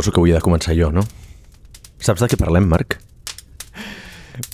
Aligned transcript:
suposo 0.00 0.12
que 0.12 0.20
avui 0.20 0.30
he 0.32 0.34
de 0.34 0.40
començar 0.40 0.74
jo, 0.76 0.88
no? 0.92 1.02
Saps 2.00 2.22
de 2.22 2.28
què 2.32 2.38
parlem, 2.40 2.64
Marc? 2.64 2.96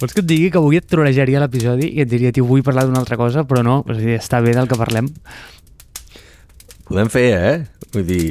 Vols 0.00 0.14
que 0.16 0.22
et 0.25 0.27
digui 0.27 0.48
que 0.50 0.59
avui 0.59 0.80
et 0.80 0.87
trolejaria 0.91 1.38
l'episodi 1.38 1.93
i 1.95 2.03
et 2.03 2.11
diria, 2.11 2.32
tio, 2.34 2.46
vull 2.48 2.64
parlar 2.66 2.87
d'una 2.88 2.98
altra 2.98 3.19
cosa, 3.21 3.45
però 3.46 3.62
no, 3.62 3.85
és 3.87 4.01
a 4.01 4.03
dir, 4.03 4.17
està 4.19 4.40
bé 4.43 4.56
del 4.56 4.67
que 4.67 4.79
parlem. 4.79 5.06
Podem 6.89 7.11
fer, 7.12 7.27
eh? 7.36 7.85
Vull 7.95 8.07
dir, 8.09 8.25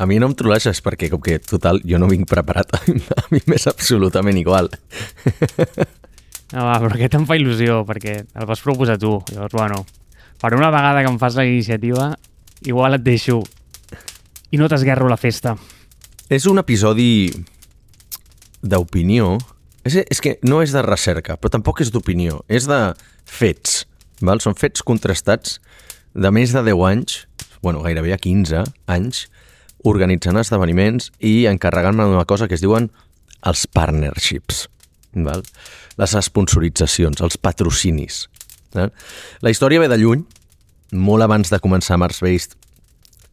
a 0.00 0.06
mi 0.08 0.16
no 0.22 0.30
em 0.30 0.36
troleixes 0.38 0.80
perquè, 0.84 1.10
com 1.12 1.20
que, 1.20 1.36
total, 1.44 1.82
jo 1.84 2.00
no 2.00 2.08
vinc 2.08 2.24
preparat. 2.30 2.72
A 3.20 3.26
mi 3.34 3.42
m'és 3.44 3.68
absolutament 3.68 4.40
igual. 4.40 4.72
No, 6.52 6.64
va, 6.64 6.78
però 6.80 6.96
aquest 6.96 7.18
em 7.20 7.28
fa 7.28 7.36
il·lusió, 7.36 7.82
perquè 7.88 8.16
el 8.24 8.48
vas 8.48 8.64
proposar 8.64 8.96
tu. 9.00 9.18
Llavors, 9.34 9.54
bueno, 9.56 9.84
per 10.40 10.54
una 10.56 10.72
vegada 10.72 11.04
que 11.04 11.12
em 11.12 11.20
fas 11.20 11.36
la 11.36 11.46
iniciativa, 11.48 12.10
igual 12.64 12.96
et 12.96 13.04
deixo 13.04 13.42
i 14.52 14.60
no 14.60 14.68
t'esguerro 14.72 15.12
la 15.12 15.20
festa. 15.20 15.56
És 16.32 16.46
un 16.48 16.56
episodi 16.56 17.28
d'opinió. 18.64 19.34
És, 19.84 19.98
és 20.00 20.20
que 20.24 20.38
no 20.48 20.62
és 20.64 20.72
de 20.72 20.80
recerca, 20.80 21.36
però 21.36 21.52
tampoc 21.52 21.82
és 21.84 21.90
d'opinió. 21.92 22.38
És 22.48 22.64
de 22.70 22.78
fets. 23.28 23.82
Val? 24.24 24.40
Són 24.40 24.56
fets 24.56 24.80
contrastats 24.86 25.58
de 26.16 26.30
més 26.32 26.54
de 26.54 26.62
10 26.64 26.84
anys, 26.88 27.18
bueno, 27.60 27.82
gairebé 27.84 28.14
a 28.14 28.20
15 28.22 28.62
anys, 28.94 29.26
organitzant 29.84 30.38
esdeveniments 30.40 31.10
i 31.20 31.44
encarregant-me 31.50 32.06
d'una 32.08 32.24
cosa 32.30 32.48
que 32.48 32.56
es 32.56 32.64
diuen 32.64 32.88
els 33.44 33.66
partnerships. 33.68 34.68
Val? 35.12 35.44
Les 36.00 36.16
sponsoritzacions, 36.28 37.20
els 37.20 37.36
patrocinis. 37.36 38.30
Val? 38.72 38.94
La 39.44 39.52
història 39.52 39.82
ve 39.84 39.90
de 39.92 40.00
lluny, 40.00 40.24
molt 40.96 41.28
abans 41.28 41.52
de 41.52 41.60
començar 41.60 42.00
Mars 42.00 42.22
Based, 42.24 42.56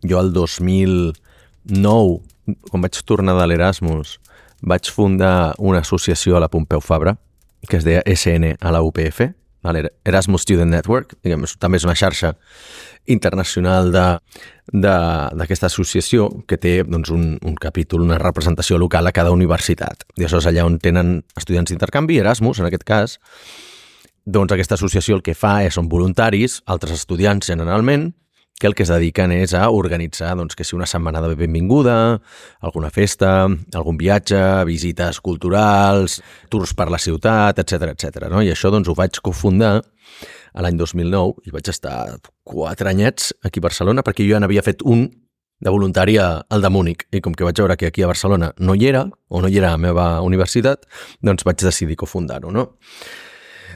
jo 0.03 0.19
el 0.19 0.33
2009, 0.35 2.19
quan 2.69 2.85
vaig 2.85 2.99
tornar 3.07 3.35
de 3.39 3.47
l'Erasmus, 3.49 4.17
vaig 4.61 4.89
fundar 4.91 5.53
una 5.57 5.81
associació 5.83 6.37
a 6.37 6.43
la 6.43 6.49
Pompeu 6.51 6.81
Fabra, 6.81 7.17
que 7.67 7.77
es 7.77 7.85
deia 7.87 8.03
SN 8.05 8.55
a 8.59 8.71
la 8.71 8.81
UPF? 8.85 9.29
Erasmus 10.07 10.45
Student 10.45 10.71
Network, 10.71 11.17
diguem, 11.23 11.43
també 11.59 11.77
és 11.79 11.83
una 11.83 11.95
xarxa 11.99 12.33
internacional 13.11 13.89
d'aquesta 13.91 15.67
associació 15.67 16.29
que 16.47 16.57
té 16.57 16.83
doncs, 16.87 17.09
un, 17.11 17.37
un 17.43 17.55
capítol, 17.59 18.05
una 18.05 18.19
representació 18.21 18.77
local 18.79 19.07
a 19.07 19.11
cada 19.11 19.33
universitat. 19.35 20.05
I 20.15 20.23
això 20.27 20.39
és 20.39 20.47
allà 20.47 20.63
on 20.67 20.79
tenen 20.79 21.23
estudiants 21.35 21.73
d'intercanvi, 21.73 22.19
Erasmus, 22.21 22.59
en 22.61 22.69
aquest 22.69 22.85
cas, 22.87 23.17
doncs 24.25 24.53
aquesta 24.53 24.77
associació 24.79 25.17
el 25.17 25.25
que 25.25 25.35
fa 25.35 25.63
és, 25.65 25.75
són 25.75 25.89
voluntaris, 25.91 26.61
altres 26.69 26.95
estudiants 26.95 27.49
generalment, 27.49 28.13
que 28.59 28.67
el 28.67 28.75
que 28.75 28.83
es 28.83 28.91
dediquen 28.91 29.31
és 29.31 29.53
a 29.55 29.69
organitzar 29.71 30.33
doncs, 30.35 30.55
que 30.55 30.65
si 30.67 30.75
una 30.75 30.87
setmana 30.89 31.21
de 31.23 31.31
benvinguda, 31.39 32.19
alguna 32.59 32.91
festa, 32.91 33.47
algun 33.73 33.97
viatge, 33.97 34.41
visites 34.67 35.21
culturals, 35.23 36.19
tours 36.51 36.75
per 36.75 36.89
la 36.91 36.99
ciutat, 36.99 37.63
etc 37.63 37.93
etc. 37.93 38.27
No? 38.27 38.43
I 38.43 38.51
això 38.51 38.71
doncs, 38.73 38.91
ho 38.91 38.97
vaig 38.99 39.21
cofundar 39.23 39.79
a 39.79 40.65
l'any 40.65 40.77
2009 40.77 41.47
i 41.47 41.55
vaig 41.55 41.71
estar 41.71 42.19
quatre 42.43 42.91
anyets 42.91 43.31
aquí 43.45 43.63
a 43.63 43.67
Barcelona 43.69 44.03
perquè 44.03 44.27
jo 44.27 44.35
ja 44.35 44.43
n'havia 44.43 44.65
fet 44.65 44.83
un 44.83 45.07
de 45.59 45.71
voluntari 45.71 46.17
al 46.19 46.61
de 46.63 46.69
Múnich 46.71 47.07
i 47.11 47.21
com 47.23 47.33
que 47.35 47.47
vaig 47.47 47.57
veure 47.59 47.75
que 47.77 47.87
aquí 47.87 48.03
a 48.03 48.11
Barcelona 48.11 48.53
no 48.59 48.75
hi 48.75 48.87
era 48.91 49.05
o 49.27 49.41
no 49.41 49.47
hi 49.47 49.59
era 49.59 49.73
a 49.73 49.77
la 49.77 49.83
meva 49.87 50.05
universitat, 50.23 50.85
doncs 51.21 51.43
vaig 51.47 51.59
decidir 51.63 51.99
cofundar-ho, 51.99 52.51
no? 52.51 52.69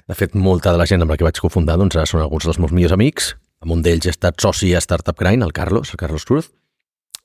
De 0.08 0.18
fet, 0.20 0.36
molta 0.36 0.74
de 0.74 0.82
la 0.82 0.88
gent 0.90 1.02
amb 1.02 1.14
la 1.14 1.18
que 1.18 1.26
vaig 1.26 1.40
cofundar 1.40 1.78
doncs, 1.80 1.96
són 2.10 2.22
alguns 2.22 2.50
dels 2.50 2.60
meus 2.60 2.76
millors 2.76 2.96
amics 2.96 3.34
amb 3.64 3.78
un 3.78 3.84
d'ells 3.84 4.08
he 4.08 4.12
estat 4.12 4.42
soci 4.44 4.74
a 4.76 4.82
Startup 4.84 5.18
Grind, 5.18 5.44
el 5.46 5.54
Carlos, 5.56 5.94
el 5.94 6.00
Carlos 6.02 6.26
Cruz, 6.28 6.50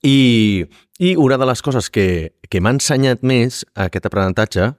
i, 0.07 0.65
i 1.03 1.17
una 1.19 1.39
de 1.41 1.49
les 1.51 1.63
coses 1.67 1.91
que, 1.91 2.31
que 2.47 2.63
m'ha 2.63 2.77
ensenyat 2.77 3.25
més 3.27 3.65
aquest 3.75 4.07
aprenentatge 4.07 4.71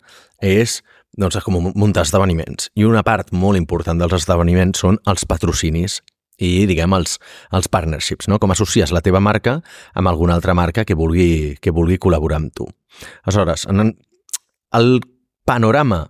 és 0.45 0.79
doncs, 1.19 1.35
com 1.43 1.57
muntar 1.75 2.05
esdeveniments. 2.07 2.69
I 2.79 2.87
una 2.87 3.03
part 3.03 3.33
molt 3.35 3.59
important 3.59 3.99
dels 3.99 4.15
esdeveniments 4.21 4.79
són 4.85 5.01
els 5.11 5.27
patrocinis 5.27 5.99
i, 6.39 6.63
diguem, 6.69 6.95
els, 6.95 7.17
els 7.51 7.67
partnerships, 7.67 8.29
no? 8.31 8.39
com 8.39 8.55
associes 8.55 8.93
la 8.95 9.03
teva 9.03 9.19
marca 9.19 9.57
amb 9.99 10.07
alguna 10.07 10.37
altra 10.39 10.55
marca 10.55 10.85
que 10.87 10.95
vulgui, 10.95 11.57
que 11.59 11.75
vulgui 11.75 11.99
col·laborar 11.99 12.39
amb 12.39 12.55
tu. 12.55 12.69
Aleshores, 13.25 13.67
en 13.67 13.91
el 14.79 15.01
panorama 15.43 16.05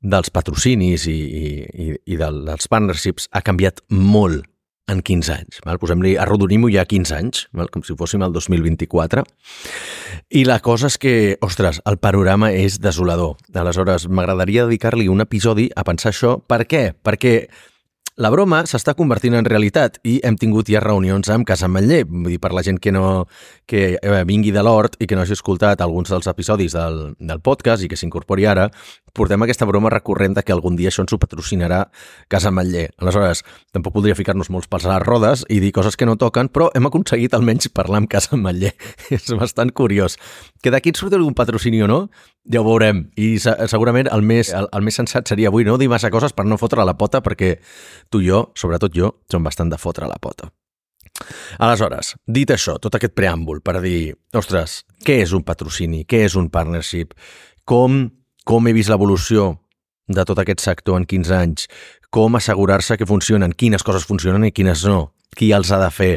dels 0.00 0.30
patrocinis 0.32 1.06
i, 1.10 1.16
i, 1.16 1.90
i 2.08 2.20
dels 2.20 2.70
partnerships 2.70 3.28
ha 3.32 3.44
canviat 3.44 3.82
molt 3.90 4.46
en 4.90 5.02
15 5.06 5.32
anys. 5.32 5.60
Posem-li, 5.80 6.16
arrodonim-ho 6.18 6.70
ja 6.72 6.84
15 6.88 7.14
anys, 7.14 7.44
val? 7.54 7.70
com 7.70 7.84
si 7.86 7.94
fóssim 7.98 8.24
el 8.26 8.34
2024. 8.34 9.22
I 10.34 10.44
la 10.48 10.58
cosa 10.64 10.90
és 10.90 10.98
que, 10.98 11.14
ostres, 11.46 11.78
el 11.86 12.00
panorama 12.02 12.50
és 12.50 12.80
desolador. 12.82 13.36
Aleshores, 13.54 14.08
m'agradaria 14.10 14.66
dedicar-li 14.66 15.06
un 15.08 15.22
episodi 15.22 15.68
a 15.76 15.86
pensar 15.86 16.10
això. 16.10 16.38
Per 16.42 16.64
què? 16.66 16.88
Perquè 17.06 17.34
la 18.18 18.30
broma 18.32 18.64
s'està 18.66 18.94
convertint 18.98 19.36
en 19.38 19.46
realitat 19.46 20.00
i 20.02 20.18
hem 20.26 20.36
tingut 20.40 20.68
ja 20.72 20.80
reunions 20.82 21.28
amb 21.30 21.46
Casa 21.46 21.68
Manller. 21.70 22.02
Vull 22.08 22.32
dir, 22.34 22.40
per 22.42 22.50
la 22.56 22.64
gent 22.66 22.80
que 22.82 22.92
no 22.92 23.26
que 23.70 23.94
eh, 23.94 24.22
vingui 24.26 24.50
de 24.50 24.64
l'Hort 24.66 24.96
i 24.98 25.06
que 25.06 25.14
no 25.14 25.22
hagi 25.22 25.36
escoltat 25.36 25.80
alguns 25.80 26.10
dels 26.10 26.26
episodis 26.26 26.74
del, 26.74 27.14
del 27.18 27.40
podcast 27.40 27.84
i 27.84 27.88
que 27.88 27.96
s'incorpori 27.96 28.48
ara, 28.50 28.66
portem 29.14 29.42
aquesta 29.42 29.66
broma 29.66 29.92
recurrent 29.92 30.34
de 30.36 30.42
que 30.42 30.54
algun 30.54 30.76
dia 30.78 30.90
això 30.90 31.04
ens 31.04 31.14
ho 31.14 31.20
patrocinarà 31.22 31.84
Casa 32.28 32.50
Manller. 32.50 32.88
Aleshores, 32.98 33.44
tampoc 33.72 33.94
podria 33.94 34.18
ficar-nos 34.18 34.50
molts 34.50 34.68
pels 34.70 34.88
a 34.88 34.96
les 34.96 35.06
rodes 35.06 35.44
i 35.48 35.60
dir 35.62 35.72
coses 35.76 35.96
que 35.96 36.08
no 36.08 36.18
toquen, 36.20 36.50
però 36.50 36.70
hem 36.74 36.90
aconseguit 36.90 37.34
almenys 37.34 37.70
parlar 37.74 38.02
amb 38.02 38.10
Casa 38.10 38.36
Manller. 38.36 38.74
És 39.14 39.30
bastant 39.38 39.70
curiós. 39.70 40.18
Que 40.60 40.72
d'aquí 40.72 40.92
et 40.92 40.98
surt 41.00 41.14
algun 41.16 41.34
patrocini 41.36 41.80
o 41.82 41.88
no, 41.88 42.00
ja 42.44 42.60
ho 42.60 42.66
veurem. 42.66 43.06
I 43.16 43.38
segurament 43.40 44.10
el 44.12 44.24
més, 44.26 44.52
el, 44.56 44.68
el 44.76 44.84
més 44.84 44.98
sensat 45.00 45.30
seria 45.30 45.48
avui 45.48 45.64
no 45.64 45.78
dir 45.80 45.88
massa 45.88 46.12
coses 46.12 46.36
per 46.36 46.44
no 46.44 46.60
fotre 46.60 46.84
la 46.84 46.98
pota, 47.00 47.22
perquè 47.24 47.54
tu 48.12 48.20
i 48.20 48.28
jo, 48.28 48.50
sobretot 48.54 48.92
jo, 48.96 49.14
som 49.32 49.46
bastant 49.46 49.72
de 49.72 49.80
fotre 49.80 50.08
la 50.10 50.20
pota. 50.20 50.50
Aleshores, 51.60 52.14
dit 52.26 52.50
això, 52.50 52.76
tot 52.80 52.96
aquest 52.96 53.14
preàmbul 53.16 53.60
per 53.64 53.78
dir, 53.84 54.14
ostres, 54.36 54.82
què 55.04 55.20
és 55.24 55.34
un 55.36 55.44
patrocini? 55.44 56.04
Què 56.08 56.24
és 56.26 56.36
un 56.38 56.48
partnership? 56.52 57.14
Com, 57.68 58.02
com 58.44 58.68
he 58.68 58.74
vist 58.76 58.92
l'evolució 58.92 59.54
de 60.10 60.24
tot 60.26 60.40
aquest 60.42 60.64
sector 60.64 61.00
en 61.00 61.06
15 61.08 61.36
anys? 61.36 61.68
Com 62.10 62.36
assegurar-se 62.36 62.96
que 62.98 63.08
funcionen? 63.08 63.54
Quines 63.54 63.84
coses 63.86 64.08
funcionen 64.08 64.48
i 64.48 64.52
quines 64.52 64.84
no? 64.88 65.12
Qui 65.36 65.52
els 65.54 65.70
ha 65.70 65.78
de 65.82 65.90
fer? 65.94 66.12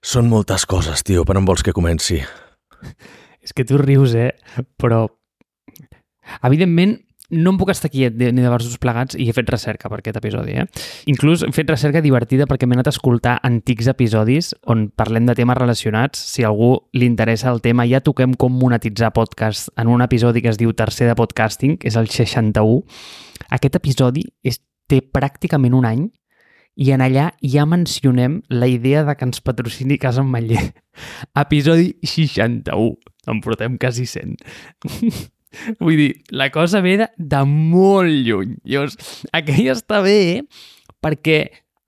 Són 0.00 0.30
moltes 0.32 0.64
coses, 0.66 1.04
tio, 1.04 1.26
per 1.28 1.36
on 1.38 1.46
vols 1.46 1.62
que 1.62 1.76
comenci? 1.76 2.22
És 3.50 3.56
que 3.56 3.66
tu 3.66 3.80
rius, 3.82 4.14
eh? 4.14 4.30
Però, 4.78 5.08
evidentment, 6.46 7.00
no 7.30 7.50
em 7.50 7.58
puc 7.58 7.72
estar 7.72 7.88
aquí 7.90 8.04
ni 8.10 8.30
de 8.30 8.50
versos 8.50 8.76
plegats 8.78 9.16
i 9.18 9.26
he 9.26 9.34
fet 9.34 9.50
recerca 9.50 9.90
per 9.90 9.98
aquest 9.98 10.20
episodi, 10.20 10.54
eh? 10.62 10.66
Inclús 11.10 11.42
he 11.46 11.50
fet 11.54 11.70
recerca 11.70 12.02
divertida 12.02 12.46
perquè 12.50 12.68
m'he 12.68 12.78
anat 12.78 12.90
a 12.90 12.94
escoltar 12.94 13.36
antics 13.46 13.90
episodis 13.90 14.52
on 14.70 14.88
parlem 14.94 15.26
de 15.26 15.34
temes 15.38 15.58
relacionats. 15.58 16.22
Si 16.30 16.46
algú 16.46 16.72
li 16.94 17.10
interessa 17.10 17.50
el 17.50 17.58
tema, 17.62 17.88
ja 17.90 18.02
toquem 18.06 18.38
com 18.38 18.54
monetitzar 18.54 19.10
podcast 19.18 19.74
en 19.74 19.90
un 19.90 20.06
episodi 20.06 20.42
que 20.46 20.54
es 20.54 20.62
diu 20.62 20.74
Tercer 20.78 21.10
de 21.10 21.18
Podcasting, 21.18 21.78
és 21.82 21.98
el 21.98 22.06
61. 22.06 22.86
Aquest 23.50 23.82
episodi 23.82 24.26
és, 24.46 24.62
té 24.90 25.02
pràcticament 25.02 25.74
un 25.74 25.90
any 25.90 26.08
i 26.80 26.90
en 26.94 27.02
allà 27.02 27.32
ja 27.42 27.66
mencionem 27.66 28.40
la 28.48 28.66
idea 28.70 29.02
de 29.04 29.14
que 29.14 29.26
ens 29.26 29.42
patrocini 29.42 29.98
Casa 29.98 30.22
Manller. 30.22 30.70
Episodi 31.44 31.94
61. 32.02 32.94
En 33.30 33.40
portem 33.44 33.78
quasi 33.80 34.06
100. 34.08 34.36
Vull 35.82 35.96
dir, 35.98 36.10
la 36.30 36.50
cosa 36.54 36.82
ve 36.84 36.96
de, 37.00 37.08
de 37.18 37.40
molt 37.46 38.12
lluny. 38.26 38.54
Llavors, 38.66 38.98
aquell 39.34 39.70
està 39.72 40.00
bé 40.04 40.42
perquè 41.02 41.40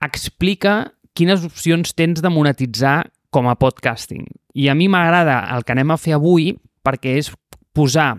explica 0.03 0.93
quines 1.15 1.45
opcions 1.45 1.93
tens 1.95 2.23
de 2.23 2.31
monetitzar 2.33 2.97
com 3.33 3.47
a 3.49 3.55
podcasting. 3.59 4.25
I 4.53 4.69
a 4.69 4.75
mi 4.77 4.89
m'agrada 4.91 5.39
el 5.55 5.65
que 5.65 5.73
anem 5.73 5.93
a 5.93 5.99
fer 6.01 6.17
avui 6.17 6.51
perquè 6.85 7.17
és 7.21 7.31
posar 7.73 8.11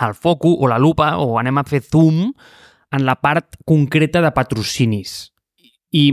el 0.00 0.14
foco 0.14 0.54
o 0.56 0.68
la 0.70 0.78
lupa 0.80 1.16
o 1.20 1.36
anem 1.40 1.60
a 1.60 1.66
fer 1.68 1.82
zoom 1.84 2.30
en 2.90 3.06
la 3.06 3.16
part 3.20 3.58
concreta 3.68 4.22
de 4.24 4.32
patrocinis. 4.34 5.32
I 5.92 6.12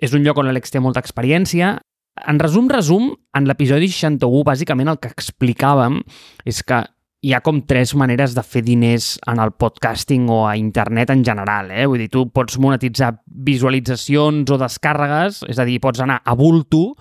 és 0.00 0.14
un 0.14 0.24
lloc 0.24 0.38
on 0.38 0.48
l'Àlex 0.48 0.72
té 0.72 0.82
molta 0.82 1.02
experiència. 1.02 1.76
En 2.26 2.38
resum, 2.40 2.68
resum, 2.70 3.10
en 3.36 3.48
l'episodi 3.48 3.88
61, 3.92 4.44
bàsicament 4.46 4.90
el 4.90 5.00
que 5.02 5.10
explicàvem 5.12 6.00
és 6.48 6.62
que 6.66 6.82
hi 7.22 7.32
ha 7.34 7.40
com 7.42 7.58
tres 7.66 7.94
maneres 7.98 8.34
de 8.36 8.44
fer 8.46 8.62
diners 8.62 9.16
en 9.26 9.40
el 9.42 9.50
podcasting 9.58 10.28
o 10.30 10.44
a 10.46 10.54
internet 10.56 11.10
en 11.10 11.24
general. 11.26 11.72
Eh? 11.74 11.86
Vull 11.90 12.04
dir, 12.04 12.10
tu 12.14 12.28
pots 12.30 12.60
monetitzar 12.62 13.10
visualitzacions 13.26 14.50
o 14.54 14.58
descàrregues, 14.60 15.42
és 15.50 15.58
a 15.58 15.66
dir, 15.66 15.80
pots 15.82 16.04
anar 16.04 16.20
a 16.22 16.36
bulto, 16.38 16.92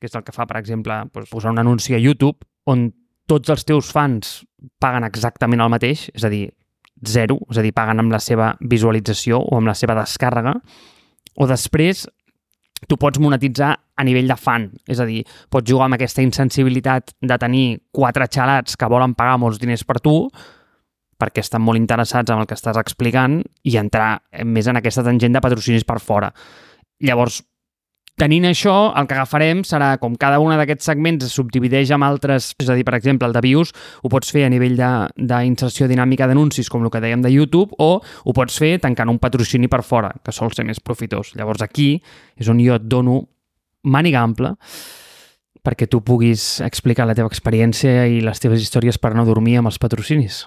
que 0.00 0.08
és 0.08 0.16
el 0.16 0.24
que 0.24 0.32
fa, 0.32 0.46
per 0.48 0.56
exemple, 0.62 0.96
doncs, 1.12 1.28
posar 1.28 1.52
un 1.52 1.60
anunci 1.60 1.94
a 1.94 2.00
YouTube 2.00 2.40
on 2.72 2.88
tots 3.28 3.52
els 3.52 3.66
teus 3.68 3.90
fans 3.92 4.40
paguen 4.80 5.04
exactament 5.04 5.60
el 5.60 5.72
mateix, 5.72 6.08
és 6.16 6.24
a 6.24 6.32
dir, 6.32 6.46
zero, 7.06 7.36
és 7.52 7.60
a 7.60 7.64
dir, 7.64 7.74
paguen 7.76 8.00
amb 8.00 8.12
la 8.12 8.20
seva 8.20 8.54
visualització 8.60 9.42
o 9.44 9.60
amb 9.60 9.68
la 9.70 9.76
seva 9.76 9.96
descàrrega, 10.00 10.56
o 11.36 11.46
després 11.48 12.06
tu 12.88 12.96
pots 13.00 13.20
monetitzar 13.20 13.74
a 13.96 14.04
nivell 14.06 14.30
de 14.30 14.36
fan. 14.40 14.70
És 14.88 15.00
a 15.00 15.06
dir, 15.08 15.24
pots 15.52 15.68
jugar 15.68 15.88
amb 15.88 15.98
aquesta 15.98 16.24
insensibilitat 16.24 17.14
de 17.20 17.38
tenir 17.40 17.66
quatre 17.92 18.28
xalats 18.30 18.76
que 18.76 18.88
volen 18.90 19.14
pagar 19.18 19.38
molts 19.42 19.60
diners 19.60 19.84
per 19.84 20.00
tu 20.00 20.16
perquè 21.20 21.42
estan 21.44 21.60
molt 21.60 21.76
interessats 21.76 22.32
en 22.32 22.40
el 22.40 22.48
que 22.48 22.56
estàs 22.56 22.78
explicant 22.80 23.42
i 23.68 23.76
entrar 23.76 24.22
més 24.48 24.70
en 24.70 24.80
aquesta 24.80 25.04
tangent 25.04 25.36
de 25.36 25.42
patrocinis 25.44 25.84
per 25.84 25.98
fora. 26.00 26.30
Llavors, 27.04 27.42
Tenint 28.20 28.44
això, 28.44 28.92
el 28.98 29.06
que 29.08 29.14
agafarem 29.16 29.62
serà 29.64 29.94
com 30.00 30.12
cada 30.20 30.40
una 30.42 30.58
d'aquests 30.60 30.90
segments 30.90 31.24
es 31.24 31.32
subdivideix 31.38 31.92
amb 31.94 32.04
altres, 32.04 32.50
és 32.60 32.68
a 32.68 32.76
dir, 32.76 32.84
per 32.84 32.94
exemple, 32.98 33.28
el 33.28 33.32
de 33.32 33.40
views 33.46 33.72
ho 34.02 34.10
pots 34.12 34.32
fer 34.34 34.44
a 34.44 34.50
nivell 34.52 34.76
d'inserció 34.76 35.88
dinàmica 35.88 36.28
d'anuncis, 36.28 36.68
com 36.68 36.84
el 36.84 36.92
que 36.92 37.00
dèiem 37.00 37.24
de 37.24 37.32
YouTube, 37.32 37.72
o 37.78 38.00
ho 38.00 38.36
pots 38.36 38.60
fer 38.60 38.74
tancant 38.82 39.08
un 39.08 39.18
patrocini 39.22 39.72
per 39.72 39.80
fora, 39.82 40.12
que 40.24 40.36
sol 40.36 40.52
ser 40.52 40.66
més 40.68 40.84
profitós. 40.84 41.32
Llavors 41.38 41.64
aquí 41.64 41.94
és 42.36 42.52
on 42.52 42.60
jo 42.60 42.76
et 42.76 42.84
dono 42.84 43.22
màniga 43.88 44.20
ampla 44.20 44.56
perquè 45.64 45.88
tu 45.88 46.00
puguis 46.04 46.60
explicar 46.64 47.06
la 47.08 47.16
teva 47.16 47.28
experiència 47.28 48.06
i 48.08 48.20
les 48.24 48.40
teves 48.40 48.60
històries 48.64 49.00
per 49.00 49.14
no 49.16 49.28
dormir 49.28 49.58
amb 49.60 49.72
els 49.72 49.80
patrocinis. 49.80 50.46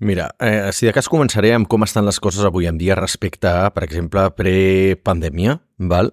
Mira, 0.00 0.30
eh, 0.40 0.70
si 0.72 0.88
de 0.88 0.94
cas 0.96 1.10
començaré 1.12 1.50
amb 1.52 1.68
com 1.68 1.84
estan 1.84 2.06
les 2.08 2.16
coses 2.24 2.40
avui 2.48 2.64
en 2.64 2.78
dia 2.80 2.94
respecte 2.96 3.50
a, 3.50 3.68
per 3.68 3.82
exemple, 3.84 4.22
prepandèmia, 4.32 5.58
val? 5.92 6.08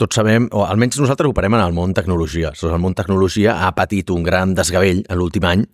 Tots 0.00 0.16
sabem, 0.16 0.46
o 0.56 0.62
almenys 0.64 0.96
nosaltres 1.02 1.28
operem 1.28 1.52
en 1.58 1.60
el 1.60 1.76
món 1.76 1.92
tecnologia. 1.92 2.54
El 2.56 2.80
món 2.80 2.96
tecnologia 2.96 3.58
ha 3.66 3.74
patit 3.76 4.08
un 4.08 4.24
gran 4.24 4.54
desgavell 4.56 5.04
en 5.04 5.20
l'últim 5.20 5.44
any 5.44 5.66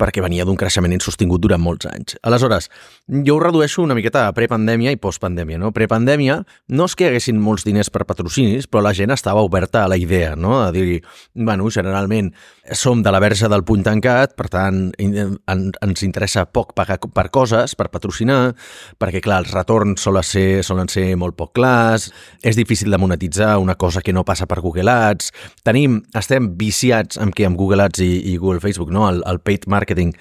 perquè 0.00 0.22
venia 0.24 0.44
d'un 0.46 0.58
creixement 0.58 0.92
insostingut 0.94 1.42
durant 1.42 1.62
molts 1.62 1.86
anys. 1.90 2.16
Aleshores, 2.26 2.70
jo 3.06 3.36
ho 3.36 3.42
redueixo 3.42 3.82
una 3.82 3.94
miqueta 3.94 4.26
a 4.26 4.34
prepandèmia 4.34 4.92
i 4.94 4.98
postpandèmia. 5.00 5.58
No? 5.60 5.72
Prepandèmia 5.76 6.40
no 6.74 6.88
és 6.88 6.96
que 6.98 7.06
hi 7.06 7.12
haguessin 7.12 7.38
molts 7.40 7.66
diners 7.66 7.92
per 7.94 8.06
patrocinis, 8.08 8.66
però 8.66 8.82
la 8.84 8.94
gent 8.96 9.14
estava 9.14 9.44
oberta 9.46 9.84
a 9.84 9.90
la 9.90 9.98
idea, 10.00 10.34
no? 10.36 10.60
a 10.64 10.72
dir, 10.74 11.02
bueno, 11.34 11.70
generalment 11.70 12.32
som 12.72 13.02
de 13.02 13.12
la 13.12 13.20
verge 13.20 13.48
del 13.48 13.64
puny 13.64 13.84
tancat, 13.84 14.34
per 14.38 14.48
tant, 14.50 14.88
en, 14.98 15.38
ens 15.46 16.04
interessa 16.06 16.46
poc 16.46 16.72
pagar 16.76 16.98
per 17.14 17.28
coses, 17.34 17.76
per 17.76 17.90
patrocinar, 17.92 18.54
perquè, 18.98 19.20
clar, 19.24 19.42
els 19.44 19.52
retorns 19.54 20.04
solen 20.04 20.24
ser, 20.26 20.64
solen 20.66 20.88
ser 20.90 21.06
molt 21.20 21.36
poc 21.38 21.54
clars, 21.54 22.10
és 22.42 22.56
difícil 22.56 22.90
de 22.90 23.00
monetitzar 23.00 23.54
una 23.60 23.76
cosa 23.76 24.02
que 24.02 24.14
no 24.16 24.24
passa 24.24 24.48
per 24.50 24.62
Google 24.64 24.90
Ads, 24.90 25.30
tenim, 25.66 26.00
estem 26.16 26.54
viciats 26.58 27.20
amb 27.20 27.36
què 27.36 27.46
amb 27.46 27.60
Google 27.60 27.84
Ads 27.86 28.02
i, 28.04 28.10
i 28.32 28.36
Google 28.40 28.64
Facebook, 28.64 28.92
no? 28.94 29.06
el, 29.10 29.22
el 29.28 29.42
paid 29.44 29.68
marketing 29.68 29.83
màrqueting 29.84 30.14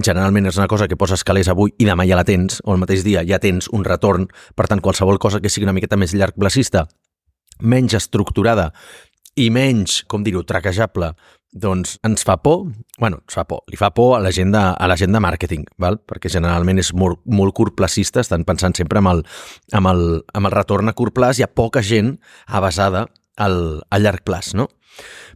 generalment 0.00 0.48
és 0.48 0.58
una 0.58 0.68
cosa 0.68 0.88
que 0.88 0.96
poses 0.96 1.24
calés 1.24 1.50
avui 1.52 1.74
i 1.78 1.86
demà 1.88 2.06
ja 2.08 2.18
la 2.18 2.24
tens, 2.24 2.60
o 2.64 2.74
el 2.74 2.80
mateix 2.82 3.04
dia 3.04 3.24
ja 3.28 3.38
tens 3.38 3.68
un 3.72 3.84
retorn, 3.84 4.28
per 4.56 4.68
tant, 4.68 4.80
qualsevol 4.80 5.20
cosa 5.20 5.40
que 5.40 5.52
sigui 5.52 5.68
una 5.68 5.76
miqueta 5.76 6.00
més 6.00 6.14
llarg 6.16 6.38
placista, 6.38 6.86
menys 7.60 7.94
estructurada 7.94 8.72
i 9.36 9.50
menys, 9.50 10.02
com 10.08 10.24
dir-ho, 10.24 10.42
traquejable, 10.44 11.12
doncs 11.52 11.98
ens 12.04 12.24
fa 12.24 12.38
por, 12.40 12.70
bueno, 12.98 13.20
ens 13.22 13.36
fa 13.36 13.44
por, 13.48 13.62
li 13.68 13.76
fa 13.76 13.90
por 13.92 14.16
a 14.16 14.20
la 14.24 14.32
gent 14.32 14.52
de, 14.54 14.60
a 14.60 14.88
la 14.88 14.96
gent 14.96 15.12
de 15.12 15.20
màrqueting, 15.20 15.66
val? 15.80 15.98
perquè 16.08 16.32
generalment 16.32 16.80
és 16.80 16.92
molt, 16.96 17.20
molt 17.28 17.54
curtplacista, 17.56 18.24
estan 18.24 18.46
pensant 18.48 18.76
sempre 18.76 19.00
amb 19.00 19.12
el, 19.12 19.24
amb, 19.76 19.90
el, 19.92 20.04
amb 20.32 20.48
el 20.48 20.56
retorn 20.56 20.88
a 20.88 20.96
curt 20.96 21.16
plaç, 21.16 21.40
hi 21.40 21.46
ha 21.46 21.52
poca 21.52 21.84
gent 21.84 22.16
avasada 22.48 23.06
al, 23.36 23.82
a 23.88 24.00
llarg 24.00 24.24
plaç, 24.24 24.54
no? 24.56 24.70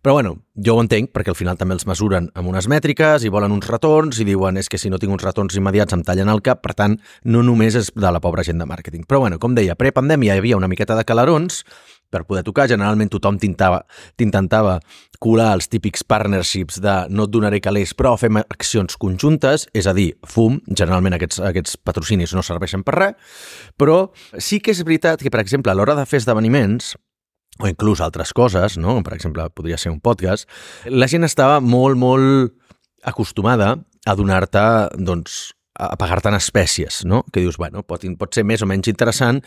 Però 0.03 0.15
bueno, 0.17 0.37
jo 0.55 0.77
ho 0.77 0.83
entenc 0.83 1.11
perquè 1.15 1.33
al 1.33 1.39
final 1.39 1.59
també 1.61 1.77
els 1.77 1.87
mesuren 1.89 2.31
amb 2.35 2.51
unes 2.53 2.69
mètriques 2.71 3.25
i 3.25 3.33
volen 3.33 3.55
uns 3.55 3.69
retorns 3.71 4.21
i 4.21 4.29
diuen 4.29 4.57
és 4.61 4.69
que 4.69 4.79
si 4.79 4.91
no 4.93 5.01
tinc 5.03 5.13
uns 5.13 5.25
retorns 5.25 5.57
immediats 5.57 5.97
em 5.97 6.05
tallen 6.07 6.31
el 6.33 6.43
cap, 6.45 6.63
per 6.65 6.75
tant, 6.79 6.97
no 7.25 7.43
només 7.47 7.77
és 7.79 7.93
de 7.95 8.13
la 8.13 8.23
pobra 8.23 8.45
gent 8.47 8.63
de 8.63 8.69
màrqueting. 8.69 9.07
Però 9.09 9.21
bueno, 9.25 9.41
com 9.43 9.57
deia, 9.57 9.77
prepandèmia 9.79 10.37
hi 10.37 10.43
havia 10.43 10.59
una 10.61 10.69
miqueta 10.69 10.97
de 10.97 11.05
calarons 11.05 11.63
per 12.11 12.25
poder 12.25 12.45
tocar. 12.47 12.69
Generalment 12.71 13.11
tothom 13.13 13.39
t'intentava 13.41 14.79
colar 15.23 15.53
els 15.57 15.71
típics 15.73 16.05
partnerships 16.07 16.81
de 16.85 16.97
no 17.11 17.27
et 17.27 17.33
donaré 17.33 17.61
calés 17.65 17.95
però 17.97 18.15
fem 18.21 18.39
accions 18.43 18.99
conjuntes, 19.01 19.67
és 19.75 19.89
a 19.89 19.95
dir, 19.97 20.11
fum, 20.29 20.61
generalment 20.69 21.17
aquests, 21.17 21.41
aquests 21.41 21.79
patrocinis 21.81 22.35
no 22.37 22.45
serveixen 22.47 22.85
per 22.87 22.97
res, 22.99 23.35
però 23.81 24.11
sí 24.39 24.61
que 24.61 24.75
és 24.75 24.85
veritat 24.85 25.23
que, 25.23 25.33
per 25.33 25.41
exemple, 25.43 25.73
a 25.73 25.77
l'hora 25.79 25.97
de 25.97 26.07
fer 26.09 26.21
esdeveniments, 26.23 26.95
o 27.61 27.69
inclús 27.69 28.03
altres 28.05 28.33
coses, 28.37 28.77
no? 28.79 28.99
per 29.03 29.17
exemple, 29.17 29.49
podria 29.55 29.79
ser 29.81 29.93
un 29.93 30.01
podcast, 30.01 30.49
la 30.87 31.09
gent 31.09 31.25
estava 31.25 31.61
molt, 31.61 31.99
molt 32.01 32.57
acostumada 33.07 33.77
a 34.07 34.15
donar-te, 34.19 34.65
doncs, 34.99 35.57
a 35.77 35.97
pagar-te 36.01 36.31
en 36.31 36.37
espècies, 36.39 37.03
no? 37.05 37.23
Que 37.33 37.43
dius, 37.45 37.59
bueno, 37.61 37.83
pot, 37.85 38.05
pot 38.19 38.35
ser 38.35 38.47
més 38.49 38.63
o 38.65 38.69
menys 38.69 38.89
interessant, 38.89 39.43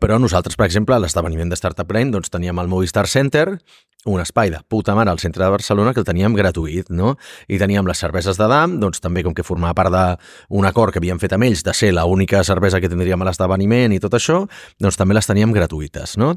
però 0.00 0.16
nosaltres, 0.20 0.56
per 0.56 0.66
exemple, 0.68 0.96
a 0.96 1.02
l'esdeveniment 1.02 1.50
de 1.52 1.58
Startup 1.60 1.86
Brain, 1.88 2.12
doncs 2.14 2.32
teníem 2.32 2.58
el 2.62 2.70
Movistar 2.72 3.04
Center, 3.10 3.58
un 4.04 4.20
espai 4.20 4.50
de 4.52 4.60
puta 4.68 4.94
mare 4.96 5.10
al 5.10 5.20
centre 5.20 5.44
de 5.44 5.50
Barcelona 5.50 5.94
que 5.94 6.00
el 6.02 6.08
teníem 6.08 6.34
gratuït, 6.36 6.90
no? 6.92 7.14
I 7.48 7.58
teníem 7.60 7.86
les 7.88 8.00
cerveses 8.00 8.40
de 8.40 8.48
Dam, 8.48 8.78
doncs 8.80 9.00
també 9.04 9.24
com 9.24 9.36
que 9.36 9.44
formava 9.46 9.76
part 9.76 9.92
d'un 9.94 10.68
acord 10.68 10.92
que 10.92 11.00
havíem 11.00 11.20
fet 11.20 11.36
amb 11.36 11.48
ells 11.48 11.64
de 11.64 11.72
ser 11.76 11.92
l'única 11.96 12.44
cervesa 12.44 12.80
que 12.80 12.90
tindríem 12.92 13.20
a 13.20 13.30
l'esdeveniment 13.30 13.96
i 13.96 14.00
tot 14.00 14.16
això, 14.16 14.42
doncs 14.80 15.00
també 15.00 15.16
les 15.16 15.28
teníem 15.28 15.52
gratuïtes, 15.56 16.18
no? 16.20 16.34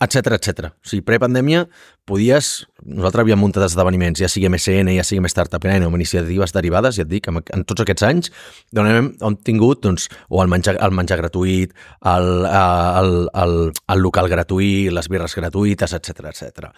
Etc 0.00 0.36
etc. 0.36 0.70
O 0.76 0.88
sigui, 0.88 1.04
prepandèmia 1.06 1.64
podies... 2.08 2.66
Nosaltres 2.86 3.24
havíem 3.24 3.40
muntat 3.40 3.64
esdeveniments, 3.66 4.20
ja 4.22 4.28
sigui 4.30 4.50
MSN, 4.50 4.92
ja 4.94 5.04
sigui 5.06 5.30
Startup 5.32 5.62
Nine 5.64 5.88
o 5.88 5.92
iniciatives 5.96 6.52
derivades, 6.54 6.98
ja 7.00 7.06
et 7.06 7.10
dic, 7.10 7.26
en, 7.32 7.40
en 7.40 7.64
tots 7.66 7.82
aquests 7.82 8.04
anys, 8.06 8.32
d'on 8.76 8.90
hem, 8.90 9.08
hem 9.24 9.38
tingut 9.46 9.82
doncs, 9.82 10.06
o 10.28 10.42
el 10.44 10.52
menjar, 10.52 10.76
el 10.84 10.94
menjar 10.94 11.18
gratuït, 11.22 11.72
el, 12.12 12.28
el, 12.46 13.14
el, 13.42 13.56
el 13.72 14.04
local 14.04 14.30
gratuït, 14.30 14.92
les 14.94 15.08
birres 15.10 15.34
gratuïtes, 15.34 15.96
etc 15.96 16.30
etc. 16.30 16.70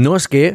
No 0.00 0.16
és 0.16 0.26
que 0.32 0.46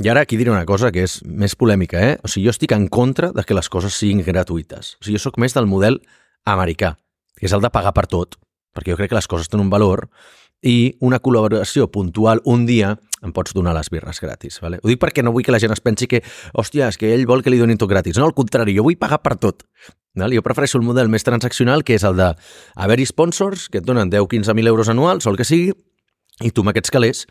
i 0.00 0.08
ara 0.08 0.22
aquí 0.24 0.38
diré 0.40 0.48
una 0.48 0.64
cosa 0.64 0.88
que 0.92 1.02
és 1.04 1.18
més 1.24 1.52
polèmica, 1.60 2.00
eh? 2.00 2.12
O 2.24 2.28
sigui, 2.30 2.46
jo 2.46 2.54
estic 2.54 2.72
en 2.72 2.86
contra 2.88 3.34
de 3.36 3.42
que 3.44 3.56
les 3.56 3.68
coses 3.68 3.92
siguin 3.92 4.22
gratuïtes. 4.24 4.94
O 4.96 5.04
sigui, 5.04 5.18
jo 5.18 5.24
sóc 5.26 5.36
més 5.42 5.52
del 5.52 5.68
model 5.68 5.98
americà, 6.48 6.94
que 7.36 7.44
és 7.44 7.52
el 7.52 7.60
de 7.60 7.68
pagar 7.74 7.92
per 7.92 8.06
tot, 8.08 8.38
perquè 8.72 8.94
jo 8.94 8.96
crec 8.96 9.12
que 9.12 9.18
les 9.18 9.28
coses 9.28 9.50
tenen 9.52 9.66
un 9.66 9.72
valor 9.72 10.06
i 10.62 10.96
una 11.00 11.20
col·laboració 11.22 11.88
puntual 11.92 12.42
un 12.44 12.66
dia 12.68 12.94
em 13.24 13.32
pots 13.36 13.52
donar 13.56 13.74
les 13.76 13.90
birres 13.92 14.20
gratis. 14.20 14.58
Vale? 14.60 14.80
Ho 14.82 14.88
dic 14.88 15.00
perquè 15.00 15.24
no 15.24 15.32
vull 15.32 15.44
que 15.44 15.52
la 15.52 15.60
gent 15.60 15.72
es 15.72 15.82
pensi 15.84 16.08
que, 16.08 16.22
hòstia, 16.56 16.88
és 16.88 16.98
que 17.00 17.12
ell 17.14 17.26
vol 17.28 17.44
que 17.44 17.52
li 17.52 17.60
donin 17.60 17.80
tot 17.80 17.90
gratis. 17.90 18.16
No, 18.16 18.28
al 18.28 18.36
contrari, 18.36 18.76
jo 18.76 18.84
vull 18.86 18.98
pagar 19.00 19.20
per 19.24 19.36
tot. 19.40 19.64
Vale? 20.16 20.36
Jo 20.36 20.44
prefereixo 20.44 20.80
el 20.80 20.84
model 20.84 21.12
més 21.12 21.24
transaccional, 21.24 21.84
que 21.84 21.96
és 21.96 22.04
el 22.04 22.16
de 22.16 22.32
haver-hi 22.76 23.08
sponsors 23.08 23.68
que 23.68 23.80
et 23.80 23.86
donen 23.86 24.12
10-15.000 24.12 24.72
euros 24.72 24.88
anuals 24.92 25.26
o 25.26 25.32
el 25.32 25.40
que 25.40 25.48
sigui, 25.48 25.72
i 26.40 26.52
tu 26.52 26.64
amb 26.64 26.72
aquests 26.72 26.92
calés 26.92 27.26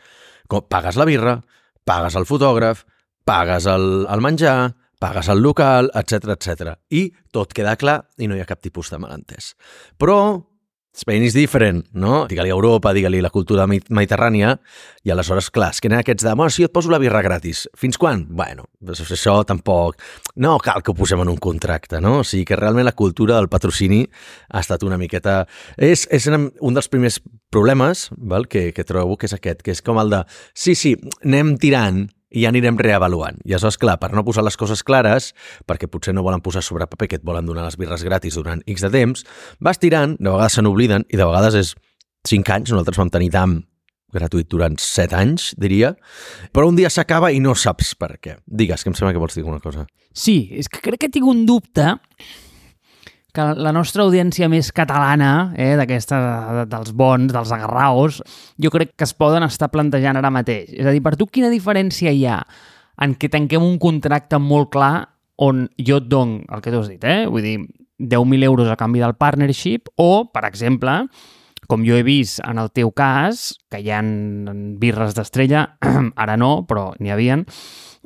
pagues 0.69 0.97
la 0.97 1.05
birra, 1.05 1.39
pagues 1.85 2.15
el 2.17 2.25
fotògraf, 2.25 2.85
pagues 3.25 3.67
el, 3.69 4.07
el 4.09 4.21
menjar, 4.25 4.73
pagues 4.99 5.29
el 5.29 5.43
local, 5.45 5.91
etc 5.95 6.33
etc. 6.35 6.73
I 6.89 7.09
tot 7.31 7.53
queda 7.53 7.77
clar 7.77 8.01
i 8.17 8.27
no 8.27 8.35
hi 8.35 8.41
ha 8.41 8.49
cap 8.49 8.61
tipus 8.61 8.89
de 8.89 8.99
malentès. 9.01 9.53
Però 10.01 10.17
Spain 10.99 11.23
is 11.23 11.33
different, 11.33 11.85
no? 11.95 12.25
Digue-li 12.27 12.51
Europa, 12.51 12.91
digue-li 12.95 13.21
la 13.23 13.31
cultura 13.31 13.65
mediterrània, 13.69 14.57
i 15.07 15.13
aleshores, 15.13 15.47
clar, 15.55 15.69
es 15.71 15.79
queden 15.79 16.01
aquests 16.01 16.25
de, 16.27 16.33
bueno, 16.35 16.51
si 16.51 16.65
et 16.67 16.73
poso 16.75 16.91
la 16.91 16.99
birra 16.99 17.21
gratis. 17.23 17.67
Fins 17.79 17.97
quan? 17.97 18.25
Bueno, 18.29 18.67
això 18.83 19.37
tampoc... 19.47 19.95
No 20.39 20.57
cal 20.63 20.83
que 20.83 20.91
ho 20.91 20.97
posem 20.97 21.23
en 21.23 21.31
un 21.31 21.39
contracte, 21.39 22.01
no? 22.03 22.19
O 22.19 22.27
sigui 22.27 22.43
que 22.47 22.59
realment 22.59 22.87
la 22.87 22.95
cultura 22.99 23.37
del 23.39 23.49
patrocini 23.51 24.03
ha 24.49 24.59
estat 24.59 24.83
una 24.83 24.99
miqueta... 24.99 25.45
És, 25.77 26.05
és 26.11 26.27
un 26.27 26.75
dels 26.75 26.91
primers 26.91 27.21
problemes 27.49 28.09
val, 28.17 28.49
que, 28.51 28.69
que 28.75 28.87
trobo 28.87 29.15
que 29.17 29.31
és 29.31 29.35
aquest, 29.35 29.63
que 29.63 29.75
és 29.75 29.83
com 29.85 29.99
el 30.03 30.11
de, 30.11 30.23
sí, 30.53 30.75
sí, 30.75 30.97
anem 31.23 31.55
tirant, 31.61 32.09
i 32.29 32.43
ja 32.43 32.51
anirem 32.51 32.77
reavaluant. 32.77 33.39
I 33.45 33.55
és 33.57 33.79
clar, 33.81 33.97
per 34.01 34.11
no 34.13 34.23
posar 34.25 34.43
les 34.45 34.57
coses 34.57 34.83
clares, 34.85 35.33
perquè 35.69 35.89
potser 35.89 36.13
no 36.13 36.23
volen 36.25 36.43
posar 36.45 36.63
sobre 36.65 36.87
paper 36.87 37.09
que 37.09 37.19
et 37.19 37.25
volen 37.25 37.47
donar 37.49 37.65
les 37.65 37.77
birres 37.77 38.03
gratis 38.05 38.37
durant 38.37 38.61
X 38.67 38.85
de 38.85 38.91
temps, 38.93 39.25
vas 39.59 39.81
tirant, 39.81 40.15
de 40.19 40.29
vegades 40.29 40.59
se 40.59 40.63
n'obliden, 40.65 41.07
i 41.09 41.17
de 41.17 41.25
vegades 41.25 41.57
és 41.57 41.73
5 42.29 42.55
anys, 42.55 42.73
nosaltres 42.73 42.99
vam 42.99 43.09
tenir 43.09 43.31
TAM 43.33 43.61
gratuït 44.13 44.49
durant 44.49 44.75
7 44.81 45.15
anys, 45.15 45.53
diria, 45.57 45.93
però 46.53 46.69
un 46.69 46.77
dia 46.77 46.89
s'acaba 46.89 47.31
i 47.31 47.41
no 47.43 47.55
saps 47.57 47.93
per 47.97 48.15
què. 48.17 48.39
Digues, 48.45 48.83
que 48.83 48.89
em 48.91 48.97
sembla 48.97 49.13
que 49.13 49.21
vols 49.21 49.37
dir 49.37 49.45
alguna 49.45 49.61
cosa. 49.63 49.85
Sí, 50.13 50.49
és 50.57 50.69
que 50.69 50.81
crec 50.81 51.05
que 51.05 51.11
tinc 51.13 51.27
un 51.29 51.45
dubte 51.45 51.93
que 53.39 53.61
la 53.63 53.71
nostra 53.75 54.03
audiència 54.03 54.49
més 54.51 54.73
catalana, 54.75 55.53
eh, 55.55 55.75
d'aquesta, 55.79 56.65
dels 56.69 56.91
bons, 56.91 57.31
dels 57.31 57.53
agarraos, 57.55 58.19
jo 58.59 58.71
crec 58.73 58.93
que 58.97 59.07
es 59.07 59.15
poden 59.15 59.45
estar 59.47 59.71
plantejant 59.71 60.19
ara 60.19 60.31
mateix. 60.33 60.73
És 60.75 60.85
a 60.85 60.91
dir, 60.91 61.01
per 61.05 61.15
tu 61.15 61.29
quina 61.31 61.51
diferència 61.51 62.11
hi 62.11 62.25
ha 62.27 62.41
en 62.99 63.15
què 63.15 63.31
tanquem 63.31 63.63
un 63.63 63.77
contracte 63.79 64.39
molt 64.43 64.73
clar 64.75 65.07
on 65.39 65.67
jo 65.79 66.01
et 66.01 66.07
dono 66.11 66.41
el 66.51 66.61
que 66.61 66.71
tu 66.71 66.81
has 66.81 66.89
dit, 66.91 67.03
eh? 67.07 67.25
vull 67.31 67.45
dir, 67.45 67.59
10.000 67.99 68.47
euros 68.47 68.67
a 68.71 68.77
canvi 68.79 68.99
del 68.99 69.15
partnership 69.19 69.87
o, 69.95 70.27
per 70.31 70.45
exemple, 70.47 71.05
com 71.69 71.83
jo 71.85 71.95
he 71.95 72.03
vist 72.03 72.41
en 72.43 72.59
el 72.59 72.71
teu 72.75 72.91
cas, 72.91 73.53
que 73.71 73.79
hi 73.79 73.91
ha 73.91 74.01
birres 74.81 75.15
d'estrella, 75.15 75.65
ara 76.23 76.35
no, 76.39 76.65
però 76.67 76.89
n'hi 76.99 77.13
havien, 77.15 77.45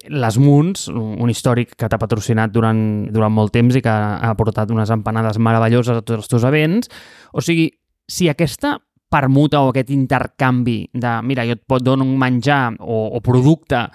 les 0.09 0.37
Moons, 0.41 0.87
un 0.89 1.29
històric 1.29 1.75
que 1.79 1.87
t'ha 1.89 1.99
patrocinat 2.01 2.51
durant, 2.51 2.79
durant 3.13 3.33
molt 3.33 3.53
temps 3.55 3.75
i 3.75 3.81
que 3.83 3.93
ha 3.93 4.33
portat 4.39 4.71
unes 4.73 4.91
empanades 4.93 5.39
meravelloses 5.39 5.99
a 5.99 6.01
tots 6.01 6.23
els 6.23 6.31
teus 6.31 6.47
events. 6.49 6.89
O 7.33 7.43
sigui, 7.45 7.69
si 8.09 8.27
aquesta 8.29 8.77
permuta 9.13 9.61
o 9.61 9.69
aquest 9.69 9.91
intercanvi 9.93 10.79
de, 10.93 11.13
mira, 11.21 11.45
jo 11.45 11.55
et 11.55 11.85
donar 11.85 12.05
un 12.05 12.17
menjar 12.19 12.73
o, 12.81 13.05
o 13.13 13.21
producte 13.21 13.85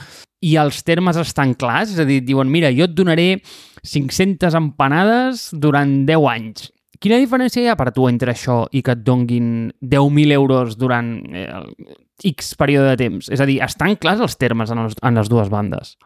i 0.47 0.55
els 0.61 0.85
termes 0.87 1.19
estan 1.19 1.57
clars, 1.59 1.93
és 1.95 2.03
a 2.03 2.07
dir, 2.07 2.21
diuen, 2.27 2.51
mira, 2.51 2.71
jo 2.71 2.87
et 2.87 2.95
donaré 2.95 3.31
500 3.83 4.55
empanades 4.55 5.49
durant 5.59 6.05
10 6.07 6.29
anys. 6.31 6.69
Quina 6.99 7.19
diferència 7.19 7.63
hi 7.63 7.71
ha 7.71 7.79
per 7.79 7.93
tu 7.95 8.09
entre 8.11 8.33
això 8.35 8.65
i 8.75 8.83
que 8.83 8.95
et 8.95 9.03
donguin 9.07 9.71
10.000 9.83 10.35
euros 10.35 10.79
durant 10.79 11.11
eh, 11.31 11.47
X 12.27 12.55
període 12.59 12.93
de 12.93 13.01
temps? 13.01 13.31
És 13.31 13.43
a 13.43 13.47
dir, 13.49 13.61
estan 13.65 13.97
clars 14.01 14.23
els 14.25 14.37
termes 14.41 14.73
en, 14.75 14.83
els, 14.87 14.97
en 15.03 15.19
les 15.19 15.31
dues 15.31 15.51
bandes? 15.53 15.97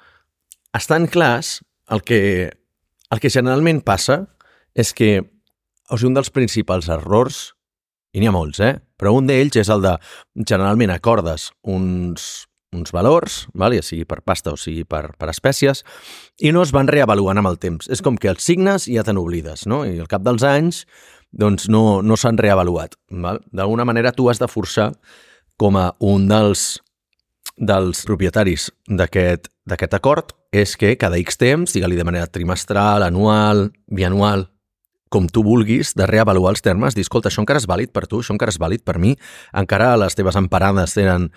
Estan 0.76 1.08
clars, 1.12 1.60
el 1.92 2.02
que, 2.04 2.52
el 3.12 3.20
que 3.20 3.32
generalment 3.32 3.82
passa 3.84 4.22
és 4.74 4.92
que 4.96 5.18
o 5.92 5.98
sigui, 5.98 6.08
un 6.08 6.16
dels 6.16 6.32
principals 6.32 6.88
errors, 6.92 7.50
i 8.12 8.20
n'hi 8.20 8.28
ha 8.28 8.34
molts, 8.34 8.60
eh? 8.64 8.76
però 9.00 9.14
un 9.16 9.28
d'ells 9.28 9.58
és 9.60 9.70
el 9.72 9.84
de, 9.84 9.92
generalment 10.48 10.92
acordes 10.92 11.50
uns, 11.68 12.46
uns 12.76 12.92
valors, 12.94 13.42
val? 13.58 13.74
ja 13.76 13.84
sigui 13.84 14.06
per 14.08 14.20
pasta 14.24 14.52
o 14.52 14.60
sigui 14.60 14.84
per, 14.88 15.10
per 15.18 15.30
espècies, 15.32 15.82
i 16.40 16.52
no 16.52 16.64
es 16.64 16.72
van 16.76 16.90
reavaluant 16.92 17.40
amb 17.40 17.52
el 17.52 17.58
temps. 17.60 17.88
És 17.92 18.04
com 18.04 18.16
que 18.20 18.30
els 18.32 18.44
signes 18.44 18.88
ja 18.88 19.04
te 19.04 19.16
n'oblides, 19.16 19.66
no? 19.68 19.82
i 19.88 19.98
al 20.00 20.10
cap 20.10 20.24
dels 20.24 20.44
anys 20.46 20.84
doncs 21.32 21.68
no, 21.72 22.02
no 22.04 22.16
s'han 22.20 22.40
reavaluat. 22.40 22.98
D'alguna 23.08 23.86
manera 23.88 24.12
tu 24.12 24.28
has 24.28 24.40
de 24.40 24.48
forçar 24.52 24.90
com 25.60 25.76
a 25.78 25.90
un 26.00 26.28
dels, 26.30 26.80
dels 27.56 28.04
propietaris 28.08 28.70
d'aquest 28.88 29.98
acord 29.98 30.34
és 30.52 30.76
que 30.76 30.96
cada 31.00 31.18
X 31.20 31.38
temps, 31.40 31.72
digue-li 31.72 31.96
de 31.96 32.04
manera 32.04 32.28
trimestral, 32.28 33.04
anual, 33.06 33.70
bianual, 33.88 34.48
com 35.12 35.28
tu 35.28 35.42
vulguis, 35.44 35.92
de 35.96 36.06
reavaluar 36.08 36.54
els 36.54 36.64
termes, 36.64 36.96
dir, 36.96 37.04
escolta, 37.04 37.28
això 37.28 37.42
encara 37.44 37.60
és 37.60 37.68
vàlid 37.68 37.92
per 37.92 38.06
tu, 38.08 38.22
això 38.22 38.32
encara 38.32 38.52
és 38.52 38.60
vàlid 38.60 38.84
per 38.84 38.96
mi, 39.00 39.12
encara 39.52 39.92
les 40.00 40.16
teves 40.16 40.38
emparades 40.40 40.96
tenen 40.96 41.28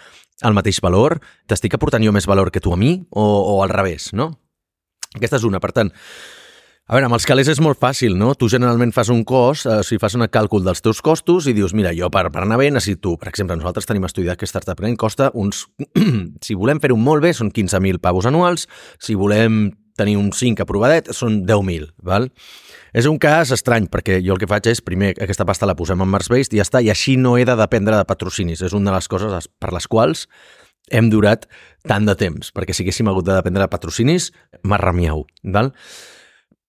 el 0.47 0.55
mateix 0.55 0.79
valor, 0.83 1.19
t'estic 1.47 1.75
aportant 1.75 2.03
jo 2.03 2.15
més 2.15 2.27
valor 2.27 2.51
que 2.51 2.63
tu 2.63 2.71
a 2.71 2.79
mi, 2.79 2.97
o, 3.11 3.23
o 3.23 3.59
al 3.63 3.71
revés, 3.71 4.13
no? 4.15 4.31
Aquesta 5.15 5.39
és 5.39 5.45
una. 5.47 5.61
Per 5.63 5.71
tant, 5.75 5.91
a 6.85 6.93
veure, 6.93 7.07
amb 7.07 7.15
els 7.17 7.25
calés 7.25 7.47
és 7.49 7.57
molt 7.65 7.79
fàcil, 7.81 8.13
no? 8.13 8.35
Tu 8.37 8.45
generalment 8.53 8.91
fas 8.93 9.09
un 9.09 9.23
cost, 9.25 9.65
eh, 9.65 9.79
si 9.81 9.97
fas 9.97 10.13
un 10.13 10.21
càlcul 10.29 10.61
dels 10.67 10.83
teus 10.85 11.01
costos 11.01 11.47
i 11.49 11.53
dius, 11.57 11.73
mira, 11.73 11.89
jo 11.97 12.11
per, 12.13 12.27
per 12.29 12.43
anar 12.43 12.59
bé 12.61 12.67
necessito, 12.69 13.15
per 13.17 13.31
exemple, 13.31 13.57
nosaltres 13.57 13.89
tenim 13.89 14.05
estudiat 14.05 14.37
que 14.37 14.45
Startup 14.45 14.77
Brain 14.77 14.95
costa 14.95 15.31
uns... 15.33 15.65
si 16.45 16.53
volem 16.53 16.81
fer-ho 16.83 16.97
molt 16.97 17.25
bé, 17.25 17.33
són 17.33 17.49
15.000 17.49 17.97
pavos 18.03 18.29
anuals, 18.29 18.67
si 19.01 19.17
volem 19.17 19.73
tenir 19.97 20.17
un 20.19 20.29
5 20.35 20.61
aprovadet, 20.61 21.09
són 21.15 21.41
10.000, 21.47 21.89
val? 22.05 22.29
És 22.93 23.09
un 23.09 23.17
cas 23.17 23.49
estrany, 23.55 23.89
perquè 23.89 24.19
jo 24.21 24.35
el 24.35 24.41
que 24.43 24.49
faig 24.51 24.69
és, 24.69 24.83
primer, 24.85 25.15
aquesta 25.17 25.47
pasta 25.47 25.65
la 25.65 25.73
posem 25.79 26.05
en 26.05 26.11
Mars-Based 26.13 26.53
i 26.53 26.61
ja 26.61 26.67
està, 26.67 26.85
i 26.85 26.91
així 26.93 27.15
no 27.17 27.33
he 27.39 27.47
de 27.49 27.57
dependre 27.57 27.97
de 27.97 28.05
patrocinis. 28.05 28.61
És 28.61 28.77
una 28.77 28.91
de 28.91 28.99
les 28.99 29.09
coses 29.09 29.49
per 29.57 29.73
les 29.73 29.87
quals 29.89 30.27
hem 30.93 31.09
durat 31.09 31.47
tant 31.89 32.05
de 32.05 32.13
temps, 32.19 32.53
perquè 32.53 32.75
si 32.75 32.85
haguéssim 32.85 33.09
hagut 33.09 33.25
de 33.25 33.33
dependre 33.33 33.65
de 33.65 33.71
patrocinis, 33.73 34.29
m'arramiau, 34.61 35.25
val? 35.55 35.73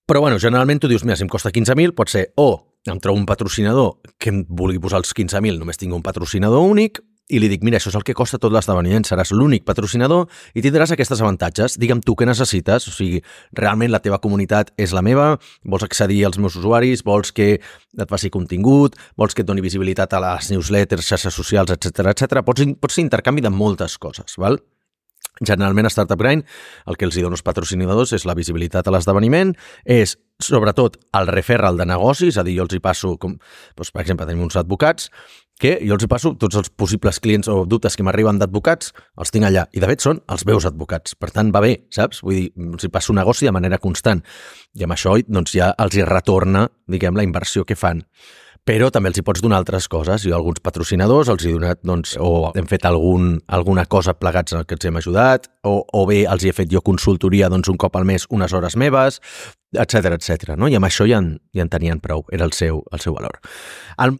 Però, 0.07 0.21
bueno, 0.23 0.39
generalment 0.39 0.79
tu 0.79 0.87
dius, 0.87 1.03
mira, 1.03 1.17
si 1.19 1.25
em 1.25 1.29
costa 1.29 1.51
15.000, 1.51 1.91
pot 1.91 2.07
ser 2.07 2.29
o 2.39 2.47
em 2.87 2.99
trobo 3.03 3.19
un 3.19 3.25
patrocinador 3.27 3.97
que 4.15 4.31
em 4.31 4.45
vulgui 4.47 4.79
posar 4.79 5.01
els 5.01 5.11
15.000, 5.11 5.59
només 5.59 5.75
tinc 5.75 5.91
un 5.91 6.05
patrocinador 6.05 6.63
únic, 6.63 7.01
i 7.27 7.41
li 7.43 7.49
dic, 7.51 7.65
mira, 7.67 7.75
això 7.75 7.91
és 7.91 7.97
el 7.99 8.05
que 8.07 8.15
costa 8.15 8.39
tot 8.39 8.53
l'esdeveniment, 8.55 9.03
seràs 9.03 9.33
l'únic 9.35 9.65
patrocinador 9.67 10.29
i 10.55 10.63
tindràs 10.63 10.93
aquestes 10.95 11.19
avantatges. 11.19 11.75
Digue'm 11.75 11.99
tu 11.99 12.15
què 12.15 12.23
necessites, 12.23 12.87
o 12.87 12.93
sigui, 12.95 13.19
realment 13.59 13.91
la 13.91 13.99
teva 13.99 14.21
comunitat 14.23 14.71
és 14.79 14.95
la 14.95 15.03
meva, 15.03 15.33
vols 15.67 15.83
accedir 15.83 16.21
als 16.23 16.39
meus 16.39 16.55
usuaris, 16.55 17.03
vols 17.03 17.35
que 17.35 17.49
et 17.59 18.07
faci 18.07 18.31
contingut, 18.31 18.95
vols 19.19 19.35
que 19.35 19.43
et 19.43 19.51
doni 19.51 19.65
visibilitat 19.65 20.15
a 20.15 20.23
les 20.23 20.53
newsletters, 20.53 21.03
xarxes 21.03 21.35
socials, 21.35 21.75
etc 21.75 22.13
etc. 22.15 22.39
Pots, 22.47 22.63
pots 22.79 22.95
ser 22.95 23.03
intercanvi 23.03 23.43
de 23.43 23.51
moltes 23.51 23.99
coses, 23.99 24.39
val? 24.39 24.61
Generalment 25.37 25.85
a 25.85 25.91
Startup 25.93 26.19
Grind 26.19 26.45
el 26.89 26.97
que 26.97 27.05
els 27.05 27.17
hi 27.17 27.23
dono 27.25 27.37
als 27.37 27.45
patrocinadors 27.45 28.13
és 28.17 28.25
la 28.25 28.35
visibilitat 28.37 28.87
a 28.87 28.93
l'esdeveniment, 28.93 29.53
és 29.85 30.15
sobretot 30.41 30.97
el 31.17 31.29
referral 31.29 31.77
de 31.77 31.85
negocis, 31.85 32.33
és 32.33 32.39
a 32.41 32.45
dir, 32.45 32.55
jo 32.57 32.65
els 32.65 32.73
hi 32.73 32.81
passo, 32.81 33.15
com, 33.21 33.35
doncs, 33.77 33.91
per 33.93 34.01
exemple, 34.01 34.25
tenim 34.29 34.45
uns 34.45 34.57
advocats, 34.57 35.11
que 35.57 35.75
jo 35.81 35.95
els 35.95 36.05
hi 36.05 36.09
passo 36.09 36.33
tots 36.37 36.57
els 36.59 36.69
possibles 36.69 37.19
clients 37.21 37.49
o 37.49 37.63
dubtes 37.69 37.97
que 37.97 38.05
m'arriben 38.05 38.37
d'advocats, 38.41 38.93
els 39.17 39.33
tinc 39.33 39.49
allà, 39.49 39.65
i 39.73 39.81
de 39.81 39.89
fet 39.89 40.05
són 40.05 40.21
els 40.33 40.45
meus 40.45 40.67
advocats, 40.69 41.17
per 41.17 41.31
tant 41.33 41.49
va 41.53 41.63
bé, 41.65 41.73
saps? 41.93 42.21
Vull 42.25 42.37
dir, 42.37 42.49
els 42.73 42.85
hi 42.85 42.91
passo 42.93 43.15
negoci 43.17 43.49
de 43.49 43.53
manera 43.55 43.81
constant, 43.81 44.21
i 44.77 44.85
amb 44.85 44.93
això 44.93 45.17
doncs, 45.25 45.53
ja 45.57 45.71
els 45.81 45.97
hi 45.97 46.05
retorna, 46.05 46.67
diguem, 46.89 47.17
la 47.17 47.25
inversió 47.25 47.65
que 47.65 47.77
fan 47.77 48.05
però 48.67 48.89
també 48.91 49.07
els 49.11 49.19
hi 49.21 49.23
pots 49.23 49.39
donar 49.43 49.61
altres 49.61 49.87
coses. 49.87 50.25
Jo 50.27 50.35
alguns 50.35 50.59
patrocinadors 50.63 51.29
els 51.31 51.45
he 51.47 51.53
donat, 51.55 51.79
doncs, 51.87 52.17
o 52.19 52.51
hem 52.57 52.67
fet 52.67 52.83
algun, 52.89 53.37
alguna 53.47 53.85
cosa 53.87 54.17
plegats 54.19 54.53
en 54.53 54.61
el 54.61 54.67
que 54.67 54.75
els 54.75 54.87
hem 54.89 54.99
ajudat, 54.99 55.47
o, 55.63 55.79
o 55.87 56.05
bé 56.09 56.25
els 56.27 56.43
hi 56.43 56.51
he 56.51 56.55
fet 56.55 56.71
jo 56.73 56.83
consultoria 56.83 57.47
doncs, 57.53 57.71
un 57.71 57.79
cop 57.79 57.95
al 57.95 58.07
mes, 58.09 58.27
unes 58.35 58.53
hores 58.53 58.75
meves, 58.75 59.21
etc 59.71 60.17
etc. 60.17 60.57
no? 60.59 60.67
I 60.67 60.75
amb 60.79 60.89
això 60.89 61.07
ja 61.07 61.21
en, 61.23 61.37
ja 61.55 61.63
en 61.63 61.71
tenien 61.71 62.03
prou, 62.03 62.25
era 62.35 62.47
el 62.47 62.51
seu, 62.57 62.83
el 62.91 63.03
seu 63.03 63.15
valor. 63.15 63.39
El, 64.03 64.17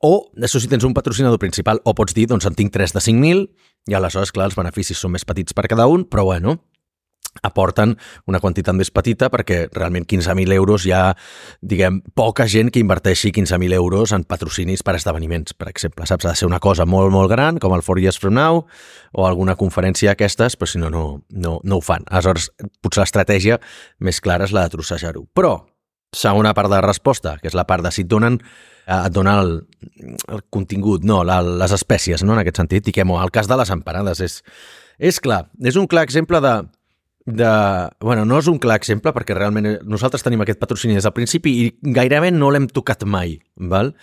o, 0.00 0.14
això 0.40 0.60
si 0.60 0.72
tens 0.72 0.88
un 0.88 0.96
patrocinador 0.96 1.40
principal, 1.42 1.82
o 1.84 1.92
pots 1.96 2.16
dir, 2.16 2.26
doncs 2.32 2.48
en 2.48 2.56
tinc 2.56 2.72
3 2.72 2.96
de 2.96 3.04
5.000, 3.04 3.46
i 3.92 3.96
aleshores, 3.96 4.32
clar, 4.32 4.48
els 4.48 4.56
beneficis 4.56 4.96
són 4.96 5.12
més 5.12 5.28
petits 5.28 5.52
per 5.52 5.68
cada 5.68 5.84
un, 5.92 6.08
però 6.08 6.24
bueno, 6.30 6.56
aporten 7.42 7.96
una 8.30 8.40
quantitat 8.40 8.76
més 8.76 8.90
petita 8.94 9.30
perquè 9.32 9.64
realment 9.74 10.06
15.000 10.06 10.54
euros 10.54 10.86
hi 10.86 10.94
ha, 10.94 11.02
diguem, 11.60 12.00
poca 12.14 12.46
gent 12.50 12.70
que 12.72 12.82
inverteixi 12.82 13.32
15.000 13.34 13.74
euros 13.74 14.14
en 14.16 14.24
patrocinis 14.28 14.84
per 14.86 14.96
esdeveniments, 14.98 15.56
per 15.58 15.68
exemple. 15.72 16.06
Saps? 16.06 16.26
Ha 16.26 16.34
de 16.34 16.42
ser 16.42 16.48
una 16.48 16.60
cosa 16.62 16.86
molt, 16.86 17.12
molt 17.14 17.30
gran, 17.32 17.58
com 17.58 17.74
el 17.74 17.82
4 17.82 18.02
Years 18.04 18.20
From 18.20 18.38
Now, 18.38 18.64
o 19.12 19.26
alguna 19.26 19.56
conferència 19.56 20.12
d'aquestes, 20.12 20.58
però 20.58 20.70
si 20.70 20.80
no, 20.82 20.90
no, 20.90 21.04
no, 21.30 21.58
no 21.62 21.80
ho 21.80 21.84
fan. 21.84 22.06
Aleshores, 22.10 22.50
potser 22.82 23.04
l'estratègia 23.04 23.60
més 23.98 24.20
clara 24.20 24.46
és 24.48 24.54
la 24.54 24.66
de 24.66 24.76
trossejar-ho. 24.76 25.26
Però, 25.34 25.56
segona 26.14 26.54
part 26.54 26.70
de 26.70 26.78
la 26.78 26.86
resposta, 26.86 27.38
que 27.40 27.50
és 27.50 27.58
la 27.58 27.66
part 27.66 27.84
de 27.84 27.92
si 27.94 28.04
et 28.04 28.10
donen 28.10 28.38
eh, 28.40 29.00
et 29.00 29.12
dona 29.12 29.38
el, 29.42 29.56
el 30.28 30.44
contingut, 30.54 31.04
no, 31.04 31.22
la, 31.26 31.40
les 31.42 31.74
espècies, 31.74 32.24
no, 32.24 32.34
en 32.36 32.44
aquest 32.44 32.62
sentit. 32.62 32.86
Diguem-ho, 32.86 33.18
el 33.22 33.34
cas 33.34 33.50
de 33.50 33.58
les 33.60 33.72
emparades 33.74 34.22
és, 34.24 34.40
és 34.98 35.20
clar, 35.20 35.44
és 35.62 35.78
un 35.80 35.88
clar 35.90 36.06
exemple 36.06 36.40
de, 36.44 36.54
de... 37.24 37.88
Bueno, 38.00 38.24
no 38.24 38.38
és 38.38 38.48
un 38.50 38.60
clar 38.60 38.76
exemple 38.80 39.12
perquè 39.16 39.36
realment 39.36 39.78
nosaltres 39.88 40.24
tenim 40.24 40.44
aquest 40.44 40.60
patrocini 40.60 40.98
des 40.98 41.06
del 41.06 41.16
principi 41.16 41.54
i 41.64 41.66
gairebé 41.96 42.30
no 42.34 42.50
l'hem 42.52 42.68
tocat 42.68 43.04
mai, 43.08 43.38
val? 43.56 43.94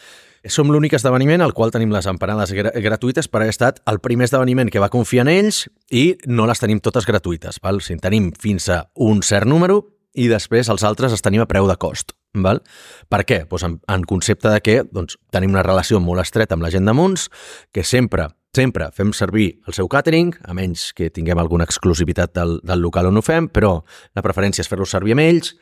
Som 0.49 0.71
l'únic 0.73 0.95
esdeveniment 0.97 1.43
al 1.45 1.53
qual 1.53 1.69
tenim 1.69 1.91
les 1.93 2.07
empanades 2.09 2.49
gra 2.57 2.71
gratuïtes 2.73 3.27
per 3.29 3.43
haver 3.43 3.53
estat 3.53 3.77
el 3.91 3.99
primer 4.01 4.25
esdeveniment 4.25 4.71
que 4.73 4.81
va 4.81 4.89
confiar 4.89 5.27
en 5.27 5.35
ells 5.35 5.67
i 5.93 6.15
no 6.25 6.47
les 6.49 6.61
tenim 6.63 6.81
totes 6.81 7.05
gratuïtes. 7.05 7.61
Val? 7.61 7.77
O 7.77 7.85
sigui, 7.85 8.01
tenim 8.01 8.31
fins 8.33 8.65
a 8.73 8.87
un 8.97 9.21
cert 9.21 9.45
número 9.45 9.83
i 10.17 10.25
després 10.31 10.71
els 10.73 10.83
altres 10.83 11.13
els 11.13 11.21
tenim 11.21 11.45
a 11.45 11.47
preu 11.47 11.69
de 11.69 11.77
cost. 11.77 12.15
Val? 12.33 12.63
Per 13.11 13.21
què? 13.27 13.43
Pues 13.45 13.61
en, 13.67 13.77
en 13.91 14.03
concepte 14.07 14.49
de 14.49 14.65
que 14.65 14.81
doncs, 14.89 15.19
tenim 15.29 15.53
una 15.53 15.63
relació 15.67 16.01
molt 16.01 16.23
estreta 16.25 16.57
amb 16.57 16.65
la 16.65 16.71
gent 16.73 16.89
de 16.89 16.95
Munts, 16.97 17.29
que 17.71 17.85
sempre 17.85 18.31
Sempre 18.51 18.89
fem 18.91 19.13
servir 19.15 19.61
el 19.63 19.75
seu 19.77 19.87
catering, 19.87 20.33
a 20.43 20.51
menys 20.51 20.89
que 20.91 21.07
tinguem 21.07 21.39
alguna 21.39 21.63
exclusivitat 21.63 22.33
del, 22.35 22.57
del 22.67 22.81
local 22.83 23.07
on 23.07 23.15
ho 23.15 23.23
fem, 23.23 23.47
però 23.47 23.77
la 24.11 24.23
preferència 24.25 24.65
és 24.65 24.67
fer-lo 24.67 24.83
servir 24.83 25.15
amb 25.15 25.23
ells, 25.23 25.53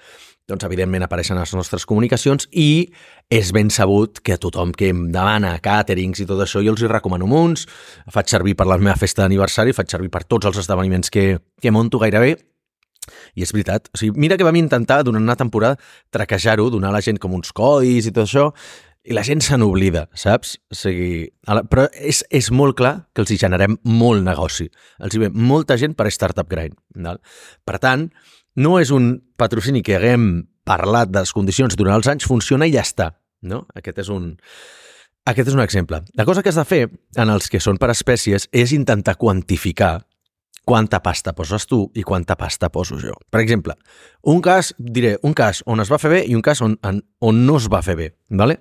doncs 0.49 0.65
evidentment 0.65 1.05
apareixen 1.05 1.37
les 1.37 1.53
nostres 1.53 1.85
comunicacions 1.85 2.47
i 2.49 2.89
és 3.29 3.51
ben 3.53 3.69
sabut 3.69 4.23
que 4.25 4.33
a 4.33 4.41
tothom 4.41 4.73
que 4.73 4.89
em 4.89 5.05
demana 5.13 5.53
caterings 5.61 6.23
i 6.23 6.25
tot 6.25 6.41
això 6.41 6.63
jo 6.65 6.73
els 6.73 6.81
hi 6.81 6.89
recomano 6.89 7.29
uns, 7.29 7.67
faig 8.09 8.33
servir 8.33 8.57
per 8.57 8.65
la 8.65 8.79
meva 8.81 8.97
festa 8.97 9.21
d'aniversari, 9.21 9.77
faig 9.77 9.93
servir 9.93 10.09
per 10.09 10.25
tots 10.25 10.49
els 10.49 10.57
esdeveniments 10.65 11.13
que, 11.13 11.35
que 11.61 11.75
monto 11.75 12.01
gairebé. 12.01 12.39
I 13.37 13.45
és 13.45 13.53
veritat, 13.53 13.87
o 13.93 13.97
sigui, 14.01 14.17
mira 14.21 14.37
que 14.37 14.45
vam 14.45 14.57
intentar 14.57 15.03
durant 15.05 15.21
una 15.21 15.37
temporada 15.37 15.77
traquejar-ho, 16.13 16.69
donar 16.73 16.89
a 16.89 16.97
la 16.97 17.05
gent 17.05 17.21
com 17.21 17.37
uns 17.37 17.53
codis 17.53 18.09
i 18.09 18.13
tot 18.13 18.25
això, 18.25 18.49
i 19.09 19.15
la 19.17 19.23
gent 19.25 19.41
se 19.41 19.57
n'oblida, 19.57 20.05
saps? 20.13 20.53
O 20.69 20.77
sigui, 20.77 21.29
però 21.71 21.87
és, 21.97 22.21
és 22.29 22.51
molt 22.53 22.77
clar 22.77 22.93
que 23.13 23.23
els 23.23 23.31
hi 23.33 23.39
generem 23.41 23.79
molt 23.89 24.21
negoci. 24.25 24.67
Els 25.01 25.15
hi 25.15 25.23
ve 25.23 25.29
molta 25.33 25.79
gent 25.81 25.95
per 25.97 26.11
Startup 26.13 26.49
Grind. 26.49 26.77
Val? 27.01 27.17
Per 27.65 27.79
tant, 27.81 28.05
no 28.61 28.77
és 28.77 28.93
un 28.93 29.15
patrocini 29.39 29.81
que 29.85 29.97
haguem 29.97 30.29
parlat 30.67 31.09
de 31.09 31.23
les 31.23 31.33
condicions 31.33 31.73
durant 31.79 31.97
els 31.97 32.09
anys, 32.11 32.27
funciona 32.29 32.69
i 32.69 32.75
ja 32.75 32.85
està. 32.85 33.15
No? 33.41 33.63
Aquest 33.73 34.05
és 34.05 34.13
un... 34.13 34.35
Aquest 35.29 35.49
és 35.51 35.57
un 35.57 35.61
exemple. 35.61 35.99
La 36.17 36.25
cosa 36.25 36.41
que 36.41 36.49
has 36.49 36.57
de 36.57 36.65
fer 36.65 36.83
en 37.21 37.29
els 37.33 37.49
que 37.49 37.59
són 37.61 37.77
per 37.81 37.91
espècies 37.93 38.47
és 38.55 38.71
intentar 38.73 39.17
quantificar 39.19 39.99
quanta 40.69 40.99
pasta 41.01 41.33
poses 41.33 41.65
tu 41.65 41.79
i 41.97 42.03
quanta 42.05 42.35
pasta 42.37 42.69
poso 42.69 42.99
jo. 43.01 43.15
Per 43.33 43.41
exemple, 43.41 43.73
un 44.29 44.41
cas, 44.45 44.75
diré, 44.77 45.15
un 45.25 45.33
cas 45.33 45.63
on 45.65 45.81
es 45.81 45.89
va 45.89 45.97
fer 46.01 46.11
bé 46.13 46.19
i 46.29 46.35
un 46.37 46.43
cas 46.45 46.61
on, 46.61 46.75
on, 46.85 47.39
no 47.47 47.57
es 47.57 47.65
va 47.73 47.81
fer 47.81 47.95
bé. 47.97 48.11
¿vale? 48.29 48.59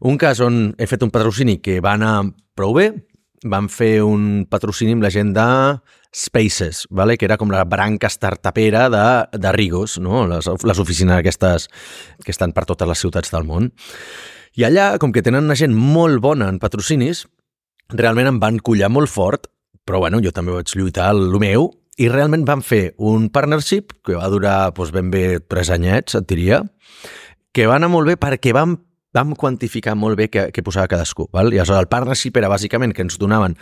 Un 0.00 0.18
cas 0.18 0.40
on 0.42 0.72
he 0.78 0.88
fet 0.90 1.04
un 1.06 1.12
patrocini 1.14 1.60
que 1.62 1.78
va 1.84 1.94
anar 1.94 2.32
prou 2.58 2.74
bé, 2.74 2.88
vam 3.46 3.68
fer 3.70 4.00
un 4.02 4.48
patrocini 4.50 4.96
amb 4.96 5.06
la 5.06 5.12
gent 5.14 5.30
de 5.36 5.46
Spaces, 6.10 6.86
¿vale? 6.90 7.14
que 7.20 7.28
era 7.28 7.36
com 7.38 7.52
la 7.54 7.62
branca 7.68 8.10
startupera 8.10 8.88
de, 8.90 9.04
de 9.38 9.52
Rigos, 9.54 9.98
no? 10.02 10.24
les, 10.26 10.48
les 10.48 10.80
oficines 10.82 11.20
aquestes 11.20 11.68
que 12.24 12.34
estan 12.34 12.54
per 12.56 12.64
totes 12.66 12.88
les 12.88 13.04
ciutats 13.04 13.30
del 13.30 13.46
món. 13.46 13.70
I 14.58 14.66
allà, 14.66 14.88
com 14.98 15.14
que 15.14 15.22
tenen 15.22 15.46
una 15.46 15.58
gent 15.58 15.76
molt 15.76 16.18
bona 16.24 16.48
en 16.50 16.58
patrocinis, 16.58 17.28
realment 17.94 18.32
em 18.32 18.42
van 18.42 18.58
collar 18.58 18.90
molt 18.90 19.12
fort, 19.12 19.46
però 19.88 20.02
bueno, 20.04 20.20
jo 20.20 20.34
també 20.36 20.52
vaig 20.52 20.68
lluitar 20.76 21.08
el 21.14 21.38
meu, 21.40 21.70
i 21.98 22.10
realment 22.12 22.44
van 22.46 22.60
fer 22.62 22.92
un 23.00 23.26
partnership 23.32 23.94
que 24.06 24.18
va 24.18 24.28
durar 24.30 24.70
doncs, 24.76 24.92
ben 24.94 25.08
bé 25.10 25.40
tres 25.40 25.72
anyets, 25.74 26.14
et 26.18 26.28
diria, 26.28 26.60
que 27.56 27.66
va 27.66 27.78
anar 27.80 27.88
molt 27.90 28.06
bé 28.06 28.18
perquè 28.20 28.52
vam, 28.54 28.76
vam 29.16 29.32
quantificar 29.38 29.96
molt 29.98 30.18
bé 30.20 30.28
què, 30.30 30.44
què 30.54 30.62
posava 30.62 30.90
cadascú. 30.92 31.26
Val? 31.34 31.50
I 31.50 31.58
aleshores 31.58 31.86
el 31.86 31.90
partnership 31.90 32.36
era 32.38 32.50
bàsicament 32.52 32.92
que 32.94 33.02
ens 33.02 33.18
donaven 33.18 33.56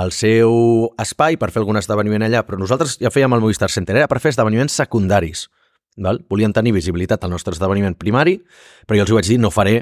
el 0.00 0.14
seu 0.16 0.88
espai 1.02 1.36
per 1.38 1.52
fer 1.52 1.62
algun 1.62 1.78
esdeveniment 1.78 2.24
allà, 2.26 2.42
però 2.48 2.58
nosaltres 2.58 2.96
ja 3.02 3.12
fèiem 3.12 3.36
el 3.36 3.44
Movistar 3.44 3.70
Center, 3.70 4.00
era 4.00 4.10
per 4.10 4.18
fer 4.24 4.32
esdeveniments 4.34 4.80
secundaris. 4.80 5.46
Val? 6.02 6.24
Volien 6.28 6.56
tenir 6.56 6.74
visibilitat 6.74 7.22
al 7.24 7.36
nostre 7.36 7.54
esdeveniment 7.54 7.94
primari, 8.00 8.40
però 8.88 8.98
jo 8.98 9.06
els 9.06 9.14
vaig 9.20 9.30
dir, 9.30 9.38
no 9.40 9.52
faré 9.54 9.78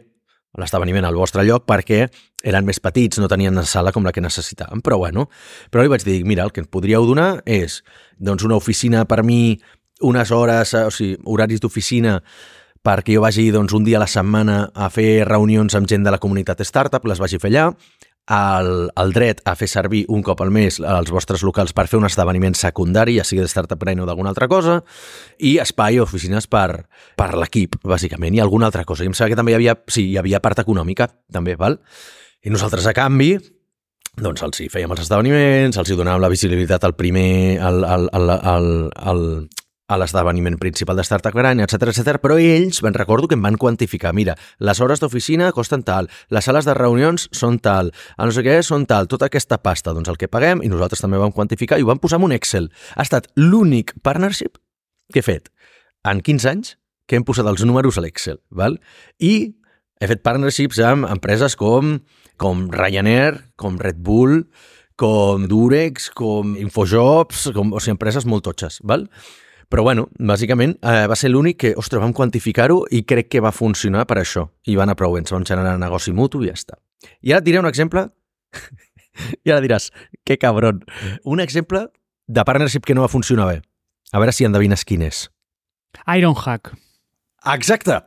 l'esdeveniment 0.61 1.07
al 1.09 1.19
vostre 1.19 1.45
lloc 1.47 1.67
perquè 1.69 2.05
eren 2.45 2.67
més 2.67 2.81
petits, 2.81 3.19
no 3.19 3.29
tenien 3.31 3.55
una 3.55 3.65
sala 3.67 3.93
com 3.93 4.05
la 4.05 4.13
que 4.13 4.23
necessitàvem. 4.25 4.83
Però 4.85 4.99
bueno, 5.01 5.29
però 5.73 5.83
li 5.83 5.93
vaig 5.93 6.05
dir, 6.07 6.21
mira, 6.29 6.45
el 6.45 6.53
que 6.53 6.63
em 6.63 6.69
podríeu 6.71 7.07
donar 7.09 7.39
és 7.47 7.81
doncs, 8.19 8.45
una 8.45 8.59
oficina 8.61 9.05
per 9.09 9.23
mi, 9.25 9.57
unes 10.05 10.31
hores, 10.35 10.75
o 10.75 10.93
sigui, 10.93 11.19
horaris 11.25 11.63
d'oficina 11.65 12.19
perquè 12.85 13.17
jo 13.17 13.23
vagi 13.25 13.49
doncs, 13.51 13.73
un 13.73 13.85
dia 13.87 13.97
a 13.97 14.05
la 14.05 14.11
setmana 14.11 14.59
a 14.75 14.91
fer 14.93 15.25
reunions 15.25 15.75
amb 15.75 15.89
gent 15.89 16.05
de 16.05 16.13
la 16.13 16.21
comunitat 16.21 16.61
startup, 16.69 17.07
les 17.09 17.23
vagi 17.23 17.41
fer 17.41 17.49
allà, 17.55 17.71
el, 18.31 18.91
el 18.97 19.13
dret 19.13 19.43
a 19.45 19.55
fer 19.59 19.69
servir 19.69 20.05
un 20.09 20.23
cop 20.25 20.41
al 20.41 20.53
mes 20.55 20.79
els 20.81 21.11
vostres 21.13 21.45
locals 21.45 21.75
per 21.77 21.87
fer 21.91 21.99
un 21.99 22.09
esdeveniment 22.09 22.57
secundari, 22.57 23.19
ja 23.19 23.25
sigui 23.27 23.43
de 23.45 23.51
Startup 23.51 23.79
Brain 23.81 24.01
o 24.01 24.07
d'alguna 24.09 24.33
altra 24.33 24.49
cosa, 24.49 24.81
i 25.39 25.59
espai 25.63 26.01
o 26.01 26.07
oficines 26.09 26.49
per, 26.49 26.87
per 27.19 27.33
l'equip, 27.37 27.77
bàsicament, 27.85 28.37
i 28.37 28.41
alguna 28.41 28.71
altra 28.71 28.85
cosa. 28.89 29.05
I 29.05 29.13
em 29.13 29.17
sembla 29.17 29.35
que 29.35 29.41
també 29.43 29.53
hi 29.53 29.59
havia, 29.61 29.77
sí, 29.89 30.09
hi 30.13 30.21
havia 30.21 30.41
part 30.45 30.65
econòmica, 30.65 31.11
també, 31.33 31.59
val? 31.61 31.79
I 32.45 32.53
nosaltres, 32.53 32.87
a 32.89 32.97
canvi, 32.97 33.35
doncs 34.21 34.45
els 34.47 34.61
hi 34.63 34.71
fèiem 34.73 34.93
els 34.95 35.05
esdeveniments, 35.05 35.77
els 35.81 35.91
hi 35.91 35.99
donàvem 35.99 36.23
la 36.23 36.33
visibilitat 36.33 36.85
al 36.87 36.97
primer, 36.97 37.59
al, 37.61 37.85
al, 37.85 38.09
al, 38.15 38.31
al, 38.39 38.69
al, 39.13 39.25
a 39.89 39.99
l'esdeveniment 40.01 40.57
principal 40.61 40.97
de 40.97 41.05
Startup 41.05 41.35
Gran, 41.37 41.61
etc 41.61 41.91
etc. 41.93 42.17
però 42.23 42.39
ells, 42.41 42.81
ben 42.85 42.97
recordo 42.97 43.29
que 43.29 43.37
em 43.37 43.43
van 43.45 43.59
quantificar, 43.61 44.15
mira, 44.17 44.37
les 44.59 44.81
hores 44.81 45.03
d'oficina 45.03 45.51
costen 45.53 45.85
tal, 45.85 46.09
les 46.33 46.45
sales 46.49 46.65
de 46.65 46.75
reunions 46.77 47.29
són 47.33 47.59
tal, 47.61 47.93
a 48.17 48.25
no 48.25 48.33
sé 48.33 48.45
què 48.47 48.61
són 48.65 48.87
tal, 48.89 49.11
tota 49.13 49.29
aquesta 49.29 49.61
pasta, 49.61 49.93
doncs 49.93 50.09
el 50.09 50.21
que 50.21 50.31
paguem, 50.31 50.65
i 50.65 50.73
nosaltres 50.73 51.05
també 51.05 51.21
vam 51.21 51.35
quantificar 51.37 51.79
i 51.79 51.85
ho 51.85 51.91
vam 51.93 52.01
posar 52.01 52.21
en 52.23 52.31
un 52.31 52.37
Excel. 52.37 52.71
Ha 52.97 53.05
estat 53.05 53.29
l'únic 53.37 53.93
partnership 54.03 54.57
que 55.13 55.21
he 55.21 55.27
fet 55.27 55.53
en 56.09 56.25
15 56.25 56.51
anys 56.51 56.77
que 57.09 57.19
hem 57.19 57.25
posat 57.27 57.49
els 57.49 57.65
números 57.69 57.99
a 57.99 58.05
l'Excel, 58.05 58.41
val? 58.49 58.79
I 59.21 59.53
he 60.01 60.09
fet 60.09 60.25
partnerships 60.25 60.81
amb 60.85 61.09
empreses 61.11 61.57
com, 61.61 61.99
com 62.41 62.69
Ryanair, 62.73 63.51
com 63.61 63.77
Red 63.81 64.01
Bull, 64.05 64.47
com 64.97 65.45
Durex, 65.51 66.09
com 66.15 66.55
Infojobs, 66.61 67.51
com, 67.55 67.75
o 67.75 67.83
sigui, 67.83 67.99
empreses 67.99 68.27
molt 68.29 68.47
totxes, 68.49 68.81
val? 68.87 69.09
Però 69.73 69.85
bueno, 69.87 70.09
bàsicament 70.19 70.77
eh, 70.81 71.05
va 71.11 71.17
ser 71.19 71.31
l'únic 71.31 71.59
que, 71.63 71.73
ostres, 71.81 72.03
vam 72.03 72.15
quantificar-ho 72.17 72.83
i 72.95 73.03
crec 73.09 73.31
que 73.33 73.43
va 73.45 73.53
funcionar 73.55 74.05
per 74.11 74.19
això. 74.21 74.47
I 74.69 74.77
va 74.79 74.85
anar 74.87 74.97
prou 75.01 75.15
bé, 75.17 75.23
ens 75.25 75.35
vam 75.35 75.47
generar 75.47 75.77
negoci 75.81 76.13
mutu 76.13 76.43
i 76.45 76.51
ja 76.51 76.57
està. 76.59 76.79
I 77.23 77.35
ara 77.35 77.43
et 77.43 77.49
diré 77.49 77.61
un 77.61 77.69
exemple, 77.71 78.07
i 79.45 79.51
ara 79.51 79.63
diràs, 79.65 79.91
que 80.25 80.39
cabron. 80.41 80.83
Un 81.25 81.43
exemple 81.45 81.87
de 82.27 82.45
partnership 82.45 82.87
que 82.87 82.95
no 82.95 83.05
va 83.05 83.13
funcionar 83.13 83.49
bé. 83.51 83.61
A 84.13 84.23
veure 84.23 84.33
si 84.33 84.47
endevines 84.47 84.85
quin 84.87 85.05
és. 85.05 85.27
Ironhack. 86.07 86.73
Exacte! 87.55 88.01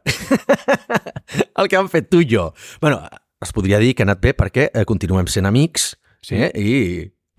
el 1.59 1.69
que 1.69 1.77
han 1.77 1.89
fet 1.91 2.09
tu 2.09 2.21
i 2.23 2.27
jo. 2.29 2.51
bueno, 2.81 3.01
es 3.41 3.53
podria 3.53 3.79
dir 3.79 3.93
que 3.93 4.03
ha 4.03 4.07
anat 4.07 4.21
bé 4.23 4.33
perquè 4.33 4.69
eh, 4.71 4.85
continuem 4.89 5.27
sent 5.29 5.45
amics 5.45 5.91
sí. 6.25 6.39
eh? 6.39 6.49
i 6.57 6.71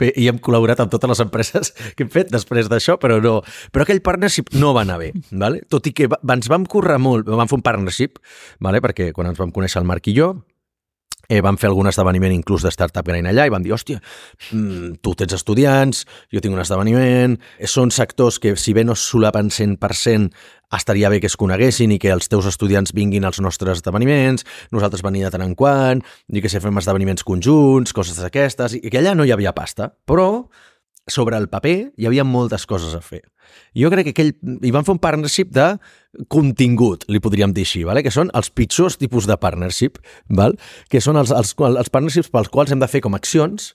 i 0.07 0.29
hem 0.31 0.39
col·laborat 0.43 0.83
amb 0.83 0.93
totes 0.93 1.13
les 1.15 1.23
empreses 1.25 1.73
que 1.97 2.07
hem 2.07 2.13
fet 2.13 2.33
després 2.35 2.71
d'això, 2.71 2.99
però 3.01 3.19
no. 3.23 3.39
Però 3.75 3.87
aquell 3.87 4.03
partnership 4.05 4.53
no 4.59 4.75
va 4.77 4.85
anar 4.87 5.01
bé, 5.03 5.13
vale? 5.31 5.65
tot 5.69 5.87
i 5.91 5.95
que 5.97 6.09
va, 6.11 6.21
ens 6.35 6.49
vam 6.51 6.67
currar 6.69 6.99
molt, 7.03 7.29
vam 7.29 7.51
fer 7.51 7.59
un 7.59 7.67
partnership, 7.67 8.23
vale? 8.65 8.83
perquè 8.85 9.11
quan 9.17 9.31
ens 9.33 9.41
vam 9.41 9.53
conèixer 9.55 9.83
el 9.83 9.89
Marc 9.89 10.11
i 10.11 10.17
jo, 10.17 10.33
eh, 11.29 11.41
vam 11.45 11.59
fer 11.61 11.69
algun 11.69 11.89
esdeveniment 11.91 12.33
inclús 12.33 12.65
de 12.65 12.73
Startup 12.73 13.07
Grain 13.07 13.29
allà 13.29 13.47
i 13.47 13.53
vam 13.53 13.63
dir, 13.63 13.73
hòstia, 13.77 14.01
mm, 14.53 15.01
tu 15.05 15.15
tens 15.15 15.35
estudiants, 15.37 16.05
jo 16.33 16.41
tinc 16.41 16.55
un 16.55 16.61
esdeveniment, 16.61 17.39
són 17.65 17.91
sectors 17.91 18.39
que 18.39 18.57
si 18.57 18.73
bé 18.73 18.85
no 18.85 18.97
es 18.97 19.05
solapen 19.05 19.51
100%, 19.51 20.33
estaria 20.77 21.09
bé 21.09 21.21
que 21.21 21.27
es 21.27 21.37
coneguessin 21.37 21.93
i 21.93 21.99
que 21.99 22.11
els 22.13 22.29
teus 22.29 22.47
estudiants 22.47 22.93
vinguin 22.93 23.25
als 23.25 23.41
nostres 23.41 23.79
esdeveniments, 23.79 24.45
nosaltres 24.73 25.03
venim 25.03 25.25
de 25.25 25.31
tant 25.31 25.45
en 25.45 25.55
quant, 25.55 26.03
i 26.29 26.41
que 26.41 26.49
si 26.49 26.61
fem 26.61 26.77
esdeveniments 26.77 27.25
conjunts, 27.25 27.93
coses 27.93 28.21
d'aquestes, 28.21 28.75
i 28.75 28.89
que 28.89 28.99
allà 28.99 29.15
no 29.15 29.25
hi 29.25 29.33
havia 29.33 29.55
pasta, 29.57 29.93
però 30.07 30.49
sobre 31.13 31.39
el 31.39 31.49
paper 31.51 31.77
hi 31.97 32.09
havia 32.09 32.25
moltes 32.25 32.67
coses 32.69 32.95
a 32.95 33.01
fer. 33.05 33.23
Jo 33.77 33.91
crec 33.93 34.09
que 34.09 34.15
aquell... 34.17 34.33
I 34.65 34.73
van 34.75 34.87
fer 34.87 34.95
un 34.95 35.03
partnership 35.03 35.51
de 35.57 35.69
contingut, 36.33 37.07
li 37.09 37.21
podríem 37.25 37.55
dir 37.57 37.67
així, 37.67 37.85
vale? 37.89 38.05
que 38.05 38.13
són 38.15 38.33
els 38.39 38.51
pitjors 38.51 38.99
tipus 39.01 39.29
de 39.29 39.37
partnership, 39.41 40.01
val? 40.29 40.57
que 40.93 41.03
són 41.05 41.21
els, 41.21 41.33
els, 41.35 41.55
els 41.71 41.93
partnerships 41.93 42.33
pels 42.33 42.53
quals 42.53 42.75
hem 42.75 42.83
de 42.83 42.91
fer 42.91 43.03
com 43.05 43.17
accions. 43.19 43.73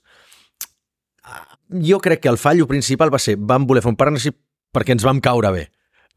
Jo 1.84 2.00
crec 2.04 2.22
que 2.24 2.32
el 2.32 2.42
fallo 2.42 2.68
principal 2.70 3.14
va 3.14 3.22
ser 3.22 3.38
vam 3.40 3.66
voler 3.70 3.82
fer 3.86 3.94
un 3.94 4.00
partnership 4.00 4.38
perquè 4.74 4.94
ens 4.98 5.06
vam 5.06 5.22
caure 5.24 5.54
bé 5.54 5.68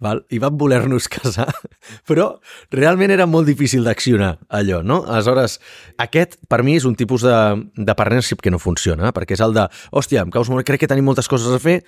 val? 0.02 0.22
i 0.30 0.40
vam 0.42 0.59
voler-nos 0.59 1.09
casar, 1.14 1.48
però 2.09 2.28
realment 2.74 3.14
era 3.14 3.28
molt 3.30 3.48
difícil 3.48 3.87
d'accionar 3.87 4.35
allò, 4.48 4.82
no? 4.82 5.02
Aleshores, 5.06 5.59
aquest 6.02 6.38
per 6.48 6.62
mi 6.66 6.76
és 6.76 6.88
un 6.88 6.96
tipus 6.98 7.24
de, 7.26 7.38
de 7.76 7.96
partnership 7.98 8.42
que 8.44 8.52
no 8.52 8.62
funciona, 8.62 9.12
perquè 9.16 9.38
és 9.38 9.44
el 9.44 9.56
de, 9.56 9.68
hòstia, 9.92 10.26
em 10.26 10.35
caus 10.35 10.50
molt, 10.52 10.66
crec 10.66 10.85
que 10.85 10.90
tenim 10.90 11.09
moltes 11.09 11.30
coses 11.30 11.52
a 11.52 11.62
fer, 11.62 11.80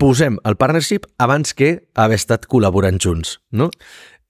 posem 0.00 0.38
el 0.48 0.56
partnership 0.56 1.04
abans 1.20 1.52
que 1.52 1.74
haver 1.94 2.16
estat 2.16 2.46
col·laborant 2.48 3.00
junts, 3.02 3.36
no? 3.52 3.68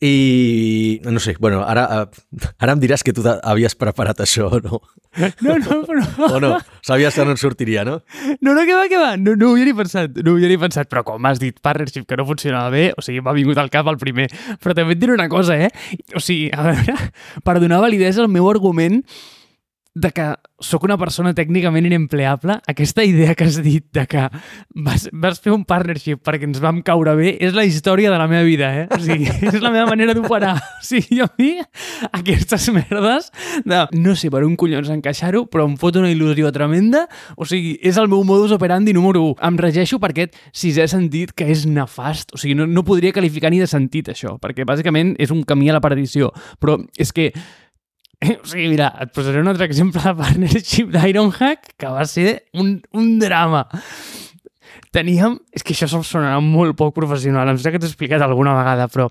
I 0.02 1.00
no 1.04 1.20
sé, 1.20 1.36
bueno, 1.38 1.60
ara, 1.68 1.84
eh, 2.08 2.50
ara 2.58 2.72
em 2.72 2.80
diràs 2.80 3.02
que 3.04 3.12
tu 3.12 3.20
havies 3.20 3.74
preparat 3.76 4.22
això 4.24 4.46
o 4.48 4.60
no. 4.64 4.78
No, 5.44 5.56
no, 5.58 5.80
però... 5.84 6.04
O 6.30 6.40
no, 6.40 6.50
sabies 6.86 7.18
que 7.18 7.24
no 7.26 7.34
en 7.34 7.40
sortiria, 7.40 7.84
no? 7.84 7.98
No, 8.40 8.54
no, 8.54 8.64
que 8.64 8.76
va, 8.78 8.86
que 8.88 8.96
va, 8.96 9.10
no, 9.20 9.34
no 9.36 9.50
ho 9.50 9.56
havia 9.58 9.68
ni 9.68 9.74
pensat, 9.76 10.16
no 10.24 10.32
ho 10.32 10.38
havia 10.38 10.48
ni 10.48 10.56
pensat, 10.62 10.88
però 10.88 11.02
com 11.04 11.28
has 11.28 11.42
dit 11.42 11.58
partnership 11.60 12.06
que 12.08 12.16
no 12.16 12.24
funcionava 12.28 12.70
bé, 12.72 12.86
o 12.96 13.04
sigui, 13.04 13.20
m'ha 13.26 13.34
vingut 13.36 13.60
al 13.60 13.68
cap 13.74 13.90
el 13.92 14.00
primer. 14.00 14.30
Però 14.62 14.76
també 14.78 14.96
et 14.96 15.02
diré 15.02 15.12
una 15.18 15.28
cosa, 15.28 15.58
eh? 15.58 15.68
O 16.16 16.22
sigui, 16.24 16.48
a 16.54 16.70
veure, 16.70 16.96
per 17.44 17.58
donar 17.60 17.82
validesa 17.84 18.24
al 18.24 18.32
meu 18.32 18.48
argument, 18.48 19.02
de 19.94 20.12
que 20.14 20.24
sóc 20.62 20.84
una 20.86 20.96
persona 21.00 21.32
tècnicament 21.34 21.88
inempleable, 21.88 22.60
aquesta 22.70 23.02
idea 23.02 23.34
que 23.34 23.46
has 23.48 23.56
dit 23.64 23.86
de 23.96 24.04
que 24.06 24.26
vas, 24.86 25.08
vas 25.10 25.40
fer 25.42 25.50
un 25.50 25.64
partnership 25.66 26.20
perquè 26.22 26.46
ens 26.46 26.60
vam 26.62 26.78
caure 26.86 27.16
bé 27.18 27.32
és 27.42 27.56
la 27.56 27.64
història 27.66 28.12
de 28.12 28.18
la 28.20 28.28
meva 28.30 28.44
vida, 28.46 28.68
eh? 28.82 28.84
O 28.94 29.00
sigui, 29.02 29.26
és 29.50 29.58
la 29.58 29.72
meva 29.72 29.88
manera 29.90 30.14
d'operar. 30.14 30.54
O 30.60 30.84
sigui, 30.86 31.18
jo 31.18 31.26
a 31.26 31.32
mi, 31.40 31.56
aquestes 32.12 32.68
merdes 32.74 33.30
de 33.66 33.80
no 33.96 34.14
sé 34.14 34.30
per 34.30 34.44
un 34.46 34.54
collons 34.60 34.92
encaixar-ho, 34.94 35.46
però 35.50 35.66
em 35.66 35.74
fot 35.80 35.98
una 35.98 36.12
il·lusió 36.12 36.52
tremenda. 36.54 37.06
O 37.36 37.48
sigui, 37.48 37.74
és 37.82 37.98
el 37.98 38.10
meu 38.12 38.22
modus 38.28 38.54
operandi 38.54 38.94
número 38.94 39.24
1. 39.32 39.40
Em 39.48 39.58
regeixo 39.64 39.98
per 40.02 40.12
aquest 40.14 40.38
sisè 40.52 40.86
sentit 40.92 41.34
que 41.34 41.48
és 41.50 41.64
nefast. 41.66 42.36
O 42.36 42.40
sigui, 42.40 42.54
no, 42.58 42.68
no 42.70 42.86
podria 42.86 43.16
qualificar 43.16 43.50
ni 43.50 43.58
de 43.62 43.70
sentit 43.70 44.12
això, 44.14 44.36
perquè 44.38 44.68
bàsicament 44.68 45.16
és 45.18 45.34
un 45.34 45.42
camí 45.48 45.70
a 45.70 45.76
la 45.78 45.82
perdició. 45.82 46.30
Però 46.62 46.78
és 47.00 47.10
que 47.16 47.30
sigui, 48.44 48.68
mira, 48.68 48.92
et 49.00 49.12
posaré 49.16 49.40
un 49.40 49.48
altre 49.48 49.64
exemple 49.64 50.00
de 50.04 50.12
partnership 50.18 50.90
que 51.80 51.88
va 51.88 52.04
ser 52.04 52.42
un, 52.52 52.76
un 52.92 53.18
drama 53.18 53.66
teníem, 54.94 55.36
és 55.54 55.62
que 55.62 55.74
això 55.74 55.86
sonarà 56.02 56.40
molt 56.42 56.74
poc 56.78 56.94
professional, 56.96 57.48
em 57.48 57.58
sembla 57.58 57.76
que 57.76 57.82
t'he 57.82 57.90
explicat 57.90 58.22
alguna 58.24 58.56
vegada, 58.58 58.88
però 58.90 59.06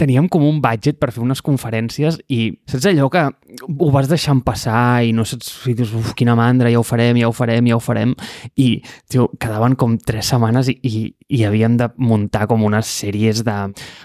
teníem 0.00 0.28
com 0.32 0.46
un 0.48 0.62
budget 0.64 0.96
per 1.00 1.10
fer 1.12 1.20
unes 1.20 1.42
conferències 1.44 2.16
i 2.32 2.40
saps 2.70 2.88
allò 2.88 3.10
que 3.12 3.26
ho 3.68 3.90
vas 3.92 4.08
deixant 4.08 4.40
passar 4.46 5.02
i 5.04 5.12
no 5.12 5.26
saps 5.28 5.50
si 5.64 5.74
dius, 5.76 5.92
uf, 5.96 6.14
quina 6.16 6.36
mandra, 6.38 6.70
ja 6.72 6.80
ho 6.80 6.86
farem, 6.86 7.20
ja 7.20 7.28
ho 7.28 7.34
farem, 7.36 7.68
ja 7.68 7.76
ho 7.76 7.82
farem, 7.84 8.14
i 8.56 8.70
tio, 9.10 9.28
quedaven 9.40 9.76
com 9.80 9.98
tres 10.00 10.30
setmanes 10.32 10.70
i, 10.72 10.78
i, 10.88 11.02
i 11.28 11.42
havíem 11.44 11.76
de 11.80 11.90
muntar 12.00 12.46
com 12.48 12.64
unes 12.64 12.88
sèries 12.88 13.44
de... 13.44 13.58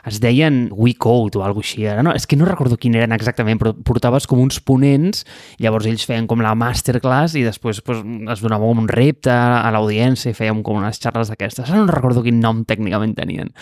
es 0.09 0.19
deien 0.23 0.65
WeCode 0.75 1.39
o 1.39 1.45
alguna 1.45 1.63
així, 1.65 1.85
ara 1.87 2.03
no, 2.03 2.11
és 2.11 2.27
que 2.27 2.35
no 2.35 2.49
recordo 2.49 2.75
quin 2.75 2.97
eren 2.99 3.15
exactament, 3.15 3.57
però 3.61 3.71
portaves 3.87 4.27
com 4.27 4.41
uns 4.43 4.59
ponents, 4.59 5.23
llavors 5.63 5.87
ells 5.87 6.03
feien 6.05 6.27
com 6.27 6.43
la 6.43 6.51
masterclass 6.59 7.37
i 7.39 7.45
després 7.47 7.79
pues, 7.85 8.03
es 8.03 8.43
donava 8.43 8.67
com 8.67 8.83
un 8.83 8.91
repte 8.91 9.31
a 9.31 9.71
l'audiència 9.71 10.33
i 10.33 10.37
fèiem 10.37 10.59
com 10.65 10.83
unes 10.83 10.99
xarles 11.05 11.31
d'aquestes. 11.31 11.69
No 11.71 11.85
recordo 11.89 12.23
quin 12.25 12.41
nom 12.43 12.63
tècnicament 12.67 13.15
tenien. 13.17 13.53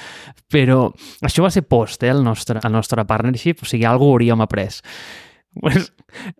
Però 0.51 0.87
això 1.21 1.45
va 1.45 1.51
ser 1.53 1.65
post, 1.67 2.03
eh, 2.03 2.11
el 2.13 2.23
nostre, 2.25 2.63
el 2.63 2.73
nostre 2.73 3.05
partnership, 3.09 3.61
o 3.63 3.69
sigui, 3.69 3.85
alguna 3.89 4.17
hauríem 4.17 4.41
après. 4.45 4.81
Pues, 5.53 5.91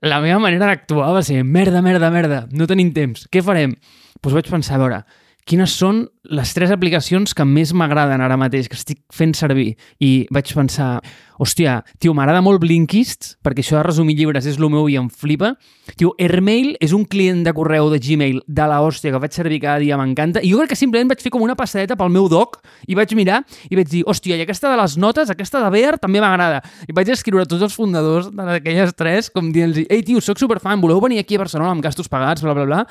la 0.02 0.22
meva 0.24 0.40
manera 0.42 0.72
d'actuar 0.72 1.12
va 1.14 1.22
ser 1.26 1.44
merda, 1.44 1.84
merda, 1.86 2.10
merda, 2.14 2.48
no 2.52 2.66
tenim 2.70 2.90
temps, 2.96 3.28
què 3.30 3.44
farem? 3.46 3.76
Doncs 3.78 4.22
pues 4.24 4.36
vaig 4.38 4.50
pensar, 4.50 4.78
a 4.78 4.82
veure, 4.82 5.00
quines 5.50 5.76
són 5.76 6.06
les 6.32 6.54
tres 6.56 6.72
aplicacions 6.72 7.34
que 7.36 7.44
més 7.44 7.74
m'agraden 7.76 8.22
ara 8.24 8.38
mateix, 8.40 8.70
que 8.72 8.78
estic 8.80 9.02
fent 9.12 9.34
servir. 9.36 9.74
I 10.00 10.26
vaig 10.32 10.54
pensar, 10.56 11.02
hòstia, 11.44 11.82
tio, 12.00 12.14
m'agrada 12.16 12.40
molt 12.46 12.62
Blinkist, 12.64 13.34
perquè 13.44 13.64
això 13.64 13.76
de 13.76 13.84
resumir 13.84 14.16
llibres 14.16 14.48
és 14.48 14.60
el 14.60 14.70
meu 14.72 14.88
i 14.88 14.96
em 15.00 15.10
flipa. 15.12 15.54
Tio, 16.00 16.14
Airmail 16.22 16.78
és 16.84 16.94
un 16.96 17.04
client 17.04 17.42
de 17.44 17.54
correu 17.56 17.90
de 17.92 18.00
Gmail 18.00 18.40
de 18.48 18.68
la 18.72 18.80
hòstia 18.86 19.12
que 19.12 19.20
vaig 19.20 19.36
servir 19.36 19.60
cada 19.66 19.82
dia, 19.84 19.98
m'encanta. 20.00 20.40
I 20.40 20.54
jo 20.54 20.62
crec 20.62 20.72
que 20.74 20.80
simplement 20.80 21.12
vaig 21.12 21.24
fer 21.24 21.34
com 21.34 21.44
una 21.44 21.58
passadeta 21.60 21.98
pel 22.00 22.14
meu 22.14 22.30
doc 22.32 22.62
i 22.88 22.96
vaig 22.96 23.12
mirar 23.20 23.42
i 23.70 23.76
vaig 23.76 23.90
dir, 23.92 24.06
hòstia, 24.08 24.38
i 24.40 24.46
aquesta 24.46 24.72
de 24.72 24.80
les 24.80 24.96
notes, 25.02 25.34
aquesta 25.34 25.64
de 25.66 25.74
Bear, 25.76 25.98
també 26.00 26.24
m'agrada. 26.24 26.62
I 26.88 26.96
vaig 26.96 27.12
escriure 27.12 27.44
a 27.44 27.50
tots 27.50 27.68
els 27.68 27.76
fundadors 27.76 28.32
d'aquelles 28.32 28.96
tres 28.96 29.28
com 29.34 29.52
dient-los, 29.52 29.90
ei, 29.90 30.06
tio, 30.08 30.24
soc 30.24 30.40
superfan, 30.40 30.80
voleu 30.80 31.04
venir 31.04 31.20
aquí 31.20 31.36
a 31.36 31.44
Barcelona 31.44 31.76
amb 31.76 31.84
gastos 31.84 32.08
pagats, 32.08 32.46
bla, 32.46 32.56
bla, 32.56 32.70
bla. 32.70 32.86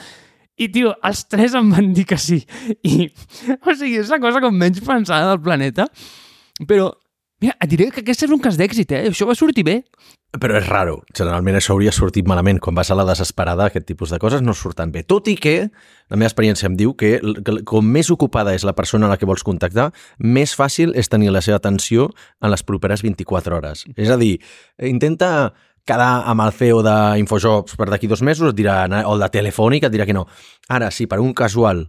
I, 0.60 0.68
tio, 0.72 0.92
els 1.04 1.24
tres 1.32 1.54
em 1.58 1.70
van 1.72 1.92
dir 1.96 2.04
que 2.08 2.18
sí. 2.20 2.42
I, 2.84 3.06
o 3.62 3.76
sigui, 3.76 3.98
és 4.02 4.10
la 4.12 4.20
cosa 4.22 4.42
com 4.44 4.56
menys 4.58 4.82
pensada 4.84 5.30
del 5.30 5.40
planeta. 5.44 5.88
Però, 6.68 6.90
mira, 7.42 7.56
et 7.56 7.70
diré 7.70 7.88
que 7.90 8.02
aquest 8.04 8.26
és 8.26 8.34
un 8.34 8.42
cas 8.42 8.58
d'èxit, 8.60 8.92
eh? 8.92 9.06
Això 9.10 9.28
va 9.28 9.38
sortir 9.38 9.64
bé. 9.66 9.80
Però 10.40 10.56
és 10.56 10.68
raro. 10.68 10.98
Generalment 11.16 11.58
això 11.58 11.74
hauria 11.74 11.92
sortit 11.92 12.28
malament. 12.28 12.60
Quan 12.62 12.76
vas 12.76 12.88
a 12.92 12.96
la 12.96 13.04
desesperada, 13.08 13.66
aquest 13.68 13.84
tipus 13.88 14.12
de 14.12 14.20
coses 14.20 14.44
no 14.44 14.54
surten 14.56 14.92
bé. 14.92 15.02
Tot 15.04 15.28
i 15.28 15.34
que 15.40 15.56
la 16.12 16.20
meva 16.20 16.30
experiència 16.30 16.68
em 16.70 16.76
diu 16.78 16.94
que, 16.96 17.18
que 17.20 17.58
com 17.68 17.88
més 17.88 18.12
ocupada 18.12 18.54
és 18.56 18.64
la 18.64 18.76
persona 18.76 19.08
a 19.08 19.12
la 19.12 19.18
que 19.20 19.28
vols 19.28 19.44
contactar, 19.44 19.90
més 20.20 20.56
fàcil 20.56 20.96
és 20.96 21.12
tenir 21.12 21.32
la 21.32 21.44
seva 21.44 21.60
atenció 21.60 22.08
en 22.40 22.52
les 22.52 22.64
properes 22.64 23.04
24 23.04 23.58
hores. 23.58 23.84
És 23.96 24.12
a 24.12 24.16
dir, 24.20 24.38
intenta 24.80 25.52
quedar 25.88 26.22
amb 26.30 26.44
el 26.44 26.52
CEO 26.54 26.82
d'Infojobs 26.86 27.76
per 27.78 27.88
d'aquí 27.90 28.10
dos 28.10 28.22
mesos, 28.22 28.52
et 28.52 28.58
dirà, 28.58 28.84
o 29.02 29.16
el 29.16 29.24
de 29.24 29.30
Telefònica, 29.34 29.88
et 29.88 29.94
dirà 29.94 30.06
que 30.06 30.16
no. 30.16 30.26
Ara, 30.70 30.90
si 30.94 31.08
per 31.10 31.20
un 31.22 31.34
casual 31.34 31.86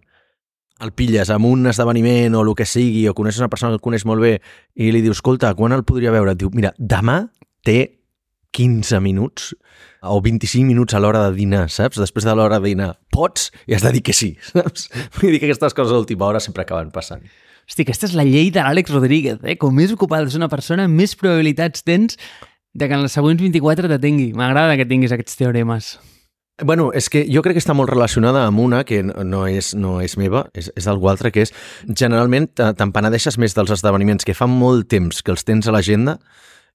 el 0.84 0.91
pilles 0.97 1.29
amb 1.32 1.47
un 1.47 1.67
esdeveniment 1.69 2.36
o 2.36 2.41
el 2.43 2.53
que 2.58 2.65
sigui, 2.67 3.06
o 3.08 3.15
coneixes 3.15 3.43
una 3.43 3.51
persona 3.51 3.71
que 3.71 3.79
el 3.79 3.86
coneix 3.86 4.06
molt 4.10 4.23
bé 4.23 4.38
i 4.75 4.91
li 4.91 5.03
dius, 5.03 5.21
escolta, 5.21 5.53
quan 5.56 5.75
el 5.75 5.86
podria 5.88 6.13
veure? 6.13 6.34
Et 6.34 6.41
diu, 6.41 6.51
mira, 6.53 6.73
demà 6.77 7.21
té 7.63 7.99
15 8.53 8.99
minuts 9.01 9.53
o 10.03 10.19
25 10.21 10.67
minuts 10.67 10.93
a 10.93 10.99
l'hora 11.01 11.23
de 11.29 11.38
dinar, 11.38 11.67
saps? 11.71 12.01
Després 12.01 12.25
de 12.27 12.36
l'hora 12.36 12.60
de 12.60 12.73
dinar, 12.73 12.91
pots? 13.13 13.51
I 13.69 13.77
has 13.77 13.86
de 13.86 13.93
dir 13.95 14.03
que 14.06 14.15
sí, 14.17 14.34
saps? 14.51 14.89
Vull 15.19 15.34
dir 15.34 15.41
que 15.41 15.49
aquestes 15.49 15.77
coses 15.77 15.93
a 15.93 16.01
l'última 16.01 16.27
hora 16.27 16.41
sempre 16.43 16.65
acaben 16.65 16.91
passant. 16.93 17.23
Hosti, 17.63 17.86
aquesta 17.86 18.10
és 18.10 18.17
la 18.17 18.25
llei 18.27 18.49
de 18.51 18.60
l'Àlex 18.60 18.91
Rodríguez, 18.91 19.39
eh? 19.47 19.56
Com 19.60 19.71
més 19.77 19.93
ocupada 19.95 20.27
és 20.27 20.36
una 20.36 20.51
persona, 20.51 20.89
més 20.91 21.15
probabilitats 21.15 21.86
tens 21.88 22.19
de 22.74 22.88
que 22.88 22.98
en 22.98 23.06
les 23.06 23.14
següents 23.14 23.40
24 23.42 23.90
t'atengui. 23.90 24.32
M'agrada 24.38 24.78
que 24.80 24.88
tinguis 24.90 25.14
aquests 25.14 25.38
teoremes. 25.40 25.94
Bueno, 26.62 26.92
és 26.94 27.08
que 27.10 27.24
jo 27.26 27.42
crec 27.42 27.58
que 27.58 27.64
està 27.64 27.74
molt 27.74 27.90
relacionada 27.90 28.44
amb 28.46 28.62
una 28.62 28.84
que 28.86 29.02
no 29.02 29.46
és, 29.50 29.72
no 29.74 29.96
és 30.06 30.14
meva, 30.22 30.46
és, 30.54 30.70
és 30.78 30.86
d'algú 30.86 31.10
altre, 31.10 31.32
que 31.34 31.48
és 31.48 31.54
generalment 31.90 32.46
t'empenedeixes 32.54 33.40
més 33.42 33.58
dels 33.58 33.74
esdeveniments 33.74 34.26
que 34.26 34.38
fa 34.38 34.46
molt 34.46 34.86
temps 34.94 35.24
que 35.26 35.34
els 35.34 35.46
tens 35.50 35.68
a 35.68 35.74
l'agenda 35.74 36.20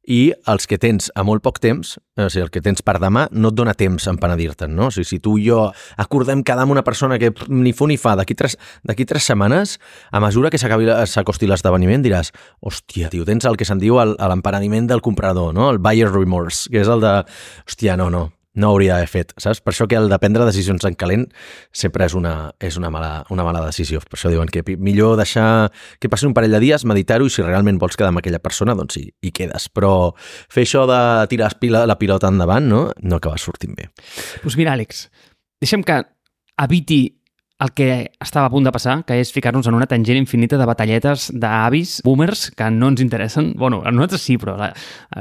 i 0.09 0.33
els 0.49 0.65
que 0.67 0.79
tens 0.81 1.11
a 1.13 1.23
molt 1.27 1.45
poc 1.45 1.61
temps, 1.61 1.99
o 2.17 2.29
sigui, 2.33 2.47
el 2.47 2.53
que 2.53 2.63
tens 2.65 2.81
per 2.85 2.97
demà, 3.03 3.27
no 3.31 3.53
et 3.53 3.59
dona 3.59 3.75
temps 3.77 4.07
a 4.07 4.15
empenedir-te'n, 4.15 4.73
no? 4.75 4.89
O 4.89 4.95
sigui, 4.95 5.05
si 5.11 5.19
tu 5.25 5.37
i 5.37 5.45
jo 5.51 5.67
acordem 6.01 6.43
quedar 6.47 6.65
amb 6.65 6.73
una 6.73 6.85
persona 6.87 7.19
que 7.21 7.31
ni 7.53 7.75
fu 7.77 7.87
ni 7.91 7.99
fa 8.01 8.17
d'aquí 8.17 8.35
tres, 8.39 8.57
tres 8.89 9.29
setmanes, 9.29 9.77
a 10.11 10.23
mesura 10.25 10.51
que 10.51 10.59
s'acosti 10.59 11.51
l'esdeveniment 11.51 12.03
diràs, 12.05 12.33
hòstia, 12.65 13.13
tio, 13.13 13.29
tens 13.29 13.45
el 13.45 13.61
que 13.61 13.69
se'n 13.69 13.83
diu 13.83 14.01
l'empenediment 14.01 14.89
del 14.89 15.05
comprador, 15.05 15.53
no? 15.55 15.69
El 15.69 15.83
buyer 15.85 16.09
remorse, 16.09 16.73
que 16.73 16.81
és 16.81 16.89
el 16.89 17.05
de, 17.05 17.15
hòstia, 17.69 18.01
no, 18.01 18.09
no, 18.09 18.29
no 18.59 18.73
hauria 18.73 18.97
d'haver 18.97 19.09
fet, 19.11 19.33
saps? 19.41 19.63
Per 19.65 19.73
això 19.73 19.87
que 19.89 19.97
el 19.99 20.11
de 20.11 20.19
prendre 20.21 20.47
decisions 20.49 20.85
en 20.89 20.97
calent 20.99 21.27
sempre 21.73 22.07
és 22.09 22.17
una, 22.19 22.53
és 22.61 22.79
una, 22.81 22.91
mala, 22.95 23.25
una 23.35 23.47
mala 23.47 23.63
decisió. 23.65 24.03
Per 24.05 24.19
això 24.19 24.33
diuen 24.33 24.51
que 24.53 24.65
millor 24.77 25.17
deixar 25.21 25.71
que 26.03 26.11
passi 26.11 26.29
un 26.29 26.35
parell 26.37 26.57
de 26.57 26.63
dies, 26.65 26.87
meditar-ho 26.89 27.29
i 27.29 27.33
si 27.33 27.47
realment 27.47 27.79
vols 27.81 27.99
quedar 27.99 28.11
amb 28.13 28.23
aquella 28.23 28.43
persona, 28.43 28.77
doncs 28.79 28.99
sí, 28.99 29.07
hi 29.23 29.33
quedes. 29.35 29.71
Però 29.73 30.13
fer 30.19 30.67
això 30.67 30.85
de 30.91 31.01
tirar 31.31 31.53
la 31.89 31.99
pilota 32.01 32.33
endavant 32.33 32.69
no, 32.69 32.83
no 33.01 33.23
acaba 33.23 33.39
sortint 33.39 33.79
bé. 33.79 33.89
Doncs 33.89 34.43
pues 34.45 34.59
mira, 34.59 34.75
Àlex, 34.75 35.07
deixem 35.63 35.87
que 35.87 36.03
eviti 36.59 37.03
el 37.59 37.73
que 37.75 38.13
estava 38.23 38.47
a 38.47 38.51
punt 38.51 38.67
de 38.67 38.71
passar, 38.71 39.01
que 39.07 39.17
és 39.19 39.33
ficar-nos 39.35 39.67
en 39.67 39.75
una 39.75 39.89
tangent 39.91 40.19
infinita 40.21 40.59
de 40.61 40.67
batalletes 40.69 41.29
d'avis, 41.35 41.99
boomers, 42.07 42.53
que 42.55 42.71
no 42.71 42.93
ens 42.93 43.03
interessen. 43.03 43.53
bueno, 43.57 43.83
a 43.85 43.91
nosaltres 43.91 44.23
sí, 44.23 44.39
però 44.39 44.57
la, 44.57 44.73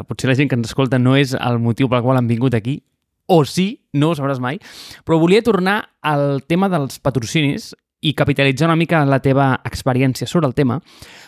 potser 0.06 0.30
la 0.30 0.36
gent 0.36 0.50
que 0.50 0.56
ens 0.56 0.70
escolta 0.70 1.00
no 1.00 1.16
és 1.18 1.34
el 1.34 1.58
motiu 1.60 1.90
pel 1.90 2.04
qual 2.06 2.18
han 2.18 2.30
vingut 2.30 2.54
aquí 2.54 2.84
o 3.28 3.44
sí, 3.46 3.68
no 3.94 4.12
ho 4.12 4.18
sabràs 4.18 4.40
mai, 4.44 4.60
però 5.06 5.20
volia 5.20 5.44
tornar 5.44 5.82
al 6.02 6.42
tema 6.48 6.70
dels 6.72 7.02
patrocinis 7.04 7.74
i 8.02 8.14
capitalitzar 8.14 8.70
una 8.70 8.78
mica 8.78 9.04
la 9.06 9.20
teva 9.24 9.56
experiència 9.66 10.28
sobre 10.30 10.48
el 10.48 10.56
tema, 10.56 10.80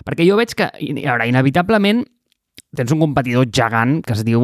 perquè 0.06 0.28
jo 0.28 0.38
veig 0.40 0.56
que, 0.56 0.70
ara, 1.10 1.28
inevitablement, 1.28 2.06
tens 2.76 2.92
un 2.94 3.02
competidor 3.02 3.48
gegant 3.50 4.00
que 4.06 4.14
es 4.14 4.24
diu 4.26 4.44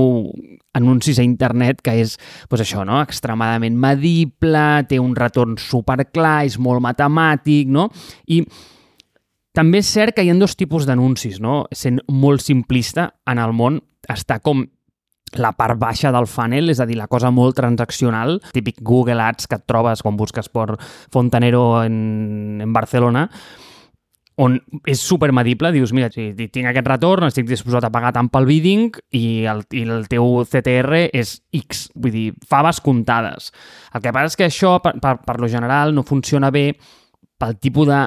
anuncis 0.76 1.20
a 1.22 1.26
internet, 1.26 1.84
que 1.86 1.94
és 2.02 2.15
pues 2.50 2.63
això, 2.63 2.84
no? 2.88 3.00
extremadament 3.04 3.78
medible, 3.78 4.86
té 4.89 5.00
un 5.00 5.13
retorn 5.18 5.60
superclar, 5.62 6.39
és 6.50 6.58
molt 6.60 6.84
matemàtic, 6.84 7.70
no? 7.70 7.89
I 8.28 8.41
també 9.56 9.80
és 9.80 9.91
cert 9.94 10.15
que 10.15 10.26
hi 10.26 10.32
ha 10.34 10.38
dos 10.39 10.58
tipus 10.60 10.88
d'anuncis, 10.89 11.39
no? 11.39 11.63
Sent 11.72 12.02
molt 12.12 12.44
simplista 12.44 13.12
en 13.30 13.39
el 13.39 13.54
món, 13.56 13.80
està 14.12 14.41
com 14.44 14.65
la 15.41 15.54
part 15.58 15.80
baixa 15.80 16.12
del 16.15 16.28
funnel, 16.30 16.71
és 16.74 16.82
a 16.82 16.88
dir, 16.89 16.98
la 17.00 17.10
cosa 17.12 17.32
molt 17.34 17.58
transaccional, 17.60 18.39
típic 18.56 18.82
Google 18.82 19.21
Ads 19.24 19.48
que 19.48 19.60
et 19.60 19.67
trobes 19.67 20.04
quan 20.06 20.17
busques 20.17 20.50
per 20.50 20.74
Fontanero 21.13 21.84
en, 21.84 22.60
en 22.63 22.74
Barcelona, 22.74 23.30
on 24.36 24.58
és 24.91 25.00
supermedible, 25.00 25.71
dius, 25.71 25.93
mira, 25.95 26.10
si 26.12 26.34
tinc 26.36 26.67
aquest 26.67 26.89
retorn, 26.89 27.30
estic 27.30 27.48
disposat 27.48 27.88
a 27.88 27.91
pagar 27.93 28.12
tant 28.17 28.28
pel 28.32 28.48
bidding 28.50 28.89
i 29.15 29.45
el, 29.48 29.63
i 29.71 29.86
el 29.88 30.10
teu 30.12 30.41
CTR 30.43 31.06
és 31.15 31.38
X, 31.56 31.86
vull 31.95 32.12
dir, 32.15 32.26
faves 32.50 32.82
comptades. 32.84 33.54
El 33.95 34.04
que 34.04 34.12
passa 34.12 34.34
és 34.34 34.39
que 34.39 34.50
això, 34.50 34.76
per, 34.84 34.98
per, 35.00 35.17
per 35.24 35.38
lo 35.39 35.48
general, 35.52 35.95
no 35.95 36.04
funciona 36.04 36.52
bé 36.52 36.74
pel 37.39 37.56
tipus 37.63 37.88
de 37.88 38.02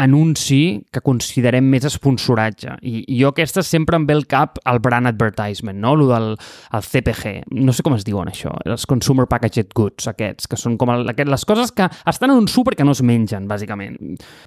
anunci 0.00 0.82
que 0.92 1.02
considerem 1.04 1.66
més 1.68 1.84
esponsoratge. 1.88 2.76
I, 2.82 3.02
i 3.06 3.20
jo 3.20 3.32
aquesta 3.32 3.62
sempre 3.66 3.98
em 3.98 4.06
ve 4.08 4.16
el 4.16 4.26
cap 4.30 4.58
al 4.68 4.80
brand 4.82 5.10
advertisement, 5.10 5.78
no? 5.78 5.94
Lo 5.96 6.08
del 6.10 6.32
el 6.72 6.82
CPG. 6.82 7.34
No 7.60 7.74
sé 7.74 7.84
com 7.84 7.96
es 7.96 8.06
diuen 8.06 8.30
això, 8.30 8.52
els 8.64 8.86
Consumer 8.88 9.26
Packaged 9.30 9.72
Goods, 9.76 10.08
aquests, 10.10 10.48
que 10.50 10.58
són 10.60 10.78
com 10.80 10.92
el, 10.94 11.04
aquest, 11.12 11.30
les 11.30 11.44
coses 11.48 11.72
que 11.76 11.88
estan 12.08 12.32
en 12.32 12.42
un 12.42 12.48
súper 12.48 12.76
que 12.78 12.86
no 12.86 12.96
es 12.96 13.02
mengen, 13.04 13.46
bàsicament. 13.50 13.98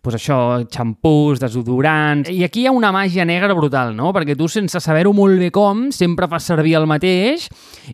Pues 0.01 0.17
això, 0.19 0.39
xampús, 0.71 1.41
desodorants... 1.43 2.31
I 2.33 2.43
aquí 2.47 2.63
hi 2.63 2.69
ha 2.69 2.75
una 2.75 2.91
màgia 2.95 3.25
negra 3.27 3.53
brutal, 3.57 3.93
no? 3.97 4.11
Perquè 4.15 4.37
tu, 4.37 4.49
sense 4.51 4.81
saber-ho 4.81 5.13
molt 5.15 5.39
bé 5.41 5.51
com, 5.55 5.87
sempre 5.95 6.29
fas 6.31 6.49
servir 6.49 6.75
el 6.79 6.89
mateix 6.89 7.47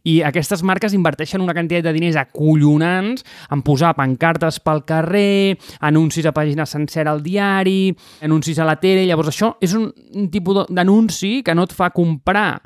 i 0.07 0.21
aquestes 0.25 0.63
marques 0.67 0.95
inverteixen 0.95 1.43
una 1.43 1.55
quantitat 1.57 1.85
de 1.85 1.95
diners 1.95 2.19
acollonants 2.19 3.25
en 3.51 3.63
posar 3.65 3.93
pancartes 3.97 4.61
pel 4.63 4.83
carrer, 4.87 5.57
anuncis 5.83 6.25
a 6.27 6.33
pàgina 6.35 6.65
sencera 6.69 7.11
al 7.11 7.21
diari, 7.23 7.40
diari, 7.41 7.91
anuncis 8.21 8.59
a 8.59 8.67
la 8.67 8.77
tele, 8.79 9.07
llavors 9.09 9.31
això 9.33 9.55
és 9.61 9.73
un, 9.77 9.89
un 10.15 10.29
tipus 10.31 10.67
d'anunci 10.69 11.41
que 11.45 11.55
no 11.57 11.65
et 11.67 11.73
fa 11.75 11.91
comprar 11.95 12.61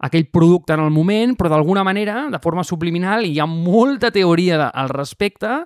aquell 0.00 0.30
producte 0.32 0.72
en 0.72 0.80
el 0.80 0.92
moment, 0.94 1.34
però 1.36 1.50
d'alguna 1.52 1.84
manera, 1.84 2.28
de 2.32 2.40
forma 2.40 2.64
subliminal, 2.64 3.26
hi 3.26 3.40
ha 3.40 3.46
molta 3.46 4.10
teoria 4.14 4.70
al 4.70 4.88
respecte, 4.88 5.60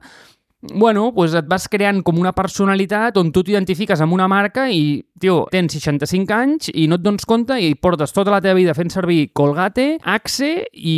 bueno, 0.73 1.13
pues 1.15 1.35
et 1.37 1.47
vas 1.47 1.67
creant 1.69 2.01
com 2.03 2.17
una 2.19 2.33
personalitat 2.33 3.19
on 3.21 3.31
tu 3.35 3.43
t'identifiques 3.45 4.01
amb 4.01 4.17
una 4.17 4.27
marca 4.33 4.65
i, 4.73 4.97
tio, 5.21 5.43
tens 5.53 5.77
65 5.77 6.35
anys 6.35 6.71
i 6.73 6.87
no 6.89 6.97
et 6.97 7.05
dones 7.05 7.27
compte 7.29 7.59
i 7.61 7.75
portes 7.77 8.17
tota 8.17 8.33
la 8.33 8.41
teva 8.41 8.57
vida 8.57 8.75
fent 8.75 8.91
servir 8.91 9.29
Colgate, 9.37 9.99
Axe 10.01 10.55
i 10.73 10.97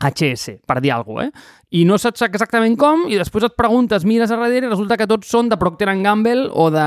HS, 0.00 0.58
per 0.66 0.80
dir 0.80 0.92
alguna 0.94 1.28
cosa, 1.28 1.28
eh? 1.28 1.58
I 1.78 1.84
no 1.88 1.98
saps 2.00 2.24
exactament 2.26 2.76
com, 2.80 3.06
i 3.08 3.18
després 3.20 3.46
et 3.48 3.56
preguntes, 3.58 4.06
mires 4.08 4.30
a 4.30 4.38
darrere 4.38 4.68
i 4.68 4.70
resulta 4.70 4.98
que 5.00 5.08
tots 5.10 5.30
són 5.30 5.48
de 5.52 5.58
Procter 5.60 5.90
Gamble 6.02 6.48
o 6.52 6.68
de... 6.72 6.86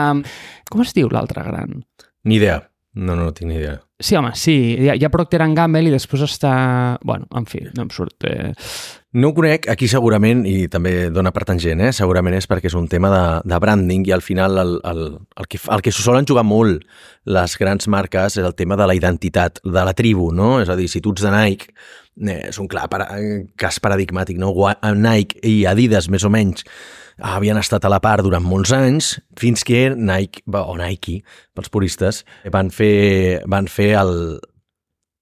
Com 0.71 0.83
es 0.83 0.93
diu 0.95 1.09
l'altre 1.11 1.43
gran? 1.45 1.79
Ni 2.25 2.39
idea. 2.39 2.61
No, 2.95 3.15
no, 3.15 3.25
no 3.25 3.33
tinc 3.35 3.51
ni 3.51 3.57
idea. 3.59 3.79
Sí, 3.99 4.15
home, 4.15 4.31
sí. 4.39 4.55
Hi 4.79 4.89
ha, 4.89 4.95
hi 4.95 5.03
ha 5.05 5.11
Procter 5.11 5.41
Gamble 5.43 5.87
i 5.89 5.93
després 5.93 6.23
està... 6.25 6.53
Bueno, 7.03 7.27
en 7.35 7.47
fi, 7.49 7.65
no 7.75 7.87
em 7.87 7.91
surt... 7.91 8.27
Eh... 8.27 8.53
No 9.15 9.29
ho 9.29 9.33
conec, 9.33 9.69
aquí 9.71 9.87
segurament, 9.87 10.41
i 10.43 10.65
també 10.67 11.07
dona 11.13 11.31
per 11.31 11.45
tangent, 11.47 11.79
eh? 11.85 11.93
segurament 11.95 12.35
és 12.35 12.49
perquè 12.51 12.67
és 12.67 12.73
un 12.75 12.89
tema 12.91 13.07
de, 13.13 13.21
de 13.47 13.59
branding 13.63 14.03
i 14.09 14.11
al 14.11 14.19
final 14.25 14.59
el, 14.59 14.73
el, 14.83 14.99
el, 15.39 15.47
que, 15.47 15.59
el 15.71 15.83
que 15.85 15.93
solen 15.95 16.27
jugar 16.27 16.43
molt 16.43 16.83
les 17.31 17.53
grans 17.61 17.87
marques 17.87 18.35
és 18.35 18.43
el 18.43 18.57
tema 18.59 18.75
de 18.75 18.89
la 18.89 18.97
identitat, 18.97 19.61
de 19.63 19.85
la 19.87 19.93
tribu, 19.95 20.33
no? 20.35 20.57
És 20.59 20.67
a 20.67 20.75
dir, 20.75 20.89
si 20.91 20.99
tu 20.99 21.13
ets 21.15 21.23
de 21.23 21.31
Nike, 21.31 21.71
eh, 22.27 22.41
és 22.49 22.59
un 22.59 22.67
clar 22.67 22.89
para, 22.91 23.07
cas 23.55 23.79
paradigmàtic, 23.79 24.35
no? 24.41 24.51
Nike 24.99 25.39
i 25.47 25.63
Adidas, 25.71 26.11
més 26.11 26.27
o 26.27 26.33
menys, 26.33 26.67
havien 27.15 27.55
estat 27.61 27.87
a 27.87 27.93
la 27.95 28.01
part 28.03 28.27
durant 28.27 28.43
molts 28.43 28.75
anys, 28.75 29.13
fins 29.39 29.63
que 29.63 29.93
Nike, 29.95 30.43
o 30.51 30.75
Nike, 30.81 31.21
pels 31.55 31.71
puristes, 31.71 32.25
van 32.51 32.67
fer, 32.67 33.45
van 33.47 33.71
fer 33.71 33.93
el, 34.03 34.13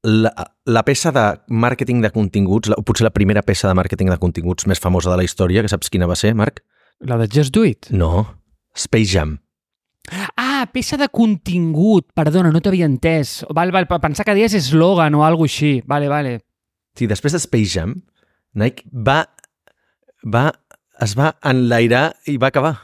la, 0.09 0.33
la 0.65 0.83
peça 0.87 1.11
de 1.11 1.23
màrqueting 1.47 2.01
de 2.03 2.11
continguts, 2.11 2.71
la, 2.71 2.77
potser 2.85 3.07
la 3.07 3.13
primera 3.13 3.43
peça 3.43 3.67
de 3.67 3.75
màrqueting 3.77 4.11
de 4.11 4.19
continguts 4.19 4.67
més 4.69 4.79
famosa 4.79 5.11
de 5.11 5.17
la 5.19 5.25
història, 5.27 5.63
que 5.63 5.71
saps 5.71 5.91
quina 5.91 6.07
va 6.07 6.15
ser, 6.19 6.33
Marc? 6.35 6.61
La 7.03 7.17
de 7.19 7.27
Just 7.27 7.53
Do 7.55 7.65
It? 7.67 7.91
No. 7.91 8.25
Space 8.75 9.11
Jam. 9.11 9.37
Ah, 10.37 10.67
peça 10.71 10.97
de 10.99 11.07
contingut. 11.11 12.09
Perdona, 12.15 12.51
no 12.51 12.61
t'havia 12.63 12.87
entès. 12.87 13.41
Val, 13.55 13.71
val, 13.75 13.87
pensar 13.87 14.25
que 14.27 14.35
deies 14.35 14.55
eslògan 14.55 15.15
o 15.15 15.23
alguna 15.23 15.51
així. 15.51 15.73
Vale, 15.87 16.09
vale. 16.11 16.39
Sí, 16.97 17.07
després 17.07 17.35
de 17.35 17.41
Space 17.43 17.71
Jam, 17.73 17.95
Nike 18.59 18.85
va, 18.93 19.23
va, 20.23 20.51
es 21.01 21.15
va 21.17 21.33
enlairar 21.43 22.11
i 22.29 22.37
va 22.37 22.51
acabar. 22.53 22.75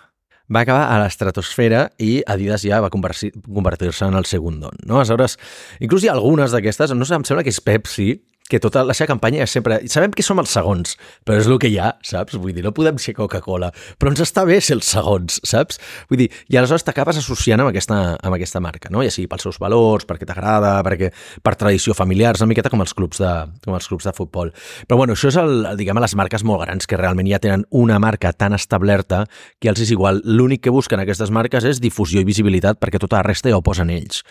Va 0.49 0.63
acabar 0.65 0.88
a 0.89 0.97
l'estratosfera 1.03 1.83
i 2.01 2.23
Adidas 2.25 2.65
ja 2.65 2.81
va 2.81 2.89
convertir-se 2.89 4.07
en 4.07 4.17
el 4.17 4.25
segon 4.25 4.59
don. 4.63 4.79
No? 4.85 4.97
Aleshores, 4.97 5.38
inclús 5.79 6.03
hi 6.03 6.09
ha 6.09 6.15
algunes 6.17 6.55
d'aquestes, 6.55 6.95
no 6.97 7.05
sé, 7.05 7.19
em 7.19 7.25
sembla 7.27 7.45
que 7.45 7.53
és 7.53 7.62
Pepsi, 7.62 8.09
que 8.49 8.59
tota 8.59 8.83
la 8.88 8.95
seva 8.97 9.12
campanya 9.13 9.43
és 9.45 9.53
sempre... 9.53 9.77
Sabem 9.91 10.13
que 10.15 10.25
som 10.25 10.39
els 10.41 10.51
segons, 10.53 10.95
però 11.27 11.38
és 11.39 11.47
el 11.47 11.59
que 11.62 11.69
hi 11.69 11.77
ha, 11.77 11.91
saps? 12.05 12.38
Vull 12.41 12.55
dir, 12.57 12.63
no 12.65 12.73
podem 12.75 12.97
ser 13.01 13.13
Coca-Cola, 13.17 13.69
però 14.01 14.12
ens 14.12 14.23
està 14.25 14.43
bé 14.49 14.57
ser 14.63 14.79
els 14.79 14.89
segons, 14.89 15.38
saps? 15.45 15.77
Vull 16.09 16.23
dir, 16.23 16.29
i 16.49 16.57
aleshores 16.57 16.85
t'acabes 16.88 17.21
associant 17.21 17.62
amb 17.62 17.71
aquesta, 17.71 17.99
amb 18.17 18.38
aquesta 18.39 18.62
marca, 18.63 18.89
no? 18.93 19.03
Ja 19.05 19.13
sigui 19.13 19.29
pels 19.29 19.45
seus 19.45 19.59
valors, 19.62 20.07
perquè 20.09 20.27
t'agrada, 20.29 20.73
perquè 20.85 21.12
per 21.45 21.53
tradició 21.59 21.93
familiar, 21.97 22.33
una 22.39 22.49
miqueta 22.49 22.71
com 22.73 22.81
els 22.81 22.95
clubs 22.97 23.21
de, 23.21 23.33
com 23.65 23.77
els 23.77 23.89
clubs 23.91 24.09
de 24.09 24.15
futbol. 24.17 24.53
Però 24.89 24.97
bueno, 24.97 25.13
això 25.17 25.29
és, 25.29 25.38
el, 25.39 25.69
diguem, 25.79 26.01
les 26.01 26.17
marques 26.17 26.45
molt 26.47 26.65
grans 26.65 26.89
que 26.89 26.97
realment 26.97 27.29
ja 27.29 27.41
tenen 27.43 27.67
una 27.69 27.99
marca 28.01 28.33
tan 28.33 28.57
establerta 28.57 29.25
que 29.62 29.69
els 29.69 29.83
és 29.85 29.93
igual. 29.93 30.23
L'únic 30.25 30.65
que 30.65 30.73
busquen 30.73 31.03
aquestes 31.03 31.29
marques 31.35 31.67
és 31.69 31.83
difusió 31.83 32.23
i 32.23 32.27
visibilitat 32.27 32.81
perquè 32.81 33.01
tota 33.01 33.19
la 33.19 33.27
resta 33.27 33.51
ja 33.51 33.59
ho 33.59 33.65
posen 33.65 33.93
ells. 33.93 34.23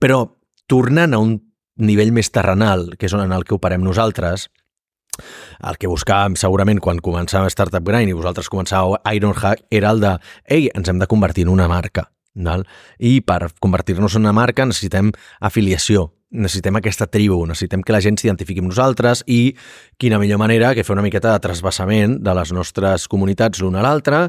Però 0.00 0.24
tornant 0.70 1.14
a 1.14 1.20
un 1.22 1.36
nivell 1.76 2.12
més 2.12 2.30
terrenal, 2.32 2.90
que 2.98 3.08
és 3.08 3.14
on 3.16 3.24
en 3.24 3.34
el 3.36 3.44
que 3.44 3.56
operem 3.56 3.84
nosaltres, 3.84 4.48
el 5.64 5.78
que 5.80 5.88
buscàvem 5.88 6.36
segurament 6.36 6.80
quan 6.84 7.00
començàvem 7.00 7.48
Startup 7.52 7.84
Grind 7.84 8.12
i 8.12 8.16
vosaltres 8.16 8.50
començàveu 8.52 8.98
Ironhack 9.16 9.64
era 9.70 9.94
el 9.94 10.02
de, 10.02 10.16
ei, 10.44 10.68
ens 10.74 10.88
hem 10.88 11.00
de 11.00 11.08
convertir 11.08 11.46
en 11.46 11.54
una 11.54 11.68
marca. 11.72 12.10
Val? 12.36 12.66
I 13.00 13.22
per 13.24 13.48
convertir-nos 13.64 14.16
en 14.16 14.26
una 14.26 14.34
marca 14.36 14.66
necessitem 14.68 15.12
afiliació, 15.40 16.10
necessitem 16.30 16.76
aquesta 16.76 17.06
tribu, 17.06 17.38
necessitem 17.46 17.82
que 17.86 17.94
la 17.94 18.00
gent 18.02 18.18
s'identifiqui 18.18 18.62
amb 18.62 18.72
nosaltres 18.72 19.22
i 19.30 19.54
quina 20.00 20.18
millor 20.18 20.40
manera 20.42 20.72
que 20.74 20.82
fer 20.84 20.96
una 20.96 21.04
miqueta 21.04 21.30
de 21.32 21.42
trasbassament 21.44 22.18
de 22.24 22.34
les 22.34 22.52
nostres 22.52 23.06
comunitats 23.08 23.62
l'una 23.62 23.80
a 23.80 23.86
l'altra 23.86 24.20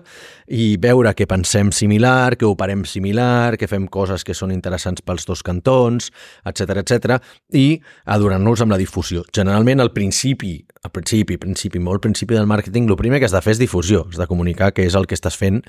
i 0.47 0.75
veure 0.81 1.15
que 1.17 1.27
pensem 1.27 1.71
similar, 1.73 2.37
que 2.37 2.45
operem 2.45 2.85
similar, 2.85 3.57
que 3.57 3.67
fem 3.67 3.87
coses 3.89 4.23
que 4.23 4.37
són 4.37 4.53
interessants 4.53 5.01
pels 5.01 5.25
dos 5.25 5.43
cantons, 5.43 6.11
etc 6.45 6.83
etc 6.83 7.17
i 7.57 7.81
adonar-nos 8.05 8.61
amb 8.61 8.75
la 8.75 8.81
difusió. 8.81 9.25
Generalment, 9.33 9.81
al 9.81 9.91
principi, 9.95 10.59
al 10.83 10.93
principi, 10.93 11.37
principi, 11.41 11.81
molt 11.81 12.05
principi 12.05 12.37
del 12.37 12.47
màrqueting, 12.49 12.87
el 12.87 12.99
primer 12.99 13.19
que 13.19 13.27
has 13.27 13.35
de 13.35 13.41
fer 13.41 13.57
és 13.57 13.63
difusió, 13.63 14.05
has 14.05 14.21
de 14.21 14.29
comunicar 14.29 14.71
què 14.71 14.85
és 14.85 14.95
el 14.95 15.09
que 15.09 15.17
estàs 15.17 15.37
fent 15.37 15.63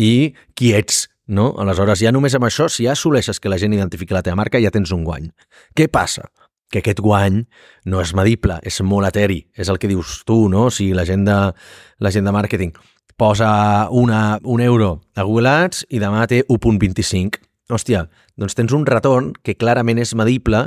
i 0.00 0.32
qui 0.56 0.72
ets 0.74 1.08
no? 1.26 1.52
Aleshores, 1.60 2.02
ja 2.04 2.12
només 2.12 2.34
amb 2.36 2.48
això, 2.48 2.68
si 2.68 2.86
ja 2.88 2.94
assoleixes 2.94 3.40
que 3.40 3.52
la 3.52 3.58
gent 3.60 3.74
identifiqui 3.76 4.14
la 4.14 4.22
teva 4.22 4.38
marca, 4.40 4.60
ja 4.60 4.72
tens 4.74 4.92
un 4.94 5.04
guany. 5.06 5.30
Què 5.76 5.88
passa? 5.92 6.28
Que 6.72 6.80
aquest 6.82 7.00
guany 7.04 7.44
no 7.90 8.00
és 8.02 8.14
medible, 8.16 8.58
és 8.66 8.80
molt 8.82 9.08
eteri, 9.08 9.44
és 9.56 9.70
el 9.70 9.78
que 9.78 9.90
dius 9.90 10.22
tu, 10.26 10.48
no? 10.50 10.70
Si 10.74 10.92
la 10.96 11.06
gent 11.08 11.24
de, 11.28 11.38
la 12.00 12.12
gent 12.14 12.26
de 12.26 12.34
màrqueting 12.34 12.74
posa 13.16 13.88
una, 13.94 14.40
un 14.42 14.60
euro 14.60 15.00
a 15.14 15.22
Google 15.22 15.50
Ads 15.50 15.84
i 15.90 16.00
demà 16.02 16.26
té 16.26 16.42
1.25. 16.50 17.42
Hòstia, 17.72 18.02
doncs 18.36 18.56
tens 18.58 18.74
un 18.76 18.82
retorn 18.84 19.30
que 19.46 19.54
clarament 19.56 20.00
és 20.02 20.12
medible, 20.18 20.66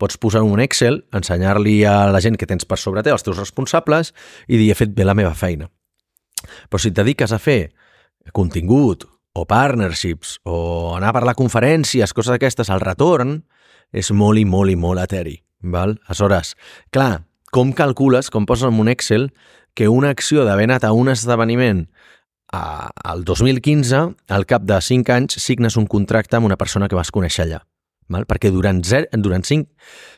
pots 0.00 0.16
posar 0.16 0.44
un 0.46 0.62
Excel, 0.64 1.02
ensenyar-li 1.12 1.82
a 1.84 2.06
la 2.08 2.22
gent 2.24 2.38
que 2.40 2.48
tens 2.48 2.64
per 2.64 2.78
sobre 2.80 3.02
teu, 3.04 3.18
els 3.18 3.26
teus 3.26 3.36
responsables, 3.36 4.14
i 4.46 4.56
dir, 4.56 4.70
he 4.70 4.78
fet 4.78 4.94
bé 4.96 5.04
la 5.04 5.16
meva 5.18 5.34
feina. 5.36 5.68
Però 6.70 6.80
si 6.80 6.88
et 6.88 6.96
dediques 6.96 7.34
a 7.34 7.40
fer 7.42 7.74
contingut, 8.32 9.04
o 9.38 9.46
partnerships, 9.46 10.38
o 10.44 10.96
anar 10.96 11.12
a 11.12 11.16
parlar 11.16 11.36
a 11.36 11.38
conferències, 11.38 12.14
coses 12.14 12.34
d'aquestes, 12.34 12.70
el 12.74 12.82
retorn 12.82 13.38
és 13.94 14.10
molt 14.12 14.40
i 14.40 14.44
molt 14.44 14.72
i 14.72 14.76
molt 14.76 15.00
eteri. 15.02 15.38
Val? 15.62 15.96
Aleshores, 16.06 16.54
clar, 16.94 17.24
com 17.50 17.72
calcules, 17.72 18.30
com 18.30 18.46
poses 18.46 18.68
en 18.68 18.78
un 18.80 18.90
Excel, 18.92 19.30
que 19.74 19.88
una 19.88 20.10
acció 20.10 20.44
d'haver 20.44 20.68
anat 20.68 20.84
a 20.84 20.92
un 20.92 21.08
esdeveniment 21.08 21.86
a, 22.52 22.90
al 23.04 23.24
2015, 23.24 24.04
al 24.28 24.46
cap 24.46 24.64
de 24.66 24.80
5 24.82 25.14
anys, 25.14 25.38
signes 25.42 25.76
un 25.76 25.86
contracte 25.86 26.38
amb 26.38 26.48
una 26.48 26.58
persona 26.58 26.88
que 26.88 26.98
vas 26.98 27.12
conèixer 27.14 27.46
allà. 27.46 27.62
Val? 28.08 28.24
Perquè 28.28 28.50
durant, 28.50 28.80
0, 28.84 29.10
durant 29.22 29.44
5, 29.44 29.68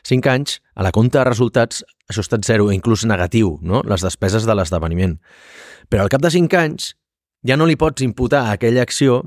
5 0.07 0.31
anys, 0.31 0.61
a 0.75 0.85
la 0.87 0.93
compta 0.95 1.19
de 1.19 1.27
resultats, 1.27 1.83
això 2.07 2.23
ha 2.23 2.27
estat 2.27 2.47
zero, 2.47 2.71
inclús 2.71 3.05
negatiu, 3.07 3.57
no? 3.61 3.83
les 3.87 4.03
despeses 4.03 4.47
de 4.47 4.55
l'esdeveniment. 4.55 5.17
Però 5.91 6.05
al 6.05 6.11
cap 6.11 6.23
de 6.23 6.31
5 6.31 6.59
anys, 6.59 6.93
ja 7.47 7.57
no 7.57 7.67
li 7.69 7.77
pots 7.79 8.03
imputar 8.05 8.45
a 8.47 8.57
aquella 8.57 8.83
acció, 8.85 9.21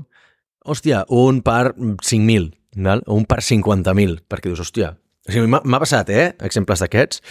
hòstia, 0.65 1.05
un 1.09 1.41
per 1.45 1.75
5.000, 1.75 2.51
val? 2.85 3.03
o 3.05 3.17
un 3.19 3.25
per 3.29 3.41
50.000, 3.43 4.21
perquè 4.29 4.51
dius, 4.51 4.63
hòstia, 4.65 4.93
o 5.25 5.33
sigui, 5.33 5.49
m'ha 5.49 5.81
passat, 5.81 6.11
eh, 6.13 6.29
exemples 6.45 6.83
d'aquests, 6.83 7.21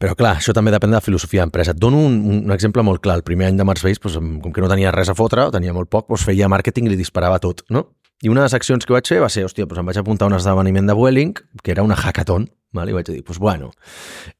però 0.00 0.14
clar, 0.16 0.38
això 0.38 0.54
també 0.56 0.72
depèn 0.72 0.94
de 0.94 0.96
la 0.96 1.04
filosofia 1.04 1.44
d'empresa. 1.44 1.74
Et 1.74 1.80
dono 1.80 1.98
un, 2.00 2.14
un 2.38 2.52
exemple 2.54 2.80
molt 2.80 3.02
clar. 3.04 3.18
El 3.18 3.24
primer 3.24 3.50
any 3.50 3.58
de 3.58 3.66
Marsbase, 3.68 4.00
doncs, 4.00 4.16
com 4.40 4.54
que 4.56 4.62
no 4.64 4.70
tenia 4.70 4.92
res 4.94 5.10
a 5.12 5.16
fotre, 5.16 5.44
o 5.44 5.52
tenia 5.52 5.74
molt 5.76 5.90
poc, 5.92 6.06
doncs 6.08 6.24
feia 6.24 6.48
màrqueting 6.48 6.88
i 6.88 6.94
li 6.94 6.96
disparava 6.96 7.36
tot, 7.42 7.60
no? 7.68 7.90
I 8.24 8.32
una 8.32 8.40
de 8.40 8.48
les 8.48 8.56
accions 8.56 8.84
que 8.84 8.96
vaig 8.96 9.08
fer 9.08 9.20
va 9.20 9.28
ser, 9.32 9.44
hòstia, 9.44 9.66
doncs 9.68 9.80
em 9.80 9.92
vaig 9.92 10.00
apuntar 10.00 10.26
a 10.26 10.32
un 10.32 10.36
esdeveniment 10.38 10.88
de 10.88 10.96
Vueling, 10.96 11.36
que 11.62 11.72
era 11.72 11.84
una 11.84 11.96
hackathon, 12.00 12.48
val? 12.76 12.88
i 12.88 12.96
vaig 12.96 13.08
dir, 13.08 13.20
doncs 13.24 13.40
bueno. 13.40 13.70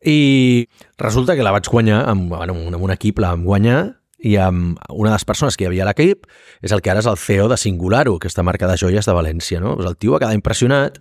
I 0.01 0.65
resulta 1.01 1.37
que 1.37 1.45
la 1.45 1.53
vaig 1.53 1.69
guanyar, 1.69 2.03
amb, 2.09 2.29
bueno, 2.33 2.57
amb 2.73 2.89
un 2.89 2.93
equip 2.97 3.21
la 3.21 3.35
vam 3.35 3.45
guanyar, 3.45 3.83
i 4.21 4.37
amb 4.37 4.79
una 4.91 5.11
de 5.11 5.15
les 5.15 5.25
persones 5.25 5.57
que 5.57 5.65
hi 5.65 5.71
havia 5.71 5.85
a 5.87 5.89
l'equip 5.89 6.27
és 6.61 6.73
el 6.77 6.83
que 6.85 6.93
ara 6.93 7.01
és 7.01 7.09
el 7.09 7.19
CEO 7.21 7.49
de 7.49 7.57
Singularo, 7.61 8.17
aquesta 8.21 8.45
marca 8.45 8.69
de 8.69 8.77
joies 8.81 9.09
de 9.09 9.17
València. 9.17 9.61
No? 9.61 9.77
Pues 9.79 9.89
el 9.89 9.97
tio 9.97 10.15
va 10.15 10.21
quedar 10.21 10.37
impressionat 10.37 11.01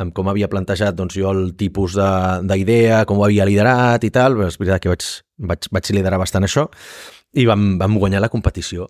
amb 0.00 0.14
com 0.14 0.28
havia 0.30 0.48
plantejat 0.50 0.96
doncs, 0.98 1.14
jo 1.14 1.30
el 1.30 1.52
tipus 1.58 1.94
d'idea, 1.94 3.04
com 3.06 3.20
ho 3.20 3.28
havia 3.28 3.46
liderat 3.46 4.04
i 4.04 4.10
tal. 4.10 4.40
És 4.48 4.58
veritat 4.58 4.82
que 4.82 4.94
vaig, 4.94 5.06
vaig, 5.52 5.70
vaig 5.76 5.92
liderar 5.94 6.18
bastant 6.22 6.48
això 6.48 6.66
i 7.34 7.46
vam, 7.46 7.74
vam 7.78 7.98
guanyar 7.98 8.22
la 8.24 8.30
competició. 8.32 8.88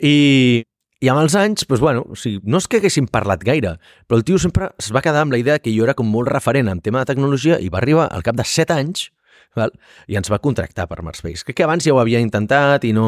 I, 0.00 0.64
i 1.04 1.10
amb 1.12 1.22
els 1.22 1.36
anys, 1.38 1.66
doncs, 1.68 1.82
bueno, 1.84 2.04
o 2.10 2.18
sigui, 2.18 2.40
no 2.48 2.60
és 2.60 2.68
que 2.68 2.80
haguéssim 2.80 3.08
parlat 3.12 3.44
gaire, 3.44 3.76
però 4.08 4.20
el 4.20 4.24
tio 4.26 4.40
sempre 4.40 4.72
es 4.80 4.90
va 4.94 5.04
quedar 5.04 5.24
amb 5.24 5.36
la 5.36 5.40
idea 5.40 5.60
que 5.60 5.72
jo 5.74 5.84
era 5.86 5.96
com 5.96 6.08
molt 6.10 6.32
referent 6.32 6.70
en 6.72 6.80
tema 6.84 7.02
de 7.02 7.12
tecnologia 7.12 7.60
i 7.60 7.70
va 7.72 7.80
arribar 7.82 8.08
al 8.10 8.24
cap 8.26 8.36
de 8.40 8.46
set 8.48 8.72
anys 8.74 9.10
val? 9.58 9.72
i 10.08 10.18
ens 10.18 10.30
va 10.32 10.40
contractar 10.42 10.86
per 10.90 11.02
Marspace. 11.06 11.44
Crec 11.46 11.60
que 11.60 11.66
abans 11.66 11.84
ja 11.86 11.94
ho 11.94 12.00
havia 12.02 12.20
intentat 12.22 12.84
i 12.84 12.92
no, 12.96 13.06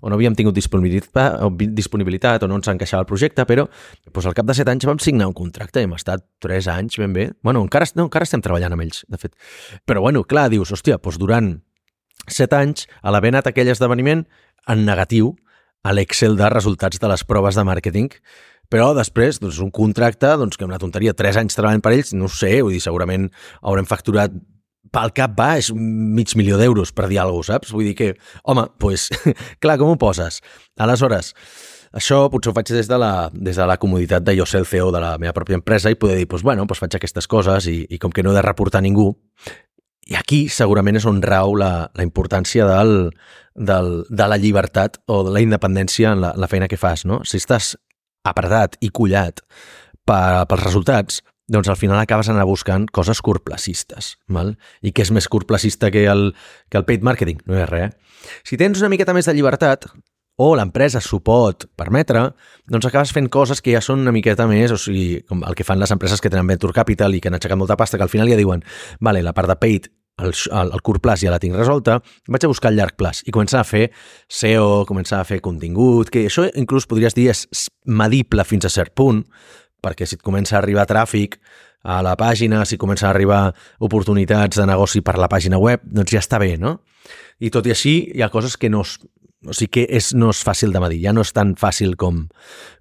o 0.00 0.10
no 0.10 0.18
havíem 0.18 0.36
tingut 0.38 0.56
disponibilitat 0.56 1.40
o, 1.44 1.50
disponibilitat 1.52 2.44
o 2.44 2.50
no 2.50 2.58
ens 2.60 2.70
encaixava 2.70 3.04
el 3.04 3.10
projecte, 3.10 3.46
però 3.48 3.66
doncs, 3.66 4.26
al 4.26 4.36
cap 4.36 4.48
de 4.48 4.56
set 4.58 4.68
anys 4.70 4.88
vam 4.88 5.00
signar 5.02 5.30
un 5.30 5.36
contracte 5.36 5.82
i 5.82 5.88
hem 5.88 5.96
estat 5.96 6.24
tres 6.42 6.68
anys 6.72 6.98
ben 7.00 7.16
bé. 7.16 7.30
Bueno, 7.42 7.62
encara, 7.64 7.88
no, 7.94 8.08
encara 8.08 8.28
estem 8.28 8.44
treballant 8.44 8.76
amb 8.76 8.86
ells, 8.86 9.04
de 9.08 9.20
fet. 9.20 9.34
Però 9.88 10.04
bueno, 10.04 10.24
clar, 10.28 10.48
dius, 10.52 10.72
hòstia, 10.74 11.00
doncs 11.02 11.20
durant 11.20 11.56
set 12.28 12.52
anys, 12.52 12.86
a 13.02 13.14
l'haver 13.14 13.32
anat 13.32 13.48
aquell 13.50 13.70
esdeveniment, 13.72 14.26
en 14.68 14.84
negatiu, 14.84 15.32
a 15.86 15.94
l'Excel 15.94 16.36
de 16.36 16.48
resultats 16.52 17.00
de 17.00 17.08
les 17.08 17.24
proves 17.24 17.56
de 17.56 17.64
màrqueting, 17.64 18.10
però 18.68 18.90
després, 18.96 19.38
doncs, 19.40 19.62
un 19.64 19.72
contracte, 19.72 20.28
doncs, 20.36 20.58
que 20.60 20.66
una 20.68 20.80
tonteria, 20.80 21.16
tres 21.16 21.38
anys 21.40 21.56
treballant 21.56 21.82
per 21.84 21.94
ells, 21.96 22.12
no 22.12 22.28
sé, 22.28 22.58
vull 22.60 22.74
dir, 22.76 22.82
segurament 22.84 23.30
haurem 23.62 23.88
facturat 23.88 24.34
pel 24.94 25.12
cap 25.16 25.34
baix 25.36 25.72
mig 25.74 26.34
milió 26.38 26.58
d'euros 26.60 26.92
per 26.92 27.08
dir 27.08 27.20
alguna 27.22 27.42
cosa, 27.42 27.58
saps? 27.58 27.72
Vull 27.74 27.90
dir 27.90 27.96
que, 27.98 28.12
home, 28.44 28.66
doncs, 28.66 28.78
pues, 28.78 29.08
clar, 29.62 29.78
com 29.80 29.92
ho 29.92 29.98
poses? 30.00 30.40
Aleshores, 30.78 31.34
això 31.98 32.24
potser 32.32 32.52
ho 32.52 32.56
faig 32.56 32.72
des 32.74 32.90
de 32.90 32.98
la, 33.00 33.12
des 33.32 33.56
de 33.56 33.66
la 33.68 33.78
comoditat 33.80 34.24
de 34.24 34.36
jo 34.38 34.46
ser 34.46 34.62
el 34.62 34.68
CEO 34.68 34.92
de 34.92 35.00
la 35.04 35.16
meva 35.20 35.34
pròpia 35.36 35.58
empresa 35.58 35.90
i 35.90 35.98
poder 36.00 36.18
dir, 36.20 36.28
doncs, 36.28 36.44
bueno, 36.44 36.66
doncs 36.66 36.82
faig 36.84 36.98
aquestes 36.98 37.30
coses 37.30 37.70
i, 37.70 37.80
i 37.88 37.98
com 38.02 38.12
que 38.12 38.24
no 38.24 38.32
he 38.32 38.38
de 38.38 38.44
reportar 38.44 38.82
ningú, 38.84 39.12
i 40.08 40.16
aquí 40.16 40.46
segurament 40.48 40.96
és 40.96 41.06
on 41.08 41.20
rau 41.22 41.54
la, 41.60 41.90
la 41.94 42.04
importància 42.06 42.64
del, 42.68 43.10
del, 43.54 43.90
de 44.08 44.28
la 44.30 44.38
llibertat 44.40 44.96
o 45.06 45.20
de 45.26 45.34
la 45.34 45.42
independència 45.44 46.14
en 46.14 46.22
la, 46.24 46.32
la 46.36 46.48
feina 46.48 46.68
que 46.68 46.80
fas. 46.80 47.04
No? 47.04 47.20
Si 47.28 47.36
estàs 47.36 47.74
apretat 48.28 48.78
i 48.80 48.88
collat 48.94 49.42
per, 50.08 50.46
pels 50.48 50.64
resultats, 50.64 51.20
doncs 51.48 51.70
al 51.72 51.78
final 51.80 51.98
acabes 51.98 52.28
anar 52.28 52.44
buscant 52.48 52.86
coses 52.92 53.22
curtplacistes. 53.24 54.16
Val? 54.28 54.54
I 54.84 54.92
què 54.92 55.06
és 55.06 55.12
més 55.14 55.28
curtplacista 55.32 55.90
que 55.90 56.04
el, 56.10 56.30
que 56.68 56.78
el 56.80 56.86
paid 56.88 57.06
marketing? 57.06 57.40
No 57.48 57.58
és 57.58 57.68
res. 57.70 57.90
Eh? 57.90 58.30
Si 58.44 58.60
tens 58.60 58.80
una 58.82 58.92
miqueta 58.92 59.16
més 59.16 59.28
de 59.28 59.34
llibertat, 59.34 59.88
o 60.38 60.52
l'empresa 60.54 61.00
s'ho 61.02 61.18
pot 61.24 61.66
permetre, 61.76 62.28
doncs 62.70 62.86
acabes 62.86 63.10
fent 63.14 63.26
coses 63.32 63.62
que 63.64 63.72
ja 63.74 63.82
són 63.82 64.04
una 64.04 64.14
miqueta 64.14 64.46
més, 64.46 64.70
o 64.70 64.78
sigui, 64.78 65.22
com 65.26 65.42
el 65.42 65.56
que 65.58 65.66
fan 65.66 65.80
les 65.82 65.90
empreses 65.90 66.22
que 66.22 66.30
tenen 66.30 66.46
venture 66.46 66.76
capital 66.76 67.16
i 67.16 67.20
que 67.20 67.32
han 67.32 67.38
aixecat 67.38 67.58
molta 67.58 67.76
pasta, 67.80 67.98
que 67.98 68.06
al 68.06 68.12
final 68.12 68.30
ja 68.30 68.38
diuen, 68.38 68.62
vale, 69.02 69.24
la 69.26 69.34
part 69.34 69.50
de 69.50 69.58
paid 69.58 69.88
el, 70.18 70.34
el, 70.34 70.72
el 70.74 70.82
curt 70.86 71.02
plaç 71.02 71.24
ja 71.24 71.32
la 71.34 71.40
tinc 71.42 71.56
resolta, 71.58 71.98
vaig 72.30 72.44
a 72.44 72.50
buscar 72.50 72.72
el 72.72 72.78
llarg 72.78 72.96
plaç 72.98 73.22
i 73.26 73.34
començar 73.34 73.62
a 73.62 73.66
fer 73.66 73.88
SEO, 74.30 74.84
començar 74.88 75.22
a 75.22 75.26
fer 75.26 75.40
contingut, 75.42 76.10
que 76.14 76.26
això 76.30 76.46
inclús 76.58 76.86
podries 76.90 77.18
dir 77.18 77.28
és 77.34 77.46
medible 77.86 78.46
fins 78.46 78.66
a 78.66 78.72
cert 78.72 78.94
punt, 78.98 79.24
perquè 79.84 80.06
si 80.06 80.18
et 80.18 80.24
comença 80.24 80.56
a 80.56 80.62
arribar 80.62 80.86
tràfic 80.88 81.38
a 81.88 82.00
la 82.02 82.16
pàgina, 82.18 82.64
si 82.66 82.78
comença 82.78 83.06
a 83.06 83.12
arribar 83.12 83.54
oportunitats 83.78 84.58
de 84.58 84.66
negoci 84.66 85.02
per 85.04 85.16
la 85.18 85.28
pàgina 85.30 85.60
web, 85.62 85.84
doncs 85.84 86.12
ja 86.12 86.22
està 86.24 86.40
bé, 86.42 86.56
no? 86.58 86.80
I 87.38 87.52
tot 87.54 87.66
i 87.66 87.74
així, 87.74 87.94
hi 88.14 88.24
ha 88.24 88.32
coses 88.32 88.56
que 88.58 88.70
no, 88.70 88.82
o 88.82 89.54
sigui 89.54 89.70
que 89.78 89.86
és, 90.00 90.10
no 90.18 90.32
és 90.34 90.42
fàcil 90.44 90.74
de 90.74 90.82
medir, 90.82 91.04
ja 91.04 91.14
no 91.14 91.22
és 91.22 91.32
tan 91.32 91.54
fàcil 91.58 91.94
com, 91.96 92.26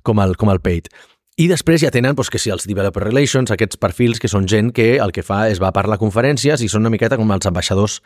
com, 0.04 0.24
el, 0.24 0.36
com 0.40 0.50
el 0.54 0.64
paid. 0.66 0.90
I 1.38 1.46
després 1.46 1.84
ja 1.84 1.92
tenen 1.94 2.16
doncs, 2.18 2.32
que 2.34 2.40
si 2.42 2.50
els 2.50 2.66
developer 2.66 3.04
relations, 3.04 3.52
aquests 3.54 3.78
perfils 3.78 4.18
que 4.18 4.30
són 4.32 4.48
gent 4.50 4.72
que 4.74 4.96
el 4.98 5.12
que 5.14 5.22
fa 5.22 5.44
és 5.52 5.60
va 5.62 5.70
parlar 5.70 6.00
a 6.00 6.02
conferències 6.02 6.64
i 6.66 6.70
són 6.72 6.82
una 6.82 6.90
miqueta 6.90 7.20
com 7.20 7.30
els 7.30 7.46
ambaixadors 7.46 8.00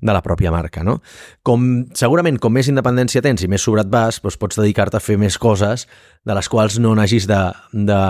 de 0.00 0.14
la 0.16 0.22
pròpia 0.24 0.48
marca. 0.54 0.80
No? 0.86 0.96
Com, 1.44 1.66
segurament, 1.92 2.40
com 2.40 2.56
més 2.56 2.70
independència 2.72 3.20
tens 3.20 3.44
i 3.44 3.50
més 3.52 3.66
sobrat 3.68 3.92
vas, 3.92 4.22
doncs 4.24 4.40
pots 4.40 4.56
dedicar-te 4.56 4.96
a 4.96 5.04
fer 5.04 5.18
més 5.20 5.36
coses 5.36 5.84
de 6.24 6.38
les 6.38 6.48
quals 6.48 6.80
no 6.80 6.94
n'hagis 6.96 7.28
de, 7.28 7.42
de, 7.76 8.00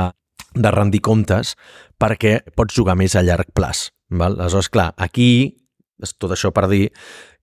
de 0.55 0.71
rendir 0.75 1.03
comptes 1.05 1.55
perquè 2.01 2.41
pots 2.57 2.75
jugar 2.75 2.97
més 2.99 3.17
a 3.17 3.25
llarg 3.27 3.51
plaç. 3.55 3.89
Val? 4.09 4.39
Aleshores, 4.39 4.71
clar, 4.73 4.93
aquí, 4.97 5.59
tot 6.19 6.33
això 6.33 6.53
per 6.55 6.69
dir 6.71 6.89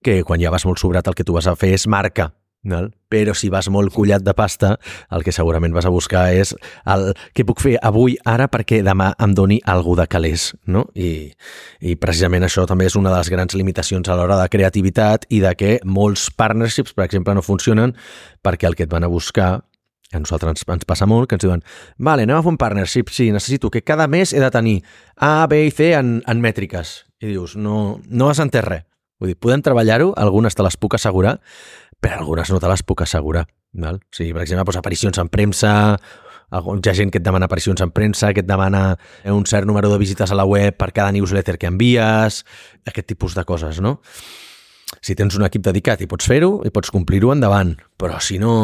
que 0.05 0.21
quan 0.23 0.41
ja 0.41 0.53
vas 0.53 0.65
molt 0.65 0.81
sobrat 0.81 1.07
el 1.07 1.17
que 1.17 1.25
tu 1.25 1.35
vas 1.35 1.47
a 1.47 1.55
fer 1.59 1.73
és 1.75 1.87
marca, 1.87 2.31
Val? 2.65 2.89
Però 3.09 3.35
si 3.37 3.51
vas 3.53 3.67
molt 3.69 3.93
collat 3.93 4.23
de 4.25 4.33
pasta, 4.33 4.73
el 5.13 5.23
que 5.23 5.33
segurament 5.35 5.73
vas 5.75 5.85
a 5.85 5.91
buscar 5.93 6.25
és 6.33 6.55
el 6.89 7.11
què 7.37 7.45
puc 7.45 7.61
fer 7.61 7.75
avui, 7.85 8.15
ara, 8.25 8.47
perquè 8.51 8.81
demà 8.85 9.11
em 9.21 9.35
doni 9.37 9.59
algú 9.69 9.93
de 9.95 10.07
calés. 10.09 10.49
No? 10.65 10.87
I, 10.97 11.29
I 11.85 11.95
precisament 12.01 12.47
això 12.47 12.65
també 12.65 12.89
és 12.89 12.97
una 12.97 13.13
de 13.13 13.19
les 13.19 13.29
grans 13.29 13.53
limitacions 13.53 14.09
a 14.09 14.17
l'hora 14.17 14.39
de 14.41 14.49
creativitat 14.49 15.29
i 15.29 15.43
de 15.45 15.53
que 15.59 15.77
molts 15.85 16.31
partnerships, 16.33 16.97
per 16.97 17.05
exemple, 17.05 17.37
no 17.37 17.45
funcionen 17.45 17.93
perquè 18.41 18.67
el 18.67 18.75
que 18.75 18.89
et 18.89 18.91
van 18.91 19.05
a 19.05 19.13
buscar 19.13 19.59
a 20.13 20.19
nosaltres 20.21 20.53
ens, 20.53 20.65
ens 20.69 20.85
passa 20.87 21.07
molt, 21.09 21.29
que 21.29 21.37
ens 21.39 21.45
diuen 21.45 21.63
vale, 21.97 22.25
anem 22.25 22.37
a 22.37 22.43
fer 22.45 22.53
un 22.53 22.59
partnership, 22.61 23.09
sí, 23.13 23.31
necessito 23.33 23.71
que 23.71 23.83
cada 23.83 24.07
mes 24.07 24.33
he 24.33 24.41
de 24.43 24.51
tenir 24.53 24.81
A, 25.15 25.47
B 25.49 25.65
i 25.65 25.71
C 25.71 25.93
en, 25.97 26.19
en 26.27 26.43
mètriques. 26.43 26.97
I 27.21 27.31
dius, 27.31 27.55
no, 27.55 28.01
no 28.07 28.29
has 28.29 28.41
entès 28.43 28.65
res. 28.65 28.85
Vull 29.19 29.31
dir, 29.31 29.39
podem 29.39 29.63
treballar-ho, 29.63 30.11
algunes 30.19 30.55
te 30.55 30.63
les 30.65 30.75
puc 30.77 30.97
assegurar, 30.97 31.37
però 32.03 32.19
algunes 32.19 32.51
no 32.51 32.59
te 32.59 32.69
les 32.69 32.83
puc 32.83 33.05
assegurar. 33.05 33.45
Val? 33.75 33.99
O 34.03 34.15
sigui, 34.15 34.33
per 34.35 34.43
exemple, 34.43 34.67
doncs, 34.67 34.79
aparicions 34.81 35.19
en 35.23 35.31
premsa, 35.31 35.73
hi 36.51 36.89
ha 36.89 36.95
gent 36.95 37.11
que 37.11 37.19
et 37.19 37.25
demana 37.25 37.47
aparicions 37.49 37.81
en 37.81 37.91
premsa, 37.95 38.33
que 38.33 38.43
et 38.43 38.47
demana 38.47 38.97
un 39.31 39.45
cert 39.49 39.67
número 39.67 39.89
de 39.91 39.99
visites 39.99 40.31
a 40.31 40.37
la 40.37 40.45
web 40.45 40.75
per 40.77 40.91
cada 40.93 41.11
newsletter 41.15 41.57
que 41.57 41.71
envies, 41.71 42.43
aquest 42.85 43.07
tipus 43.07 43.35
de 43.35 43.45
coses, 43.47 43.81
no? 43.81 43.99
Si 45.01 45.15
tens 45.15 45.35
un 45.37 45.45
equip 45.47 45.63
dedicat 45.65 46.01
i 46.01 46.07
pots 46.09 46.27
fer-ho, 46.27 46.59
i 46.65 46.71
pots 46.73 46.91
complir-ho 46.93 47.33
endavant, 47.33 47.75
però 47.97 48.19
si 48.21 48.37
no, 48.39 48.55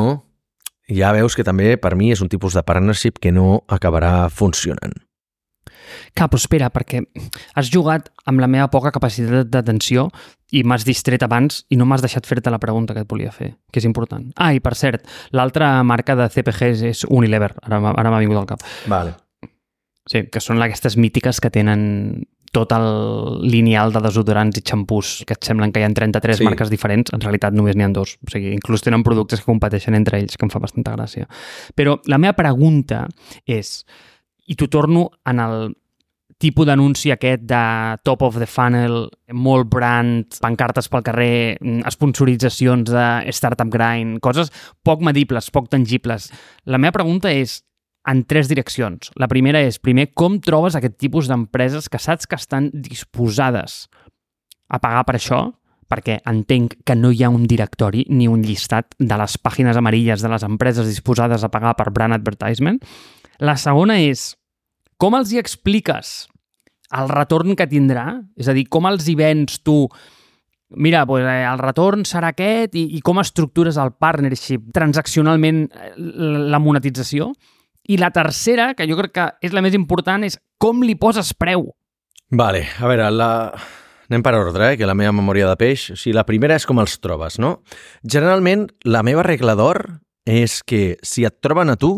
ja 0.91 1.13
veus 1.15 1.37
que 1.37 1.45
també 1.47 1.77
per 1.81 1.95
mi 1.95 2.11
és 2.11 2.21
un 2.21 2.29
tipus 2.31 2.57
de 2.57 2.63
partnership 2.67 3.19
que 3.21 3.31
no 3.31 3.63
acabarà 3.71 4.29
funcionant. 4.29 4.93
Clar, 6.15 6.27
però 6.27 6.39
espera, 6.39 6.67
perquè 6.71 7.01
has 7.55 7.69
jugat 7.71 8.09
amb 8.27 8.41
la 8.43 8.49
meva 8.51 8.67
poca 8.71 8.91
capacitat 8.95 9.47
d'atenció 9.51 10.09
i 10.51 10.63
m'has 10.67 10.83
distret 10.87 11.23
abans 11.23 11.61
i 11.71 11.79
no 11.79 11.87
m'has 11.87 12.03
deixat 12.03 12.27
fer-te 12.27 12.51
la 12.51 12.59
pregunta 12.59 12.95
que 12.95 13.05
et 13.05 13.09
volia 13.11 13.31
fer, 13.31 13.53
que 13.71 13.79
és 13.79 13.87
important. 13.87 14.27
Ah, 14.35 14.51
i 14.55 14.59
per 14.63 14.75
cert, 14.75 15.07
l'altra 15.31 15.73
marca 15.87 16.15
de 16.19 16.27
CPGs 16.31 16.83
és 16.91 17.05
Unilever, 17.07 17.53
ara 17.63 17.79
m'ha 17.79 18.23
vingut 18.23 18.41
al 18.41 18.49
cap. 18.49 18.63
Vale. 18.91 19.15
Sí, 20.09 20.25
que 20.27 20.41
són 20.43 20.59
aquestes 20.63 20.97
mítiques 20.97 21.39
que 21.39 21.51
tenen 21.53 22.25
tot 22.51 22.73
el 22.75 22.87
lineal 23.47 23.93
de 23.95 24.01
desodorants 24.03 24.59
i 24.59 24.63
xampús, 24.67 25.21
que 25.27 25.35
et 25.37 25.47
semblen 25.47 25.71
que 25.71 25.81
hi 25.81 25.87
ha 25.87 25.91
33 25.95 26.41
sí. 26.41 26.47
marques 26.47 26.71
diferents, 26.71 27.13
en 27.15 27.23
realitat 27.23 27.55
només 27.55 27.77
n'hi 27.79 27.87
ha 27.87 27.91
dos. 27.95 28.17
O 28.27 28.31
sigui, 28.31 28.51
inclús 28.55 28.83
tenen 28.83 29.05
productes 29.07 29.39
que 29.39 29.47
competeixen 29.47 29.95
entre 29.95 30.19
ells, 30.19 30.35
que 30.35 30.47
em 30.47 30.51
fa 30.51 30.59
bastanta 30.59 30.95
gràcia. 30.97 31.29
Però 31.75 31.97
la 32.11 32.19
meva 32.19 32.35
pregunta 32.35 33.05
és, 33.47 33.79
i 34.51 34.59
t'ho 34.59 34.67
torno 34.71 35.07
en 35.31 35.39
el 35.39 35.71
tipus 36.41 36.65
d'anunci 36.65 37.11
aquest 37.13 37.43
de 37.47 37.63
top 38.03 38.23
of 38.25 38.39
the 38.41 38.49
funnel, 38.49 39.05
molt 39.31 39.69
brand, 39.71 40.39
pancartes 40.41 40.89
pel 40.91 41.05
carrer, 41.05 41.57
sponsoritzacions 41.93 42.89
de 42.89 43.07
startup 43.31 43.69
grind, 43.71 44.19
coses 44.25 44.49
poc 44.83 45.05
medibles, 45.05 45.51
poc 45.53 45.69
tangibles. 45.71 46.31
La 46.65 46.81
meva 46.81 46.97
pregunta 46.97 47.31
és, 47.31 47.61
en 48.07 48.23
tres 48.25 48.49
direccions. 48.49 49.11
La 49.19 49.29
primera 49.29 49.61
és, 49.61 49.77
primer, 49.79 50.09
com 50.17 50.39
trobes 50.41 50.75
aquest 50.77 50.97
tipus 51.01 51.29
d'empreses 51.29 51.89
que 51.89 52.01
saps 52.01 52.27
que 52.27 52.39
estan 52.39 52.71
disposades 52.73 53.85
a 54.69 54.79
pagar 54.81 55.03
per 55.07 55.17
això? 55.19 55.41
Perquè 55.91 56.21
entenc 56.29 56.77
que 56.87 56.95
no 56.95 57.11
hi 57.11 57.23
ha 57.25 57.29
un 57.29 57.43
directori 57.49 58.05
ni 58.09 58.29
un 58.31 58.45
llistat 58.47 58.95
de 58.97 59.17
les 59.19 59.35
pàgines 59.37 59.77
amarilles 59.77 60.23
de 60.23 60.31
les 60.31 60.45
empreses 60.47 60.87
disposades 60.87 61.43
a 61.43 61.51
pagar 61.51 61.75
per 61.75 61.91
brand 61.91 62.15
advertisement. 62.15 62.79
La 63.43 63.57
segona 63.59 63.99
és, 63.99 64.31
com 64.97 65.17
els 65.17 65.33
hi 65.33 65.41
expliques 65.41 66.15
el 66.95 67.11
retorn 67.11 67.55
que 67.55 67.67
tindrà? 67.67 68.05
És 68.39 68.49
a 68.51 68.55
dir, 68.55 68.65
com 68.71 68.87
els 68.87 69.07
hi 69.07 69.15
vens 69.19 69.61
tu 69.63 69.85
mira, 70.71 71.05
pues, 71.05 71.25
eh, 71.25 71.43
el 71.43 71.59
retorn 71.59 72.05
serà 72.07 72.31
aquest 72.31 72.75
i, 72.79 72.85
i 72.95 73.01
com 73.03 73.19
estructures 73.19 73.77
el 73.81 73.93
partnership 73.99 74.71
transaccionalment 74.75 75.65
eh, 75.67 75.91
la 76.51 76.59
monetització? 76.63 77.31
I 77.91 77.99
la 77.99 78.11
tercera, 78.15 78.71
que 78.77 78.87
jo 78.87 78.95
crec 78.99 79.13
que 79.17 79.27
és 79.43 79.55
la 79.55 79.63
més 79.65 79.75
important, 79.75 80.23
és 80.23 80.37
com 80.61 80.83
li 80.85 80.95
poses 80.95 81.33
preu. 81.35 81.67
Vale, 82.31 82.63
a 82.79 82.87
veure, 82.87 83.09
la... 83.11 83.31
anem 84.07 84.23
per 84.23 84.35
ordre, 84.37 84.71
eh, 84.71 84.77
que 84.79 84.87
la 84.87 84.95
meva 84.95 85.11
memòria 85.15 85.49
de 85.49 85.57
peix... 85.59 85.89
O 85.91 85.97
sigui, 85.99 86.15
la 86.15 86.27
primera 86.27 86.55
és 86.55 86.67
com 86.67 86.79
els 86.79 86.95
trobes, 87.03 87.39
no? 87.43 87.57
Generalment, 88.07 88.69
la 88.87 89.03
meva 89.03 89.25
regla 89.27 89.57
d'or 89.59 89.83
és 90.29 90.61
que 90.63 90.95
si 91.03 91.25
et 91.27 91.41
troben 91.43 91.73
a 91.73 91.77
tu, 91.79 91.97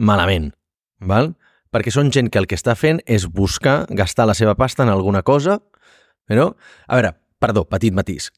malament, 0.00 0.52
val? 1.00 1.34
perquè 1.70 1.92
són 1.94 2.10
gent 2.10 2.30
que 2.30 2.40
el 2.40 2.48
que 2.50 2.58
està 2.58 2.74
fent 2.74 2.98
és 3.06 3.28
buscar 3.30 3.84
gastar 3.94 4.26
la 4.26 4.34
seva 4.34 4.56
pasta 4.58 4.82
en 4.82 4.90
alguna 4.90 5.22
cosa, 5.22 5.60
però, 6.26 6.50
a 6.86 6.98
veure, 6.98 7.12
perdó, 7.42 7.64
petit 7.70 7.94
matís, 7.94 8.30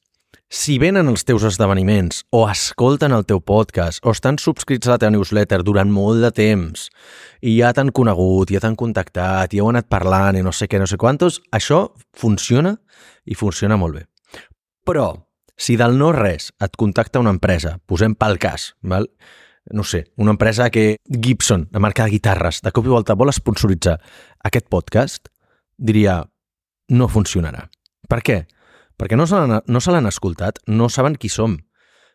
si 0.52 0.74
venen 0.76 1.08
els 1.08 1.24
teus 1.24 1.46
esdeveniments 1.48 2.26
o 2.36 2.42
escolten 2.44 3.14
el 3.16 3.24
teu 3.24 3.38
podcast 3.40 4.04
o 4.04 4.12
estan 4.12 4.36
subscrits 4.36 4.84
a 4.84 4.92
la 4.92 4.98
teva 5.00 5.14
newsletter 5.14 5.62
durant 5.64 5.88
molt 5.88 6.20
de 6.20 6.28
temps 6.36 6.90
i 7.40 7.54
ja 7.56 7.70
t'han 7.72 7.88
conegut, 7.96 8.52
ja 8.52 8.60
t'han 8.60 8.76
contactat, 8.76 9.56
i 9.56 9.62
heu 9.62 9.70
anat 9.72 9.88
parlant 9.88 10.36
i 10.36 10.44
no 10.44 10.52
sé 10.52 10.68
què, 10.68 10.76
no 10.76 10.86
sé 10.86 11.00
quantos, 11.00 11.40
això 11.56 11.86
funciona 12.12 12.74
i 13.24 13.32
funciona 13.32 13.80
molt 13.80 13.96
bé. 13.96 14.04
Però, 14.84 15.08
si 15.56 15.78
del 15.80 15.96
no 15.96 16.12
res 16.12 16.52
et 16.60 16.76
contacta 16.76 17.24
una 17.24 17.32
empresa, 17.32 17.78
posem 17.88 18.12
pel 18.12 18.36
cas, 18.36 18.74
val? 18.84 19.08
no 19.72 19.86
sé, 19.88 20.04
una 20.20 20.34
empresa 20.34 20.68
que 20.74 20.98
Gibson, 21.08 21.68
la 21.72 21.80
marca 21.80 22.04
de 22.04 22.18
guitarres, 22.18 22.60
de 22.60 22.72
cop 22.76 22.84
i 22.84 22.92
volta 22.92 23.16
vol 23.16 23.32
sponsoritzar 23.32 23.96
aquest 24.44 24.68
podcast, 24.68 25.30
diria, 25.78 26.20
no 26.92 27.08
funcionarà. 27.08 27.70
Per 28.10 28.20
què? 28.20 28.42
Perquè 28.98 29.18
no 29.18 29.26
se 29.26 29.38
l'han 29.38 29.62
no 29.66 30.10
escoltat, 30.10 30.60
no 30.66 30.88
saben 30.88 31.16
qui 31.16 31.28
som. 31.28 31.58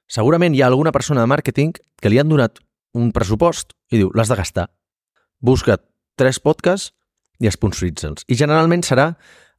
Segurament 0.08 0.56
hi 0.56 0.62
ha 0.62 0.68
alguna 0.68 0.94
persona 0.96 1.22
de 1.22 1.32
màrqueting 1.32 1.74
que 2.02 2.10
li 2.10 2.20
han 2.20 2.30
donat 2.30 2.60
un 2.96 3.12
pressupost 3.12 3.76
i 3.92 4.02
diu, 4.02 4.12
l'has 4.16 4.30
de 4.32 4.38
gastar. 4.40 4.70
Busca 5.40 5.78
tres 6.18 6.40
podcasts 6.40 6.94
i 7.40 7.52
sponsoritza'ls. 7.52 8.26
I 8.28 8.38
generalment 8.40 8.84
serà 8.86 9.12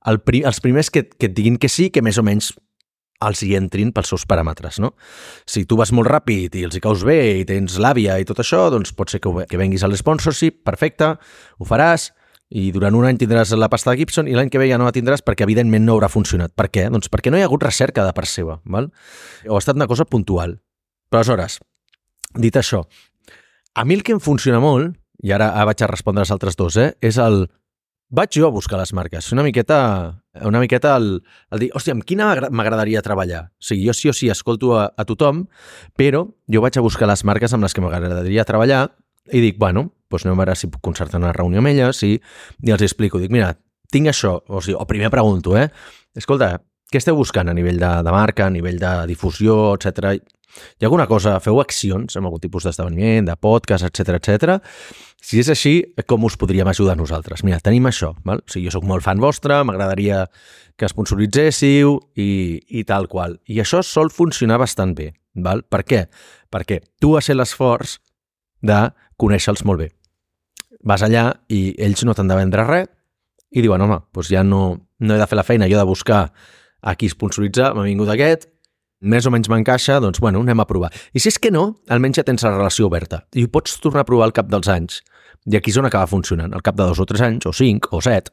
el 0.09 0.21
pri 0.25 0.43
els 0.49 0.61
primers 0.65 0.91
que, 0.91 1.05
que 1.07 1.29
et 1.29 1.37
diguin 1.37 1.59
que 1.61 1.71
sí, 1.71 1.91
que 1.95 2.03
més 2.03 2.19
o 2.19 2.25
menys 2.27 2.53
els 3.27 3.43
hi 3.43 3.55
entrin 3.59 3.91
pels 3.95 4.13
seus 4.13 4.25
paràmetres, 4.31 4.79
no? 4.79 4.93
Si 5.47 5.65
tu 5.67 5.79
vas 5.79 5.91
molt 5.95 6.11
ràpid 6.11 6.55
i 6.55 6.65
els 6.69 6.77
hi 6.79 6.83
caus 6.83 7.03
bé 7.07 7.19
i 7.41 7.47
tens 7.49 7.79
l'àvia 7.83 8.19
i 8.23 8.27
tot 8.27 8.39
això, 8.43 8.69
doncs 8.71 8.95
pot 8.95 9.11
ser 9.11 9.21
que, 9.23 9.33
que 9.51 9.59
venguis 9.59 9.83
a 9.83 9.91
l'esponsorship, 9.91 10.63
perfecte, 10.67 11.17
ho 11.59 11.67
faràs, 11.67 12.13
i 12.49 12.71
durant 12.73 12.97
un 12.97 13.05
any 13.05 13.19
tindràs 13.21 13.53
la 13.57 13.69
pasta 13.69 13.93
de 13.93 14.01
Gibson 14.01 14.29
i 14.29 14.37
l'any 14.37 14.49
que 14.49 14.61
ve 14.61 14.71
ja 14.71 14.79
no 14.81 14.87
la 14.89 14.95
tindràs 14.97 15.21
perquè 15.25 15.45
evidentment 15.45 15.85
no 15.85 15.97
haurà 15.97 16.09
funcionat. 16.09 16.55
Per 16.57 16.71
què? 16.73 16.87
Doncs 16.93 17.11
perquè 17.13 17.33
no 17.33 17.37
hi 17.37 17.45
ha 17.45 17.49
hagut 17.51 17.67
recerca 17.67 18.07
de 18.07 18.15
part 18.17 18.31
seva, 18.31 18.61
val? 18.65 18.89
o 19.47 19.57
ha 19.57 19.61
estat 19.61 19.77
una 19.77 19.89
cosa 19.91 20.09
puntual. 20.09 20.57
Però 21.09 21.21
aleshores, 21.21 21.59
dit 22.37 22.57
això, 22.57 22.85
a 23.75 23.85
mi 23.85 23.95
el 23.95 24.03
que 24.03 24.17
em 24.17 24.21
funciona 24.21 24.61
molt, 24.61 24.97
i 25.23 25.33
ara 25.35 25.51
vaig 25.67 25.83
a 25.83 25.91
respondre 25.91 26.25
als 26.25 26.33
altres 26.35 26.57
dos, 26.57 26.77
eh, 26.77 26.93
és 27.01 27.19
el... 27.23 27.47
Vaig 28.09 28.33
jo 28.33 28.47
a 28.47 28.51
buscar 28.51 28.79
les 28.81 28.95
marques. 28.97 29.27
Una 29.35 29.43
miqueta, 29.45 30.23
una 30.49 30.63
miqueta 30.63 30.95
el, 30.97 31.19
el 31.53 31.61
dir, 31.61 31.67
hòstia, 31.77 31.93
amb 31.93 32.07
quina 32.09 32.31
m'agradaria 32.49 33.03
treballar? 33.05 33.43
O 33.61 33.67
sigui, 33.69 33.85
jo 33.85 33.93
sí 33.93 34.09
o 34.09 34.15
sí 34.17 34.31
escolto 34.33 34.71
a, 34.81 34.87
a 34.97 35.05
tothom, 35.05 35.43
però 35.93 36.23
jo 36.49 36.63
vaig 36.65 36.79
a 36.81 36.85
buscar 36.87 37.11
les 37.11 37.21
marques 37.29 37.53
amb 37.53 37.67
les 37.67 37.77
que 37.77 37.85
m'agradaria 37.85 38.47
treballar 38.49 38.87
i 39.29 39.43
dic, 39.45 39.59
bueno, 39.61 39.91
doncs 40.11 40.27
anem 40.27 40.39
a 40.39 40.43
veure 40.43 40.57
si 40.59 40.71
puc 40.73 40.83
concertar 40.85 41.21
una 41.21 41.35
reunió 41.37 41.63
amb 41.63 41.71
elles 41.73 42.03
i, 42.07 42.15
i 42.65 42.75
els 42.75 42.85
explico. 42.87 43.21
Dic, 43.23 43.33
mira, 43.35 43.53
tinc 43.93 44.11
això. 44.13 44.39
O, 44.49 44.63
sigui, 44.65 44.79
o 44.79 44.87
primer 44.89 45.11
pregunto, 45.13 45.57
eh? 45.57 45.69
Escolta, 46.17 46.57
què 46.89 47.01
esteu 47.01 47.17
buscant 47.19 47.49
a 47.51 47.57
nivell 47.57 47.81
de, 47.81 47.93
de 48.05 48.13
marca, 48.15 48.49
a 48.49 48.53
nivell 48.53 48.81
de 48.81 48.93
difusió, 49.11 49.75
etc. 49.77 50.17
Hi 50.59 50.85
ha 50.85 50.89
alguna 50.89 51.07
cosa? 51.07 51.37
Feu 51.45 51.61
accions 51.61 52.17
amb 52.17 52.29
algun 52.31 52.41
tipus 52.41 52.65
d'esdeveniment, 52.65 53.29
de 53.29 53.37
podcast, 53.37 53.85
etc 53.85 54.17
etc. 54.17 54.57
Si 55.21 55.41
és 55.43 55.51
així, 55.53 55.75
com 56.09 56.25
us 56.25 56.39
podríem 56.41 56.69
ajudar 56.71 56.97
nosaltres? 56.99 57.45
Mira, 57.45 57.61
tenim 57.65 57.91
això. 57.91 58.15
Val? 58.25 58.41
O 58.41 58.53
sigui, 58.53 58.69
jo 58.69 58.79
sóc 58.79 58.89
molt 58.89 59.05
fan 59.05 59.21
vostre, 59.23 59.61
m'agradaria 59.69 60.25
que 60.79 60.89
sponsoritzéssiu 60.89 61.99
i, 62.17 62.31
i 62.81 62.85
tal 62.89 63.09
qual. 63.11 63.37
I 63.51 63.61
això 63.65 63.83
sol 63.85 64.13
funcionar 64.15 64.61
bastant 64.63 64.95
bé. 64.97 65.13
Val? 65.45 65.65
Per 65.69 65.85
què? 65.85 66.07
Perquè 66.49 66.81
tu 67.03 67.17
has 67.19 67.29
fet 67.29 67.37
l'esforç 67.37 67.99
de 68.65 68.87
conèixer-los 69.21 69.67
molt 69.69 69.85
bé. 69.85 69.93
Vas 70.85 71.03
allà 71.03 71.33
i 71.49 71.73
ells 71.83 72.05
no 72.07 72.15
t'han 72.15 72.31
de 72.31 72.37
vendre 72.39 72.67
res 72.69 72.93
i 73.51 73.65
diuen, 73.65 73.81
home, 73.81 74.03
doncs 74.15 74.31
ja 74.31 74.45
no, 74.45 74.63
no 75.01 75.15
he 75.15 75.19
de 75.19 75.27
fer 75.27 75.39
la 75.39 75.47
feina, 75.47 75.69
jo 75.71 75.79
de 75.79 75.89
buscar 75.89 76.29
a 76.83 76.95
qui 76.95 77.09
sponsoritzar, 77.09 77.73
m'ha 77.75 77.87
vingut 77.87 78.11
aquest 78.13 78.47
més 79.01 79.27
o 79.27 79.31
menys 79.31 79.49
m'encaixa, 79.51 80.01
doncs, 80.03 80.19
bueno, 80.21 80.43
anem 80.43 80.61
a 80.61 80.67
provar. 80.67 80.91
I 81.15 81.23
si 81.23 81.31
és 81.31 81.39
que 81.39 81.53
no, 81.55 81.79
almenys 81.89 82.19
ja 82.19 82.25
tens 82.27 82.43
la 82.43 82.55
relació 82.57 82.89
oberta. 82.89 83.23
I 83.35 83.47
ho 83.47 83.53
pots 83.53 83.79
tornar 83.83 84.03
a 84.03 84.09
provar 84.09 84.27
al 84.27 84.35
cap 84.35 84.49
dels 84.51 84.69
anys. 84.73 85.03
I 85.47 85.57
aquí 85.57 85.71
és 85.71 85.79
on 85.79 85.87
acaba 85.87 86.11
funcionant. 86.11 86.55
Al 86.55 86.65
cap 86.67 86.77
de 86.77 86.83
dos 86.83 86.99
o 86.99 87.07
tres 87.07 87.23
anys, 87.23 87.47
o 87.47 87.55
cinc, 87.55 87.87
o 87.95 88.03
set, 88.03 88.33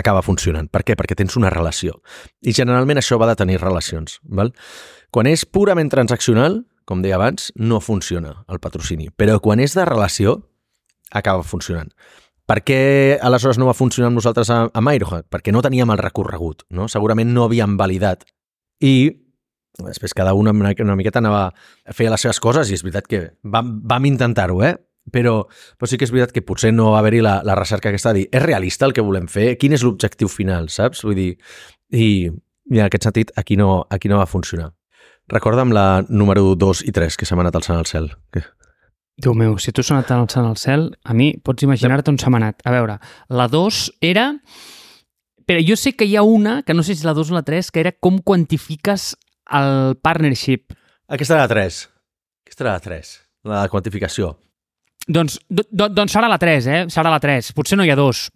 acaba 0.00 0.22
funcionant. 0.24 0.70
Per 0.72 0.82
què? 0.86 0.96
Perquè 0.96 1.16
tens 1.18 1.36
una 1.36 1.52
relació. 1.52 2.00
I 2.40 2.56
generalment 2.56 3.00
això 3.00 3.20
va 3.20 3.28
de 3.28 3.36
tenir 3.38 3.60
relacions. 3.60 4.18
Val? 4.24 4.54
Quan 5.12 5.28
és 5.28 5.44
purament 5.44 5.92
transaccional, 5.92 6.62
com 6.88 7.04
deia 7.04 7.18
abans, 7.20 7.52
no 7.56 7.82
funciona 7.84 8.38
el 8.48 8.58
patrocini. 8.58 9.10
Però 9.12 9.36
quan 9.44 9.60
és 9.60 9.76
de 9.76 9.84
relació, 9.84 10.38
acaba 11.12 11.44
funcionant. 11.46 11.92
Per 12.48 12.58
què 12.66 12.78
aleshores 13.22 13.58
no 13.60 13.68
va 13.68 13.76
funcionar 13.76 14.10
amb 14.10 14.18
nosaltres 14.18 14.50
a, 14.50 14.64
a 14.66 14.80
Mairohack? 14.82 15.28
Perquè 15.30 15.54
no 15.54 15.62
teníem 15.62 15.92
el 15.94 16.00
recorregut, 16.00 16.66
no? 16.74 16.88
Segurament 16.90 17.30
no 17.32 17.46
havíem 17.46 17.76
validat. 17.78 18.26
I 18.82 19.12
després 19.78 20.12
cada 20.12 20.34
una 20.36 20.52
una, 20.52 20.74
una 20.84 20.96
miqueta 20.98 21.22
anava 21.22 21.46
a 21.48 21.94
fer 21.96 22.10
les 22.12 22.20
seves 22.20 22.40
coses 22.42 22.68
i 22.68 22.76
és 22.76 22.82
veritat 22.84 23.06
que 23.08 23.22
vam, 23.42 23.78
vam 23.88 24.08
intentar-ho, 24.10 24.60
eh? 24.66 24.74
Però, 25.12 25.46
però 25.78 25.88
sí 25.90 25.98
que 25.98 26.06
és 26.06 26.12
veritat 26.14 26.34
que 26.34 26.44
potser 26.46 26.70
no 26.74 26.92
va 26.92 27.00
haver-hi 27.00 27.22
la, 27.24 27.40
la 27.46 27.56
recerca 27.58 27.90
aquesta 27.90 28.12
de 28.12 28.20
dir 28.20 28.28
és 28.30 28.42
realista 28.44 28.86
el 28.86 28.94
que 28.94 29.02
volem 29.02 29.26
fer? 29.30 29.56
Quin 29.58 29.74
és 29.74 29.82
l'objectiu 29.82 30.30
final, 30.30 30.68
saps? 30.70 31.02
Vull 31.06 31.18
dir, 31.18 31.30
i, 31.90 32.28
i 32.70 32.78
en 32.78 32.84
aquest 32.86 33.08
sentit 33.08 33.32
aquí 33.38 33.56
no, 33.58 33.86
aquí 33.90 34.10
no 34.12 34.20
va 34.20 34.30
funcionar. 34.30 34.70
Recorda'm 35.32 35.72
la 35.74 36.04
número 36.08 36.54
2 36.58 36.84
i 36.86 36.92
3, 36.94 37.16
que 37.16 37.26
se 37.26 37.34
m'ha 37.34 37.46
anat 37.46 37.58
alçant 37.58 37.80
al 37.80 37.88
cel. 37.90 38.10
Que... 38.34 38.44
Déu 39.20 39.34
meu, 39.36 39.58
si 39.60 39.72
tu 39.76 39.84
s'ha 39.84 39.98
anat 39.98 40.10
alçant 40.14 40.46
al 40.48 40.56
cel, 40.56 40.86
a 41.04 41.12
mi 41.12 41.32
pots 41.44 41.64
imaginar-te 41.66 42.10
on 42.10 42.18
s'ha 42.18 42.32
anat. 42.32 42.62
A 42.64 42.72
veure, 42.74 42.98
la 43.28 43.48
2 43.48 43.82
era... 44.00 44.30
Però 45.42 45.58
jo 45.66 45.74
sé 45.76 45.92
que 45.98 46.06
hi 46.06 46.14
ha 46.16 46.22
una, 46.22 46.62
que 46.62 46.72
no 46.72 46.84
sé 46.86 46.94
si 46.94 47.04
la 47.04 47.12
2 47.18 47.32
o 47.32 47.34
la 47.34 47.42
3, 47.42 47.70
que 47.74 47.80
era 47.82 47.92
com 47.92 48.20
quantifiques 48.22 49.16
el 49.58 49.96
partnership. 50.00 50.72
Aquesta 51.10 51.34
era 51.34 51.42
la 51.42 51.50
3. 51.50 51.80
Aquesta 52.46 52.64
era 52.64 52.76
la 52.76 52.84
3, 52.84 53.10
la 53.50 53.64
quantificació. 53.68 54.36
Doncs, 55.08 55.40
do, 55.50 55.66
do, 55.68 55.88
doncs 55.90 56.14
serà 56.14 56.30
la 56.30 56.38
3, 56.38 56.70
eh? 56.70 56.80
Serà 56.94 57.10
la 57.10 57.18
3. 57.20 57.50
Potser 57.58 57.76
no 57.76 57.84
hi 57.84 57.90
ha 57.90 57.98
dos. 57.98 58.28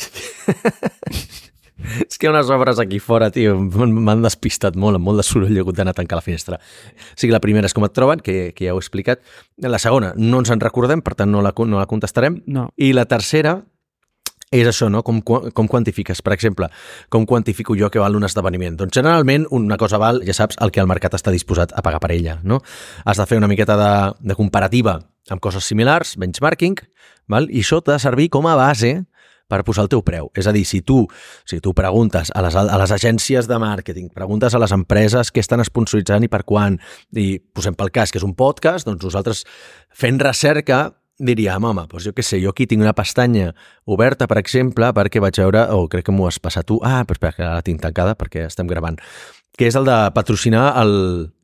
És 2.06 2.18
que 2.18 2.26
hi 2.26 2.30
ha 2.30 2.34
unes 2.34 2.50
obres 2.54 2.80
aquí 2.82 3.00
fora, 3.02 3.30
tio, 3.34 3.56
m'han 3.60 4.22
despistat 4.24 4.76
molt, 4.80 5.00
amb 5.00 5.08
molt 5.08 5.22
de 5.22 5.26
soroll 5.26 5.56
he 5.56 5.64
hagut 5.64 5.78
d'anar 5.78 5.94
a 5.96 6.00
tancar 6.00 6.20
la 6.20 6.26
finestra. 6.26 6.60
O 6.60 7.16
sigui, 7.16 7.32
la 7.34 7.42
primera 7.42 7.70
és 7.70 7.76
com 7.76 7.86
et 7.86 7.96
troben, 7.96 8.22
que, 8.24 8.52
que 8.56 8.68
ja 8.68 8.76
ho 8.76 8.80
he 8.80 8.84
explicat. 8.84 9.24
La 9.64 9.80
segona, 9.82 10.12
no 10.16 10.42
ens 10.42 10.52
en 10.52 10.62
recordem, 10.62 11.02
per 11.04 11.16
tant 11.18 11.32
no 11.32 11.42
la, 11.44 11.54
no 11.56 11.80
la 11.80 11.88
contestarem. 11.90 12.42
No. 12.46 12.68
I 12.76 12.92
la 12.96 13.06
tercera 13.10 13.60
és 14.50 14.66
això, 14.66 14.88
no? 14.90 15.04
Com, 15.06 15.20
com 15.22 15.68
quantifiques? 15.70 16.22
Per 16.26 16.32
exemple, 16.34 16.66
com 17.08 17.26
quantifico 17.26 17.76
jo 17.78 17.90
que 17.90 18.02
val 18.02 18.18
un 18.18 18.26
esdeveniment? 18.26 18.80
Doncs 18.80 18.96
generalment 18.98 19.46
una 19.54 19.78
cosa 19.78 20.00
val, 20.02 20.24
ja 20.26 20.34
saps, 20.34 20.58
el 20.60 20.72
que 20.74 20.82
el 20.82 20.90
mercat 20.90 21.14
està 21.14 21.30
disposat 21.30 21.70
a 21.70 21.84
pagar 21.86 22.00
per 22.02 22.10
ella, 22.16 22.40
no? 22.42 22.58
Has 23.06 23.22
de 23.22 23.28
fer 23.30 23.38
una 23.38 23.50
miqueta 23.50 23.78
de, 23.78 23.92
de 24.26 24.34
comparativa 24.34 24.98
amb 25.30 25.42
coses 25.42 25.68
similars, 25.70 26.16
benchmarking, 26.18 26.80
val? 27.30 27.46
i 27.46 27.62
això 27.62 27.78
t'ha 27.78 27.94
de 27.94 28.02
servir 28.02 28.26
com 28.34 28.48
a 28.50 28.56
base 28.58 28.96
per 29.50 29.62
posar 29.66 29.84
el 29.86 29.90
teu 29.92 30.04
preu. 30.06 30.30
És 30.38 30.46
a 30.46 30.54
dir, 30.54 30.64
si 30.68 30.80
tu, 30.86 31.02
si 31.48 31.60
tu 31.60 31.74
preguntes 31.76 32.30
a 32.34 32.44
les, 32.46 32.56
a 32.56 32.78
les 32.80 32.94
agències 32.94 33.50
de 33.50 33.58
màrqueting, 33.60 34.12
preguntes 34.14 34.54
a 34.54 34.62
les 34.62 34.72
empreses 34.76 35.32
que 35.34 35.42
estan 35.42 35.64
sponsoritzant 35.66 36.24
i 36.24 36.30
per 36.32 36.44
quan, 36.48 36.78
i 37.12 37.34
posem 37.40 37.76
pel 37.78 37.92
cas 37.94 38.14
que 38.14 38.22
és 38.22 38.26
un 38.26 38.36
podcast, 38.38 38.88
doncs 38.88 39.10
nosaltres 39.10 39.44
fent 39.90 40.22
recerca 40.22 40.86
diríem, 41.20 41.64
home, 41.68 41.84
doncs 41.90 42.06
jo 42.08 42.14
què 42.16 42.24
sé, 42.24 42.38
jo 42.40 42.52
aquí 42.54 42.66
tinc 42.68 42.80
una 42.80 42.94
pestanya 42.96 43.50
oberta, 43.84 44.24
per 44.30 44.38
exemple, 44.40 44.88
perquè 44.96 45.20
vaig 45.20 45.36
veure, 45.42 45.66
o 45.76 45.84
crec 45.92 46.06
que 46.08 46.14
m'ho 46.16 46.28
has 46.30 46.40
passat 46.40 46.66
tu, 46.66 46.78
ah, 46.80 47.02
però 47.04 47.18
espera, 47.18 47.36
que 47.36 47.44
la 47.44 47.66
tinc 47.66 47.82
tancada 47.82 48.16
perquè 48.16 48.46
estem 48.46 48.70
gravant, 48.70 48.96
que 49.58 49.68
és 49.68 49.76
el 49.76 49.84
de 49.84 49.98
patrocinar 50.16 50.70
el, 50.80 50.94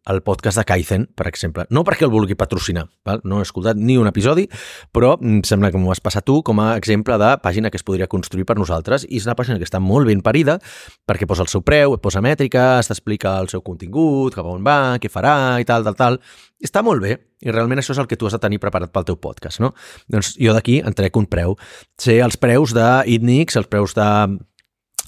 el 0.07 0.23
podcast 0.23 0.59
de 0.59 0.65
Kaizen, 0.65 1.07
per 1.15 1.27
exemple. 1.29 1.67
No 1.71 1.83
perquè 1.87 2.07
el 2.07 2.13
vulgui 2.13 2.37
patrocinar, 2.39 2.87
val? 3.07 3.21
no 3.25 3.41
he 3.41 3.47
escoltat 3.47 3.79
ni 3.79 3.99
un 3.99 4.09
episodi, 4.09 4.47
però 4.95 5.17
em 5.21 5.43
sembla 5.47 5.73
que 5.73 5.81
m'ho 5.83 5.91
has 5.93 6.03
passat 6.03 6.27
tu 6.27 6.41
com 6.47 6.61
a 6.63 6.73
exemple 6.79 7.19
de 7.19 7.33
pàgina 7.43 7.71
que 7.71 7.81
es 7.81 7.87
podria 7.87 8.09
construir 8.11 8.47
per 8.47 8.59
nosaltres 8.59 9.07
i 9.09 9.19
és 9.19 9.27
una 9.27 9.37
pàgina 9.39 9.59
que 9.59 9.67
està 9.67 9.81
molt 9.83 10.07
ben 10.07 10.23
parida 10.23 10.59
perquè 11.07 11.27
posa 11.29 11.45
el 11.45 11.51
seu 11.53 11.65
preu, 11.67 11.97
posa 12.03 12.23
mètriques, 12.25 12.89
t'explica 12.89 13.37
el 13.43 13.51
seu 13.53 13.63
contingut, 13.67 14.35
cap 14.37 14.47
on 14.47 14.65
va, 14.67 14.97
què 15.03 15.11
farà 15.13 15.61
i 15.61 15.69
tal, 15.69 15.87
tal, 15.87 15.99
tal. 15.99 16.21
Està 16.63 16.83
molt 16.87 17.03
bé 17.03 17.17
i 17.45 17.53
realment 17.53 17.83
això 17.83 17.93
és 17.93 18.01
el 18.01 18.09
que 18.09 18.17
tu 18.17 18.29
has 18.29 18.37
de 18.37 18.43
tenir 18.43 18.61
preparat 18.63 18.93
pel 18.93 19.05
teu 19.09 19.19
podcast, 19.21 19.61
no? 19.61 19.75
Doncs 20.13 20.37
jo 20.41 20.55
d'aquí 20.57 20.81
en 20.81 20.95
trec 20.97 21.19
un 21.21 21.27
preu. 21.29 21.57
Sé 22.01 22.21
els 22.25 22.39
preus 22.41 22.73
d'Itnix, 22.77 23.59
els 23.61 23.69
preus 23.69 23.97
de 23.97 24.09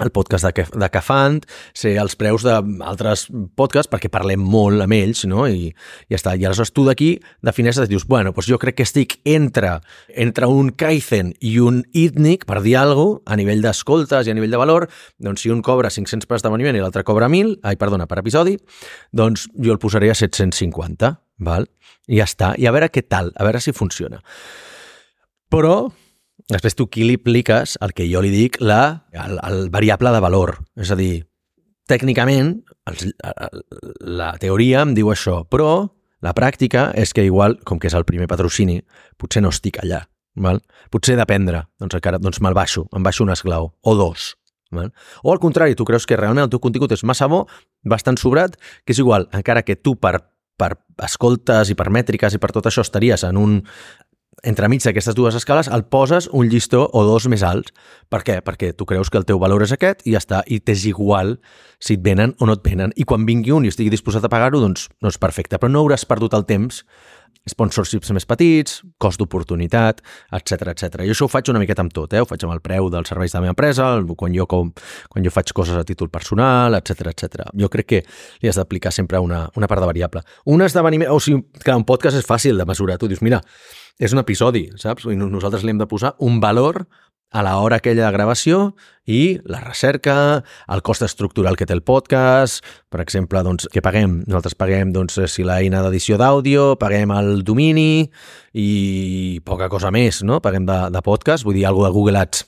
el 0.04 0.12
podcast 0.14 0.48
de, 0.48 0.64
de 0.78 0.88
Cafant, 0.92 1.40
sé 1.76 1.94
els 2.00 2.16
preus 2.18 2.44
d'altres 2.46 3.26
podcasts 3.58 3.90
perquè 3.90 4.10
parlem 4.12 4.42
molt 4.42 4.84
amb 4.84 4.96
ells, 4.96 5.24
no? 5.30 5.46
I 5.48 5.72
ja 6.10 6.18
està. 6.18 6.34
I 6.36 6.46
aleshores 6.46 6.72
tu 6.74 6.84
d'aquí 6.86 7.14
defineixes 7.44 7.88
i 7.88 7.92
dius, 7.92 8.06
bueno, 8.08 8.32
doncs 8.32 8.50
jo 8.50 8.58
crec 8.60 8.78
que 8.78 8.86
estic 8.86 9.18
entre, 9.28 9.78
entre 10.14 10.48
un 10.50 10.72
Kaizen 10.78 11.34
i 11.40 11.58
un 11.62 11.82
Itnic, 11.92 12.46
per 12.48 12.62
dir 12.62 12.78
alguna 12.78 12.88
cosa, 12.88 13.22
a 13.28 13.36
nivell 13.36 13.60
d'escoltes 13.62 14.26
i 14.26 14.32
a 14.32 14.34
nivell 14.36 14.54
de 14.54 14.60
valor, 14.60 14.88
doncs 15.22 15.44
si 15.44 15.52
un 15.52 15.60
cobra 15.62 15.90
500 15.92 16.26
per 16.28 16.38
esdeveniment 16.38 16.78
i 16.78 16.82
l'altre 16.82 17.04
cobra 17.06 17.28
1.000, 17.28 17.58
ai, 17.68 17.76
perdona, 17.80 18.06
per 18.08 18.20
episodi, 18.22 18.56
doncs 19.12 19.48
jo 19.54 19.74
el 19.74 19.80
posaré 19.82 20.10
a 20.10 20.16
750, 20.18 21.12
val? 21.44 21.68
I 22.08 22.22
ja 22.22 22.26
està. 22.28 22.54
I 22.56 22.66
a 22.66 22.72
veure 22.74 22.88
què 22.90 23.04
tal, 23.04 23.32
a 23.36 23.46
veure 23.46 23.60
si 23.60 23.74
funciona. 23.76 24.22
Però 25.52 25.88
Després 26.48 26.76
tu 26.76 26.86
aquí 26.88 27.04
li 27.04 27.18
apliques 27.18 27.76
el 27.84 27.92
que 27.92 28.06
jo 28.08 28.22
li 28.24 28.30
dic 28.32 28.56
la, 28.64 29.04
el, 29.12 29.36
el 29.44 29.68
variable 29.70 30.12
de 30.14 30.20
valor. 30.24 30.54
És 30.80 30.90
a 30.90 30.96
dir, 30.96 31.26
tècnicament, 31.88 32.54
el, 32.88 33.12
la 34.20 34.32
teoria 34.40 34.84
em 34.86 34.94
diu 34.96 35.12
això, 35.12 35.42
però 35.44 35.90
la 36.24 36.32
pràctica 36.34 36.88
és 36.98 37.12
que 37.14 37.26
igual, 37.26 37.58
com 37.68 37.78
que 37.78 37.90
és 37.90 37.96
el 37.98 38.06
primer 38.08 38.26
patrocini, 38.30 38.80
potser 39.20 39.44
no 39.44 39.52
estic 39.52 39.78
allà. 39.82 40.06
Val? 40.38 40.62
Potser 40.92 41.18
d'aprendre, 41.18 41.64
doncs 41.82 41.98
encara 41.98 42.20
doncs 42.22 42.40
me'l 42.44 42.56
baixo, 42.56 42.86
em 42.96 43.04
baixo 43.04 43.24
un 43.26 43.34
esglau, 43.34 43.72
o 43.82 43.94
dos. 43.98 44.32
Val? 44.74 44.92
O 45.22 45.32
al 45.32 45.40
contrari, 45.42 45.76
tu 45.76 45.86
creus 45.88 46.06
que 46.06 46.16
realment 46.16 46.46
el 46.46 46.50
teu 46.52 46.62
contingut 46.62 46.92
és 46.94 47.04
massa 47.04 47.28
bo, 47.28 47.44
bastant 47.84 48.18
sobrat, 48.20 48.56
que 48.84 48.94
és 48.94 49.02
igual, 49.02 49.28
encara 49.36 49.64
que 49.66 49.76
tu 49.76 49.96
per, 50.00 50.16
per 50.58 50.74
escoltes 51.04 51.72
i 51.72 51.76
per 51.78 51.90
mètriques 51.94 52.34
i 52.34 52.42
per 52.42 52.52
tot 52.54 52.70
això 52.70 52.84
estaries 52.86 53.24
en 53.28 53.38
un 53.40 53.60
entremig 54.46 54.82
d'aquestes 54.84 55.16
dues 55.16 55.36
escales 55.38 55.68
el 55.72 55.84
poses 55.90 56.28
un 56.32 56.48
llistó 56.48 56.84
o 56.92 57.04
dos 57.06 57.28
més 57.28 57.42
alts. 57.42 57.74
Per 58.08 58.22
què? 58.26 58.38
Perquè 58.44 58.72
tu 58.76 58.86
creus 58.88 59.10
que 59.10 59.18
el 59.20 59.26
teu 59.28 59.40
valor 59.42 59.64
és 59.66 59.74
aquest 59.74 60.04
i 60.06 60.14
ja 60.14 60.22
està, 60.22 60.42
i 60.46 60.60
t'és 60.60 60.86
igual 60.90 61.38
si 61.80 61.98
et 61.98 62.02
venen 62.04 62.34
o 62.38 62.46
no 62.46 62.58
et 62.58 62.64
venen. 62.64 62.94
I 62.96 63.06
quan 63.08 63.26
vingui 63.26 63.54
un 63.54 63.66
i 63.66 63.72
estigui 63.72 63.92
disposat 63.94 64.24
a 64.24 64.32
pagar-ho, 64.32 64.60
doncs 64.62 64.88
no 65.02 65.12
és 65.12 65.18
perfecte, 65.18 65.58
però 65.58 65.72
no 65.72 65.84
hauràs 65.84 66.06
perdut 66.08 66.34
el 66.38 66.46
temps 66.48 66.84
sponsorships 67.48 68.10
més 68.12 68.26
petits, 68.28 68.82
cost 69.00 69.20
d'oportunitat, 69.20 70.02
etc 70.36 70.72
etc. 70.72 71.00
Jo 71.06 71.14
això 71.14 71.28
ho 71.28 71.32
faig 71.32 71.50
una 71.52 71.62
miqueta 71.62 71.84
amb 71.84 71.94
tot, 71.94 72.12
eh? 72.12 72.22
ho 72.22 72.28
faig 72.28 72.44
amb 72.46 72.54
el 72.54 72.62
preu 72.64 72.90
dels 72.92 73.08
serveis 73.08 73.32
de 73.32 73.38
la 73.38 73.46
meva 73.46 73.54
empresa, 73.54 73.88
quan 74.18 74.34
jo, 74.36 74.46
com, 74.50 74.72
quan 75.08 75.24
jo 75.24 75.32
faig 75.34 75.52
coses 75.56 75.78
a 75.78 75.84
títol 75.88 76.10
personal, 76.12 76.76
etc 76.78 77.12
etc. 77.12 77.48
Jo 77.58 77.70
crec 77.72 77.88
que 77.88 78.02
li 78.42 78.50
has 78.50 78.60
d'aplicar 78.60 78.92
sempre 78.94 79.20
una, 79.24 79.46
una 79.56 79.70
part 79.70 79.84
de 79.84 79.90
variable. 79.90 80.24
Un 80.46 80.64
esdeveniment, 80.66 81.12
o 81.14 81.20
sigui, 81.22 81.44
que 81.64 81.76
un 81.76 81.86
podcast 81.88 82.20
és 82.20 82.28
fàcil 82.28 82.58
de 82.58 82.68
mesurar. 82.68 82.98
Tu 83.00 83.10
dius, 83.10 83.24
mira, 83.24 83.40
és 83.98 84.14
un 84.14 84.22
episodi, 84.22 84.68
saps? 84.78 85.08
I 85.10 85.18
nosaltres 85.18 85.66
li 85.66 85.74
hem 85.74 85.82
de 85.82 85.88
posar 85.90 86.14
un 86.24 86.38
valor 86.40 86.86
a 87.28 87.42
l'hora 87.44 87.76
aquella 87.76 88.06
de 88.06 88.12
gravació 88.14 88.58
i 89.04 89.38
la 89.44 89.60
recerca, 89.60 90.42
el 90.72 90.82
cost 90.82 91.04
estructural 91.04 91.58
que 91.60 91.66
té 91.68 91.76
el 91.76 91.84
podcast, 91.84 92.64
per 92.88 93.02
exemple, 93.04 93.42
doncs, 93.44 93.68
què 93.72 93.82
paguem? 93.84 94.22
Nosaltres 94.26 94.56
paguem 94.56 94.94
doncs, 94.96 95.18
si 95.28 95.44
l'eina 95.44 95.82
d'edició 95.84 96.16
d'àudio, 96.20 96.70
paguem 96.80 97.12
el 97.18 97.42
domini 97.44 98.08
i 98.54 99.40
poca 99.44 99.68
cosa 99.68 99.92
més, 99.92 100.22
no? 100.24 100.40
Paguem 100.40 100.68
de, 100.68 100.86
de 100.94 101.04
podcast, 101.04 101.44
vull 101.44 101.60
dir, 101.60 101.66
alguna 101.68 101.92
de 101.92 101.98
Google 101.98 102.24
Ads 102.24 102.46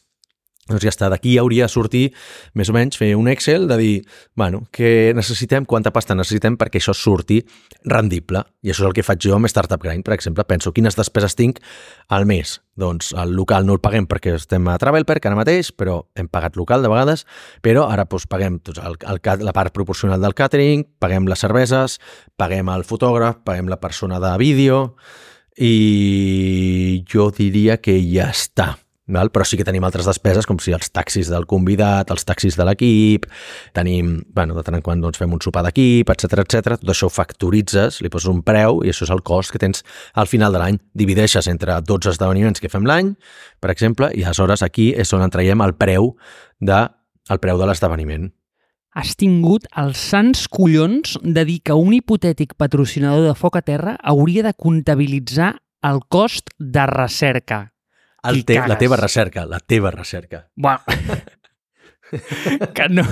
doncs 0.71 0.87
ja 0.87 0.93
està, 0.93 1.11
d'aquí 1.13 1.37
hauria 1.41 1.67
de 1.67 1.73
sortir 1.73 2.05
més 2.55 2.71
o 2.71 2.75
menys 2.77 2.99
fer 3.01 3.13
un 3.19 3.29
Excel 3.33 3.67
de 3.71 3.77
dir, 3.81 3.95
bueno, 4.39 4.63
què 4.75 5.13
necessitem, 5.17 5.67
quanta 5.69 5.93
pasta 5.95 6.17
necessitem 6.17 6.57
perquè 6.61 6.81
això 6.81 6.95
surti 6.97 7.41
rendible. 7.85 8.45
I 8.63 8.73
això 8.73 8.85
és 8.85 8.91
el 8.91 8.97
que 8.97 9.05
faig 9.07 9.23
jo 9.25 9.37
amb 9.37 9.51
Startup 9.51 9.81
Grind, 9.83 10.05
per 10.07 10.15
exemple. 10.17 10.45
Penso, 10.49 10.73
quines 10.77 10.97
despeses 10.99 11.37
tinc 11.39 11.61
al 12.09 12.27
mes? 12.29 12.59
Doncs 12.81 13.13
el 13.19 13.35
local 13.37 13.67
no 13.69 13.77
el 13.77 13.83
paguem 13.83 14.07
perquè 14.09 14.35
estem 14.39 14.69
a 14.71 14.77
Travelperk 14.81 15.27
ara 15.29 15.39
mateix, 15.39 15.73
però 15.77 15.99
hem 16.17 16.31
pagat 16.33 16.57
local 16.57 16.85
de 16.85 16.93
vegades, 16.93 17.27
però 17.65 17.89
ara 17.93 18.07
doncs, 18.09 18.29
paguem 18.31 18.61
doncs, 18.65 18.81
el, 18.81 18.97
el, 19.11 19.21
la 19.45 19.57
part 19.57 19.75
proporcional 19.77 20.23
del 20.23 20.37
catering, 20.39 20.87
paguem 21.03 21.29
les 21.29 21.43
cerveses, 21.45 21.99
paguem 22.41 22.71
el 22.73 22.87
fotògraf, 22.89 23.43
paguem 23.45 23.69
la 23.69 23.81
persona 23.83 24.21
de 24.23 24.37
vídeo 24.41 24.81
i 25.61 27.03
jo 27.11 27.29
diria 27.35 27.81
que 27.83 27.99
ja 28.01 28.31
està 28.33 28.77
val? 29.15 29.31
però 29.31 29.45
sí 29.47 29.59
que 29.59 29.67
tenim 29.67 29.85
altres 29.87 30.09
despeses, 30.09 30.47
com 30.49 30.59
si 30.63 30.75
els 30.77 30.91
taxis 30.91 31.31
del 31.33 31.47
convidat, 31.51 32.11
els 32.11 32.25
taxis 32.27 32.57
de 32.59 32.67
l'equip, 32.67 33.27
tenim, 33.77 34.19
bueno, 34.35 34.57
de 34.57 34.65
tant 34.67 34.79
en 34.79 34.85
quant 34.85 35.01
doncs, 35.03 35.21
fem 35.21 35.33
un 35.33 35.43
sopar 35.43 35.65
d'equip, 35.67 36.11
etc 36.11 36.45
etc. 36.45 36.79
tot 36.81 36.95
això 36.95 37.11
ho 37.11 37.15
factoritzes, 37.15 38.01
li 38.05 38.11
poses 38.13 38.31
un 38.33 38.43
preu 38.47 38.83
i 38.85 38.93
això 38.93 39.07
és 39.07 39.15
el 39.15 39.23
cost 39.27 39.55
que 39.55 39.63
tens 39.63 39.85
al 40.15 40.31
final 40.31 40.53
de 40.53 40.63
l'any. 40.63 40.81
Divideixes 40.95 41.49
entre 41.53 41.79
12 41.87 42.15
esdeveniments 42.15 42.61
que 42.61 42.73
fem 42.73 42.87
l'any, 42.89 43.15
per 43.61 43.71
exemple, 43.75 44.11
i 44.15 44.25
aleshores 44.25 44.65
aquí 44.67 44.91
és 44.97 45.13
on 45.17 45.25
en 45.25 45.33
traiem 45.33 45.63
el 45.65 45.77
preu 45.79 46.15
de, 46.61 46.85
el 47.31 47.43
preu 47.43 47.59
de 47.59 47.71
l'esdeveniment. 47.71 48.31
has 48.91 49.15
tingut 49.15 49.69
els 49.79 50.01
sants 50.11 50.49
collons 50.51 51.15
de 51.23 51.45
dir 51.47 51.61
que 51.63 51.77
un 51.79 51.93
hipotètic 51.95 52.57
patrocinador 52.59 53.23
de 53.29 53.35
Foc 53.39 53.61
a 53.61 53.63
Terra 53.63 53.95
hauria 54.03 54.43
de 54.43 54.53
comptabilitzar 54.53 55.53
el 55.87 56.03
cost 56.09 56.51
de 56.59 56.87
recerca. 56.91 57.71
El 58.23 58.45
te, 58.45 58.59
la 58.69 58.77
teva 58.79 58.97
recerca, 59.01 59.47
la 59.47 59.61
teva 59.61 59.91
recerca. 59.91 60.51
Bueno, 60.57 60.81
que 62.75 62.89
no... 62.89 63.03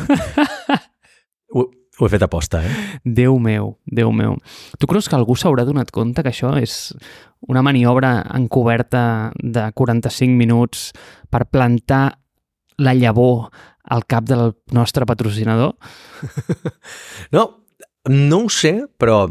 Ho, 1.50 1.70
ho 1.98 2.06
he 2.06 2.10
fet 2.12 2.22
aposta, 2.22 2.60
eh? 2.64 3.00
Déu 3.04 3.38
meu, 3.42 3.78
Déu 3.86 4.12
meu. 4.12 4.36
Tu 4.78 4.86
creus 4.90 5.08
que 5.08 5.16
algú 5.16 5.36
s'haurà 5.38 5.64
donat 5.66 5.90
compte 5.94 6.22
que 6.22 6.30
això 6.30 6.52
és 6.60 6.92
una 7.48 7.62
maniobra 7.62 8.20
encoberta 8.36 9.32
de 9.38 9.68
45 9.74 10.36
minuts 10.36 10.90
per 11.30 11.46
plantar 11.48 12.18
la 12.78 12.94
llavor 12.94 13.48
al 13.88 14.04
cap 14.06 14.26
del 14.28 14.52
nostre 14.72 15.06
patrocinador? 15.06 15.76
No, 17.32 17.42
no 18.08 18.38
ho 18.44 18.48
sé, 18.48 18.86
però 18.96 19.26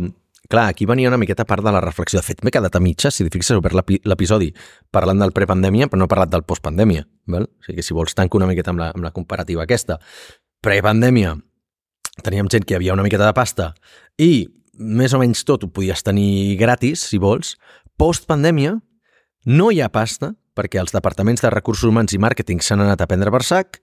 clar, 0.49 0.67
aquí 0.69 0.85
venia 0.85 1.09
una 1.09 1.17
miqueta 1.17 1.45
part 1.45 1.63
de 1.63 1.71
la 1.71 1.81
reflexió. 1.81 2.19
De 2.19 2.25
fet, 2.25 2.43
m'he 2.43 2.51
quedat 2.51 2.75
a 2.75 2.79
mitja, 2.79 3.11
si 3.11 3.25
fixes, 3.29 3.51
he 3.51 3.59
obert 3.59 3.75
l'epi- 3.75 4.01
l'episodi 4.03 4.51
parlant 4.91 5.19
del 5.19 5.31
prepandèmia, 5.35 5.87
però 5.87 5.99
no 5.99 6.05
he 6.05 6.11
parlat 6.11 6.29
del 6.33 6.43
postpandèmia. 6.47 7.05
Val? 7.27 7.43
O 7.49 7.63
sigui 7.65 7.77
que 7.81 7.83
si 7.83 7.93
vols 7.93 8.15
tanco 8.15 8.37
una 8.37 8.47
miqueta 8.47 8.71
amb 8.71 8.79
la, 8.79 8.91
amb 8.95 9.03
la 9.03 9.11
comparativa 9.11 9.63
aquesta. 9.63 9.99
Prepandèmia, 10.63 11.35
teníem 12.23 12.47
gent 12.49 12.65
que 12.65 12.75
havia 12.75 12.93
una 12.93 13.03
miqueta 13.05 13.25
de 13.27 13.33
pasta 13.37 13.73
i 14.17 14.47
més 14.77 15.13
o 15.13 15.19
menys 15.21 15.43
tot 15.45 15.63
ho 15.65 15.69
podies 15.73 16.03
tenir 16.05 16.55
gratis, 16.57 17.01
si 17.09 17.17
vols. 17.21 17.55
Postpandèmia, 17.97 18.75
no 19.45 19.71
hi 19.71 19.81
ha 19.81 19.89
pasta, 19.89 20.33
perquè 20.57 20.79
els 20.81 20.93
departaments 20.93 21.41
de 21.41 21.49
recursos 21.53 21.85
humans 21.89 22.13
i 22.13 22.19
màrqueting 22.21 22.61
s'han 22.61 22.81
anat 22.81 23.01
a 23.01 23.07
prendre 23.09 23.31
per 23.33 23.43
sac 23.45 23.79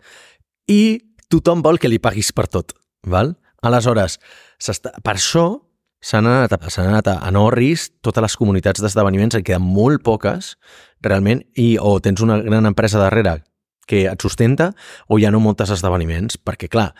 i 0.70 0.98
tothom 1.30 1.62
vol 1.62 1.78
que 1.78 1.88
li 1.90 2.00
paguis 2.02 2.32
per 2.34 2.46
tot. 2.50 2.74
Val? 3.06 3.34
Aleshores, 3.64 4.18
per 5.02 5.14
això 5.14 5.46
s'han 6.04 6.28
anat, 6.28 6.52
anat 6.84 7.08
a, 7.08 7.16
a 7.24 7.32
no 7.32 7.46
risc 7.52 7.94
totes 8.04 8.22
les 8.24 8.36
comunitats 8.36 8.82
d'esdeveniments, 8.84 9.38
en 9.38 9.44
queden 9.46 9.64
molt 9.64 10.04
poques, 10.04 10.54
realment, 11.04 11.42
i 11.56 11.74
o 11.80 11.96
tens 12.04 12.20
una 12.24 12.40
gran 12.44 12.68
empresa 12.68 13.00
darrere 13.00 13.40
que 13.88 14.04
et 14.08 14.20
sustenta 14.20 14.72
o 15.08 15.18
ha 15.18 15.32
no 15.32 15.40
moltes 15.40 15.72
esdeveniments, 15.72 16.38
perquè 16.38 16.68
clar, 16.68 16.92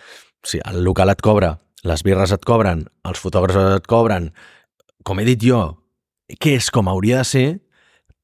si 0.45 0.61
el 0.65 0.83
local 0.85 1.13
et 1.13 1.23
cobra, 1.25 1.59
les 1.85 2.05
birres 2.05 2.33
et 2.33 2.45
cobren, 2.45 2.87
els 3.05 3.21
fotògrafs 3.21 3.77
et 3.79 3.89
cobren, 3.89 4.33
com 5.05 5.21
he 5.21 5.25
dit 5.29 5.41
jo, 5.41 5.61
que 6.41 6.57
és 6.57 6.71
com 6.73 6.89
hauria 6.89 7.21
de 7.21 7.29
ser, 7.29 7.49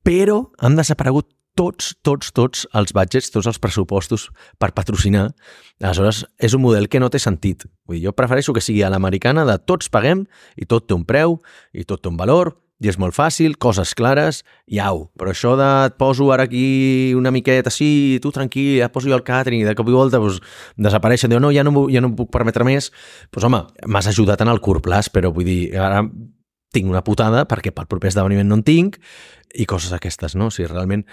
però 0.05 0.51
han 0.59 0.77
desaparegut 0.81 1.29
tots, 1.61 1.93
tots, 2.07 2.33
tots 2.33 2.65
els 2.73 2.95
budgets, 2.97 3.29
tots 3.35 3.51
els 3.51 3.61
pressupostos 3.61 4.31
per 4.61 4.73
patrocinar. 4.77 5.29
Aleshores, 5.83 6.25
és 6.41 6.57
un 6.57 6.65
model 6.65 6.89
que 6.89 7.01
no 7.03 7.11
té 7.13 7.21
sentit. 7.21 7.67
Vull 7.89 7.99
dir, 7.99 8.07
jo 8.07 8.17
prefereixo 8.17 8.55
que 8.57 8.65
sigui 8.65 8.81
a 8.87 8.91
l'americana 8.93 9.45
de 9.49 9.59
tots 9.61 9.93
paguem 9.93 10.25
i 10.57 10.69
tot 10.69 10.89
té 10.89 10.97
un 10.97 11.05
preu 11.09 11.39
i 11.77 11.85
tot 11.85 12.01
té 12.01 12.09
un 12.09 12.17
valor 12.21 12.55
i 12.81 12.89
és 12.89 12.97
molt 12.97 13.13
fàcil, 13.13 13.59
coses 13.61 13.93
clares, 13.93 14.41
i 14.65 14.81
au. 14.81 15.05
Però 15.21 15.35
això 15.35 15.53
de 15.61 15.69
et 15.91 15.99
poso 16.01 16.31
ara 16.33 16.47
aquí 16.49 17.13
una 17.13 17.33
miqueta, 17.35 17.69
sí, 17.69 18.19
tu 18.25 18.33
tranquil, 18.33 18.79
ja 18.81 18.89
poso 18.89 19.11
jo 19.11 19.19
el 19.19 19.27
catering, 19.27 19.61
i 19.61 19.69
de 19.69 19.77
cop 19.77 19.91
i 19.91 19.93
volta 19.93 20.17
doncs, 20.17 20.41
desapareixen, 20.81 21.29
diu, 21.29 21.43
no, 21.45 21.53
ja 21.53 21.67
no, 21.67 21.75
ja 21.93 22.01
no 22.01 22.09
em 22.09 22.17
puc 22.17 22.33
permetre 22.33 22.65
més, 22.65 22.89
doncs 23.29 23.51
home, 23.51 23.67
m'has 23.85 24.09
ajudat 24.09 24.41
en 24.41 24.49
el 24.49 24.65
curt 24.65 24.87
plaç, 24.89 25.13
però 25.13 25.29
vull 25.29 25.45
dir, 25.45 25.75
ara 25.77 26.01
tinc 26.75 26.91
una 26.91 27.05
putada 27.07 27.45
perquè 27.51 27.75
pel 27.75 27.89
proper 27.91 28.11
esdeveniment 28.13 28.49
no 28.51 28.61
en 28.61 28.65
tinc 28.67 28.99
i 29.55 29.67
coses 29.67 29.93
aquestes, 29.93 30.37
no? 30.39 30.51
O 30.51 30.55
sigui, 30.55 30.71
realment, 30.71 31.05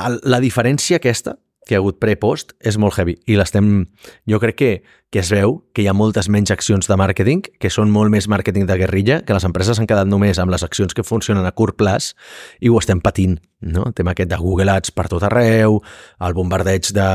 el, 0.00 0.20
la 0.24 0.40
diferència 0.40 1.00
aquesta 1.00 1.36
que 1.66 1.74
hi 1.74 1.78
ha 1.78 1.80
hagut 1.82 2.00
pre-post 2.02 2.56
és 2.58 2.76
molt 2.80 2.96
heavy 2.98 3.14
i 3.30 3.36
l'estem... 3.38 3.84
Jo 4.28 4.40
crec 4.42 4.56
que, 4.58 4.70
que 5.14 5.20
es 5.22 5.30
veu 5.30 5.60
que 5.74 5.84
hi 5.84 5.88
ha 5.90 5.94
moltes 5.94 6.28
menys 6.32 6.50
accions 6.54 6.88
de 6.90 6.96
màrqueting, 6.98 7.44
que 7.62 7.70
són 7.70 7.92
molt 7.94 8.10
més 8.10 8.26
màrqueting 8.30 8.66
de 8.66 8.78
guerrilla, 8.80 9.20
que 9.22 9.36
les 9.36 9.46
empreses 9.46 9.78
han 9.78 9.86
quedat 9.90 10.10
només 10.10 10.40
amb 10.42 10.50
les 10.50 10.64
accions 10.66 10.94
que 10.94 11.06
funcionen 11.06 11.46
a 11.46 11.52
curt 11.54 11.78
plaç 11.78 12.12
i 12.60 12.72
ho 12.72 12.80
estem 12.80 13.02
patint, 13.04 13.38
no? 13.60 13.86
El 13.86 13.94
tema 13.94 14.16
aquest 14.16 14.32
de 14.32 14.40
Google 14.40 14.74
Ads 14.74 14.94
per 14.96 15.06
tot 15.12 15.22
arreu, 15.28 15.78
el 16.18 16.34
bombardeig 16.34 16.90
de, 16.96 17.10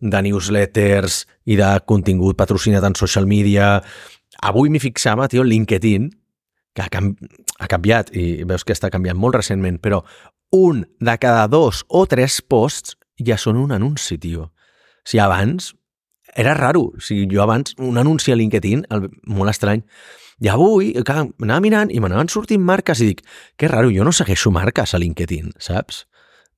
de 0.00 0.22
newsletters 0.28 1.24
i 1.44 1.60
de 1.60 1.74
contingut 1.84 2.40
patrocinat 2.40 2.88
en 2.88 2.96
social 2.98 3.28
media... 3.28 3.78
Avui 4.46 4.70
m'hi 4.72 4.78
fixava, 4.80 5.26
tio, 5.28 5.42
LinkedIn, 5.44 6.06
que 6.74 6.84
ha, 6.84 6.88
cam 6.92 7.14
ha 7.58 7.68
canviat 7.70 8.14
i 8.16 8.44
veus 8.48 8.64
que 8.64 8.74
està 8.76 8.90
canviant 8.92 9.18
molt 9.18 9.38
recentment, 9.38 9.80
però 9.82 10.02
un 10.56 10.84
de 11.00 11.16
cada 11.22 11.46
dos 11.48 11.84
o 11.88 12.06
tres 12.10 12.40
posts 12.42 12.96
ja 13.20 13.36
són 13.38 13.58
un 13.60 13.72
anunci, 13.76 14.18
tio. 14.18 14.50
Sigui, 15.04 15.22
abans 15.24 15.74
era 16.34 16.54
raro. 16.54 16.90
O 16.96 17.00
sigui, 17.00 17.28
jo 17.30 17.42
abans, 17.42 17.74
un 17.78 17.98
anunci 17.98 18.32
a 18.32 18.38
LinkedIn, 18.38 18.86
el, 18.90 19.08
molt 19.26 19.52
estrany. 19.52 19.82
I 20.40 20.48
avui, 20.48 20.92
clar, 21.04 21.26
anava 21.42 21.60
mirant 21.60 21.90
i 21.92 22.00
m'anaven 22.00 22.30
sortint 22.32 22.62
marques 22.64 23.02
i 23.02 23.10
dic, 23.10 23.24
que 23.60 23.68
raro, 23.68 23.90
jo 23.92 24.06
no 24.06 24.14
segueixo 24.14 24.52
marques 24.54 24.94
a 24.94 25.00
LinkedIn, 25.02 25.52
saps? 25.60 26.06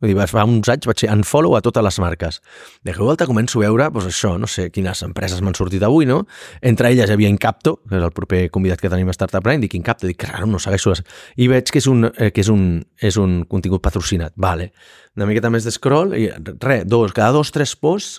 Vull 0.03 0.11
dir, 0.11 0.27
fa 0.27 0.43
uns 0.43 0.67
anys 0.73 0.89
vaig 0.89 1.05
fer 1.05 1.11
unfollow 1.15 1.55
a 1.55 1.61
totes 1.63 1.85
les 1.87 1.99
marques. 2.03 2.41
De 2.83 2.91
cop 2.97 3.07
volta 3.07 3.29
començo 3.29 3.61
a 3.61 3.69
veure, 3.69 3.87
doncs 3.95 4.09
això, 4.11 4.33
no 4.41 4.49
sé 4.51 4.67
quines 4.75 5.05
empreses 5.07 5.39
m'han 5.45 5.55
sortit 5.55 5.85
avui, 5.87 6.09
no? 6.11 6.25
Entre 6.61 6.91
elles 6.91 7.07
hi 7.07 7.15
havia 7.15 7.31
Incapto, 7.31 7.77
que 7.87 8.01
és 8.01 8.03
el 8.03 8.11
proper 8.17 8.43
convidat 8.51 8.83
que 8.83 8.91
tenim 8.91 9.13
a 9.13 9.15
Startup 9.15 9.45
Brain, 9.45 9.63
dic 9.63 9.77
Incapto, 9.79 10.11
dic 10.11 10.27
raro, 10.27 10.49
no 10.51 10.59
segueixo 10.63 10.91
les... 10.91 11.05
I 11.39 11.47
veig 11.53 11.71
que 11.71 11.79
és 11.79 11.87
un, 11.87 12.09
eh, 12.11 12.33
que 12.35 12.43
és 12.43 12.51
un, 12.51 12.67
és 12.99 13.21
un 13.23 13.45
contingut 13.47 13.85
patrocinat. 13.85 14.35
Vale. 14.35 14.73
Una 15.15 15.31
miqueta 15.31 15.53
més 15.55 15.69
d'scroll 15.69 16.17
i 16.19 16.27
res, 16.35 16.83
dos, 16.91 17.15
cada 17.15 17.31
dos, 17.39 17.55
tres 17.55 17.77
posts, 17.79 18.19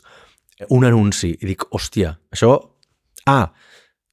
un 0.72 0.88
anunci. 0.88 1.36
I 1.36 1.52
dic, 1.52 1.68
hòstia, 1.76 2.16
això... 2.32 2.56
Ah, 3.28 3.52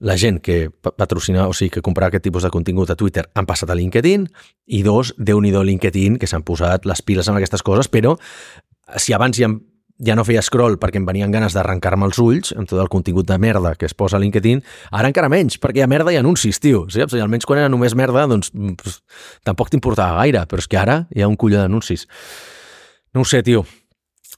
la 0.01 0.17
gent 0.17 0.41
que 0.41 0.71
pa- 0.71 0.93
patrocina, 0.97 1.47
o 1.49 1.53
sigui, 1.53 1.71
que 1.77 1.83
comprava 1.85 2.09
aquest 2.09 2.25
tipus 2.25 2.43
de 2.43 2.51
contingut 2.51 2.91
a 2.91 2.97
Twitter 2.97 3.27
han 3.35 3.47
passat 3.47 3.71
a 3.71 3.77
LinkedIn 3.77 4.27
i 4.73 4.83
dos, 4.83 5.15
déu 5.19 5.41
nhi 5.41 5.53
LinkedIn, 5.53 6.17
que 6.19 6.27
s'han 6.27 6.43
posat 6.43 6.87
les 6.89 7.03
piles 7.03 7.29
amb 7.29 7.37
aquestes 7.37 7.63
coses, 7.63 7.89
però 7.89 8.17
si 8.97 9.13
abans 9.13 9.37
ja, 9.37 9.49
ja 10.01 10.17
no 10.17 10.25
feia 10.25 10.41
scroll 10.43 10.79
perquè 10.81 10.97
em 10.97 11.05
venien 11.07 11.31
ganes 11.31 11.53
d'arrencar-me 11.53 12.07
els 12.09 12.19
ulls 12.19 12.55
amb 12.57 12.67
tot 12.69 12.81
el 12.81 12.89
contingut 12.89 13.29
de 13.29 13.37
merda 13.39 13.75
que 13.77 13.85
es 13.87 13.95
posa 13.95 14.17
a 14.17 14.21
LinkedIn, 14.21 14.63
ara 14.91 15.09
encara 15.13 15.29
menys, 15.29 15.59
perquè 15.61 15.83
hi 15.83 15.85
ha 15.85 15.91
merda 15.91 16.13
i 16.13 16.17
anuncis, 16.17 16.59
tio. 16.61 16.87
Saps? 16.89 17.13
I 17.15 17.21
almenys 17.21 17.45
quan 17.45 17.61
era 17.61 17.69
només 17.69 17.95
merda, 17.95 18.25
doncs 18.27 18.51
pues, 18.57 19.03
tampoc 19.45 19.69
t'importava 19.71 20.23
gaire, 20.23 20.47
però 20.49 20.59
és 20.65 20.67
que 20.71 20.81
ara 20.81 21.03
hi 21.15 21.21
ha 21.21 21.29
un 21.29 21.37
colló 21.37 21.61
d'anuncis. 21.61 22.07
No 23.13 23.21
ho 23.21 23.29
sé, 23.29 23.43
tio. 23.43 23.67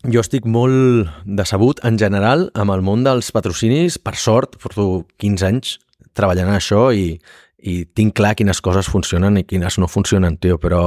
Jo 0.02 0.18
estic 0.24 0.48
molt 0.50 1.10
decebut 1.22 1.78
en 1.86 1.94
general 2.00 2.48
amb 2.58 2.74
el 2.74 2.82
món 2.82 3.04
dels 3.06 3.30
patrocinis. 3.30 4.00
Per 4.02 4.16
sort, 4.18 4.56
porto 4.58 5.04
15 5.22 5.46
anys 5.46 5.76
treballant 6.16 6.50
en 6.50 6.58
això 6.58 6.88
i, 6.90 7.14
i 7.62 7.74
tinc 7.94 8.16
clar 8.18 8.34
quines 8.38 8.60
coses 8.64 8.90
funcionen 8.90 9.38
i 9.38 9.44
quines 9.46 9.78
no 9.78 9.88
funcionen, 9.88 10.40
tio, 10.42 10.58
però 10.58 10.82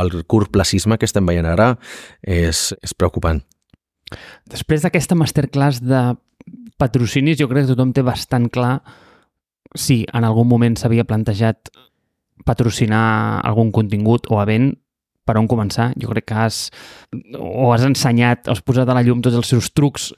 el 0.00 0.22
curtplacisme 0.30 0.96
que 0.98 1.08
estem 1.10 1.26
veient 1.26 1.48
ara 1.50 1.72
és, 2.22 2.70
és 2.78 2.94
preocupant. 2.94 3.42
Després 4.46 4.84
d'aquesta 4.84 5.18
masterclass 5.18 5.82
de 5.82 6.12
patrocinis, 6.78 7.40
jo 7.40 7.48
crec 7.50 7.66
que 7.66 7.74
tothom 7.74 7.90
té 7.96 8.04
bastant 8.06 8.46
clar 8.52 8.76
si 9.74 10.02
en 10.12 10.22
algun 10.28 10.46
moment 10.46 10.76
s'havia 10.78 11.06
plantejat 11.08 11.72
patrocinar 12.46 13.40
algun 13.46 13.70
contingut 13.74 14.30
o 14.30 14.38
event, 14.42 14.72
per 15.26 15.38
on 15.40 15.48
començar. 15.50 15.90
Jo 16.00 16.10
crec 16.12 16.28
que 16.30 16.38
has, 16.38 16.68
o 17.38 17.72
has 17.72 17.84
ensenyat, 17.86 18.48
has 18.50 18.62
posat 18.64 18.88
a 18.88 18.96
la 18.96 19.04
llum 19.06 19.22
tots 19.24 19.38
els 19.38 19.52
seus 19.54 19.70
trucs 19.74 20.10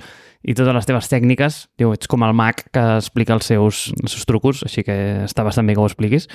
i 0.45 0.53
totes 0.57 0.77
les 0.77 0.89
teves 0.89 1.09
tècniques. 1.09 1.59
Diu, 1.81 1.95
ets 1.97 2.11
com 2.11 2.25
el 2.27 2.35
mag 2.37 2.61
que 2.73 2.85
explica 2.99 3.37
els 3.37 3.49
seus, 3.49 3.87
els 4.03 4.17
seus 4.17 4.29
trucos, 4.29 4.63
així 4.67 4.85
que 4.85 4.97
està 5.25 5.45
bastant 5.47 5.67
bé 5.67 5.77
que 5.77 5.83
ho 5.83 5.89
expliquis. 5.89 6.29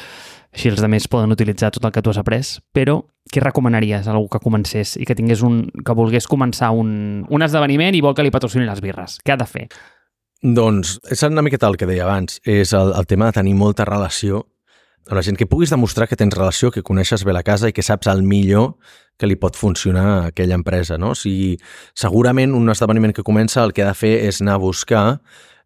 Així 0.53 0.72
els 0.72 0.82
altres 0.82 1.09
poden 1.11 1.36
utilitzar 1.36 1.70
tot 1.76 1.86
el 1.86 1.93
que 1.93 2.01
tu 2.01 2.13
has 2.13 2.22
après. 2.22 2.41
Però 2.74 2.99
què 3.30 3.43
recomanaries 3.43 4.07
a 4.07 4.15
algú 4.15 4.28
que 4.34 4.41
comencés 4.41 4.95
i 4.97 5.05
que 5.05 5.17
tingués 5.17 5.43
un, 5.45 5.61
que 5.86 5.97
volgués 5.97 6.28
començar 6.28 6.72
un, 6.74 7.24
un 7.30 7.45
esdeveniment 7.45 7.95
i 7.95 8.01
vol 8.01 8.17
que 8.17 8.26
li 8.26 8.34
patrocinin 8.34 8.70
les 8.70 8.82
birres? 8.82 9.20
Què 9.22 9.36
ha 9.36 9.39
de 9.39 9.49
fer? 9.49 9.67
Doncs 10.41 10.97
és 11.11 11.22
una 11.28 11.43
miqueta 11.43 11.67
el 11.67 11.76
que 11.78 11.86
deia 11.89 12.05
abans, 12.07 12.39
és 12.47 12.72
el, 12.74 12.93
el 12.95 13.05
tema 13.05 13.28
de 13.28 13.36
tenir 13.41 13.57
molta 13.59 13.86
relació 13.86 14.45
amb 15.10 15.18
la 15.18 15.26
gent, 15.26 15.38
que 15.39 15.49
puguis 15.49 15.72
demostrar 15.74 16.07
que 16.07 16.18
tens 16.20 16.36
relació, 16.38 16.70
que 16.70 16.86
coneixes 16.86 17.26
bé 17.26 17.34
la 17.34 17.43
casa 17.43 17.70
i 17.70 17.74
que 17.74 17.86
saps 17.86 18.07
el 18.12 18.22
millor 18.22 18.76
que 19.20 19.28
li 19.28 19.36
pot 19.36 19.57
funcionar 19.57 20.05
a 20.05 20.26
aquella 20.30 20.55
empresa. 20.55 20.99
No? 21.01 21.12
O 21.12 21.18
sigui, 21.18 21.57
segurament 21.97 22.53
un 22.55 22.70
esdeveniment 22.70 23.16
que 23.18 23.26
comença 23.26 23.64
el 23.66 23.74
que 23.74 23.84
ha 23.84 23.89
de 23.89 23.97
fer 23.97 24.14
és 24.30 24.39
anar 24.43 24.60
a 24.60 24.64
buscar 24.64 25.03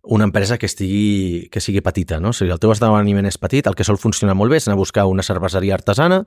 una 0.03 0.25
empresa 0.25 0.57
que 0.57 0.67
estigui 0.67 1.47
que 1.49 1.61
sigui 1.63 1.79
petita, 1.81 2.19
no? 2.19 2.33
O 2.33 2.35
sigui, 2.35 2.51
el 2.51 2.59
teu 2.59 2.73
esdeveniment 2.73 3.27
és 3.29 3.37
petit, 3.39 3.67
el 3.69 3.75
que 3.79 3.85
sol 3.87 3.97
funcionar 3.99 4.35
molt 4.35 4.51
bé 4.51 4.59
és 4.59 4.67
anar 4.67 4.75
a 4.75 4.81
buscar 4.81 5.05
una 5.07 5.23
cerveseria 5.23 5.77
artesana 5.77 6.23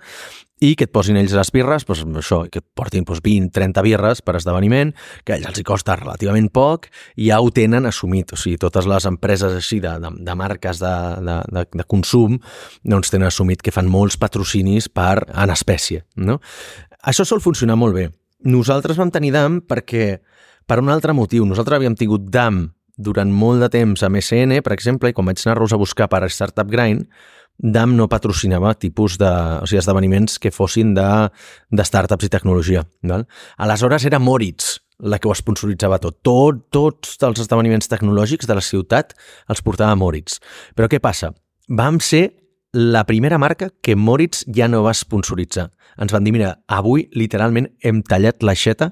i 0.65 0.71
que 0.81 0.87
et 0.89 0.93
posin 0.93 1.19
ells 1.21 1.35
les 1.37 1.51
birres, 1.53 1.85
doncs 1.85 2.23
això, 2.23 2.39
que 2.49 2.63
et 2.63 2.67
portin 2.75 3.05
doncs, 3.05 3.21
20, 3.21 3.51
30 3.53 3.83
birres 3.85 4.23
per 4.25 4.39
esdeveniment, 4.39 4.95
que 5.25 5.35
a 5.35 5.37
ells 5.37 5.51
els 5.51 5.61
hi 5.61 5.65
costa 5.69 5.99
relativament 6.01 6.49
poc 6.49 6.89
i 7.21 7.29
ja 7.29 7.43
ho 7.45 7.51
tenen 7.53 7.85
assumit. 7.85 8.33
O 8.33 8.41
sigui, 8.41 8.57
totes 8.63 8.89
les 8.89 9.09
empreses 9.11 9.59
així 9.59 9.83
de, 9.85 9.93
de, 10.01 10.13
de 10.25 10.37
marques 10.41 10.81
de, 10.81 10.95
de, 11.27 11.37
de, 11.59 11.67
de 11.77 11.85
consum 11.85 12.39
doncs 12.81 13.13
tenen 13.13 13.29
assumit 13.29 13.61
que 13.61 13.75
fan 13.75 13.93
molts 13.93 14.17
patrocinis 14.17 14.89
per 14.89 15.27
en 15.35 15.53
espècie, 15.53 16.07
no? 16.17 16.41
Això 17.05 17.29
sol 17.29 17.45
funcionar 17.45 17.77
molt 17.77 17.95
bé. 17.95 18.09
Nosaltres 18.49 18.97
vam 18.97 19.13
tenir 19.13 19.35
DAM 19.37 19.61
perquè, 19.69 20.17
per 20.67 20.81
un 20.81 20.89
altre 20.91 21.13
motiu, 21.13 21.45
nosaltres 21.45 21.77
havíem 21.77 21.95
tingut 21.99 22.25
DAM 22.33 22.65
durant 22.97 23.31
molt 23.33 23.65
de 23.65 23.71
temps 23.73 24.03
amb 24.07 24.21
SN, 24.21 24.61
per 24.65 24.75
exemple, 24.75 25.11
i 25.11 25.17
quan 25.17 25.29
vaig 25.29 25.43
anar-los 25.45 25.75
a 25.77 25.81
buscar 25.81 26.09
per 26.13 26.25
Startup 26.33 26.69
Grind, 26.69 27.07
DAM 27.57 27.95
no 27.97 28.09
patrocinava 28.09 28.75
tipus 28.77 29.17
de, 29.21 29.29
o 29.63 29.69
sigui, 29.69 29.81
esdeveniments 29.81 30.37
que 30.41 30.53
fossin 30.53 30.93
de, 30.97 31.07
de 31.73 31.87
startups 31.89 32.29
i 32.29 32.33
tecnologia. 32.33 32.83
Val? 33.09 33.25
Aleshores 33.57 34.05
era 34.05 34.21
Moritz 34.21 34.77
la 34.99 35.19
que 35.19 35.29
ho 35.29 35.33
esponsoritzava 35.33 35.99
tot. 36.01 36.19
tot. 36.25 36.63
Tots 36.73 37.17
els 37.29 37.43
esdeveniments 37.45 37.89
tecnològics 37.93 38.49
de 38.49 38.57
la 38.57 38.65
ciutat 38.65 39.13
els 39.53 39.63
portava 39.65 39.97
Moritz. 39.97 40.41
Però 40.77 40.89
què 40.89 41.01
passa? 41.05 41.33
Vam 41.69 42.01
ser 42.01 42.31
la 42.77 43.07
primera 43.09 43.39
marca 43.39 43.71
que 43.81 43.97
Moritz 43.97 44.45
ja 44.53 44.67
no 44.69 44.83
va 44.85 44.93
sponsoritzar. 44.93 45.71
Ens 45.97 46.13
van 46.13 46.27
dir, 46.27 46.33
mira, 46.35 46.51
avui 46.69 47.07
literalment 47.17 47.71
hem 47.81 48.03
tallat 48.05 48.45
l'aixeta 48.45 48.91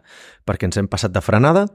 perquè 0.48 0.64
ens 0.70 0.78
hem 0.80 0.88
passat 0.88 1.12
de 1.12 1.20
frenada 1.20 1.66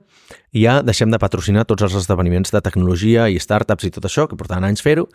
i 0.49 0.63
ja 0.63 0.79
deixem 0.81 1.13
de 1.13 1.19
patrocinar 1.21 1.67
tots 1.69 1.85
els 1.85 1.93
esdeveniments 1.99 2.49
de 2.49 2.63
tecnologia 2.65 3.27
i 3.29 3.37
startups 3.37 3.85
i 3.85 3.91
tot 3.93 4.07
això, 4.09 4.25
que 4.25 4.39
portaven 4.39 4.65
anys 4.65 4.81
fer-ho. 4.81 5.05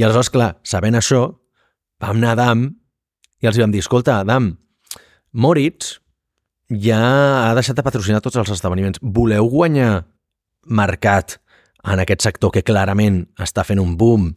I 0.00 0.06
aleshores, 0.06 0.32
clar, 0.32 0.54
sabent 0.64 0.96
això, 0.96 1.26
vam 2.00 2.16
anar 2.22 2.32
a 2.32 2.40
DAM 2.40 2.64
i 3.44 3.50
els 3.52 3.60
vam 3.60 3.76
dir, 3.76 3.84
escolta, 3.84 4.22
DAM, 4.24 4.54
Moritz 5.36 5.98
ja 6.72 7.02
ha 7.50 7.52
deixat 7.58 7.76
de 7.76 7.84
patrocinar 7.84 8.22
tots 8.24 8.40
els 8.40 8.56
esdeveniments. 8.56 9.04
Voleu 9.04 9.44
guanyar 9.52 10.06
mercat 10.64 11.36
en 11.84 12.00
aquest 12.00 12.24
sector 12.24 12.56
que 12.56 12.64
clarament 12.64 13.26
està 13.36 13.60
fent 13.68 13.84
un 13.84 13.98
boom 14.00 14.30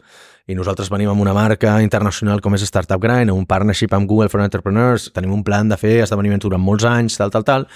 i 0.47 0.55
nosaltres 0.57 0.89
venim 0.91 1.11
amb 1.11 1.23
una 1.23 1.33
marca 1.35 1.77
internacional 1.83 2.41
com 2.43 2.55
és 2.57 2.65
Startup 2.67 3.01
Grind, 3.01 3.31
un 3.31 3.47
partnership 3.47 3.93
amb 3.95 4.09
Google 4.09 4.29
for 4.31 4.43
Entrepreneurs, 4.43 5.09
tenim 5.15 5.33
un 5.35 5.43
plan 5.47 5.69
de 5.71 5.77
fer 5.79 6.01
esdeveniments 6.03 6.43
durant 6.43 6.63
molts 6.63 6.87
anys, 6.87 7.17
tal, 7.19 7.31
tal, 7.31 7.45
tal, 7.47 7.67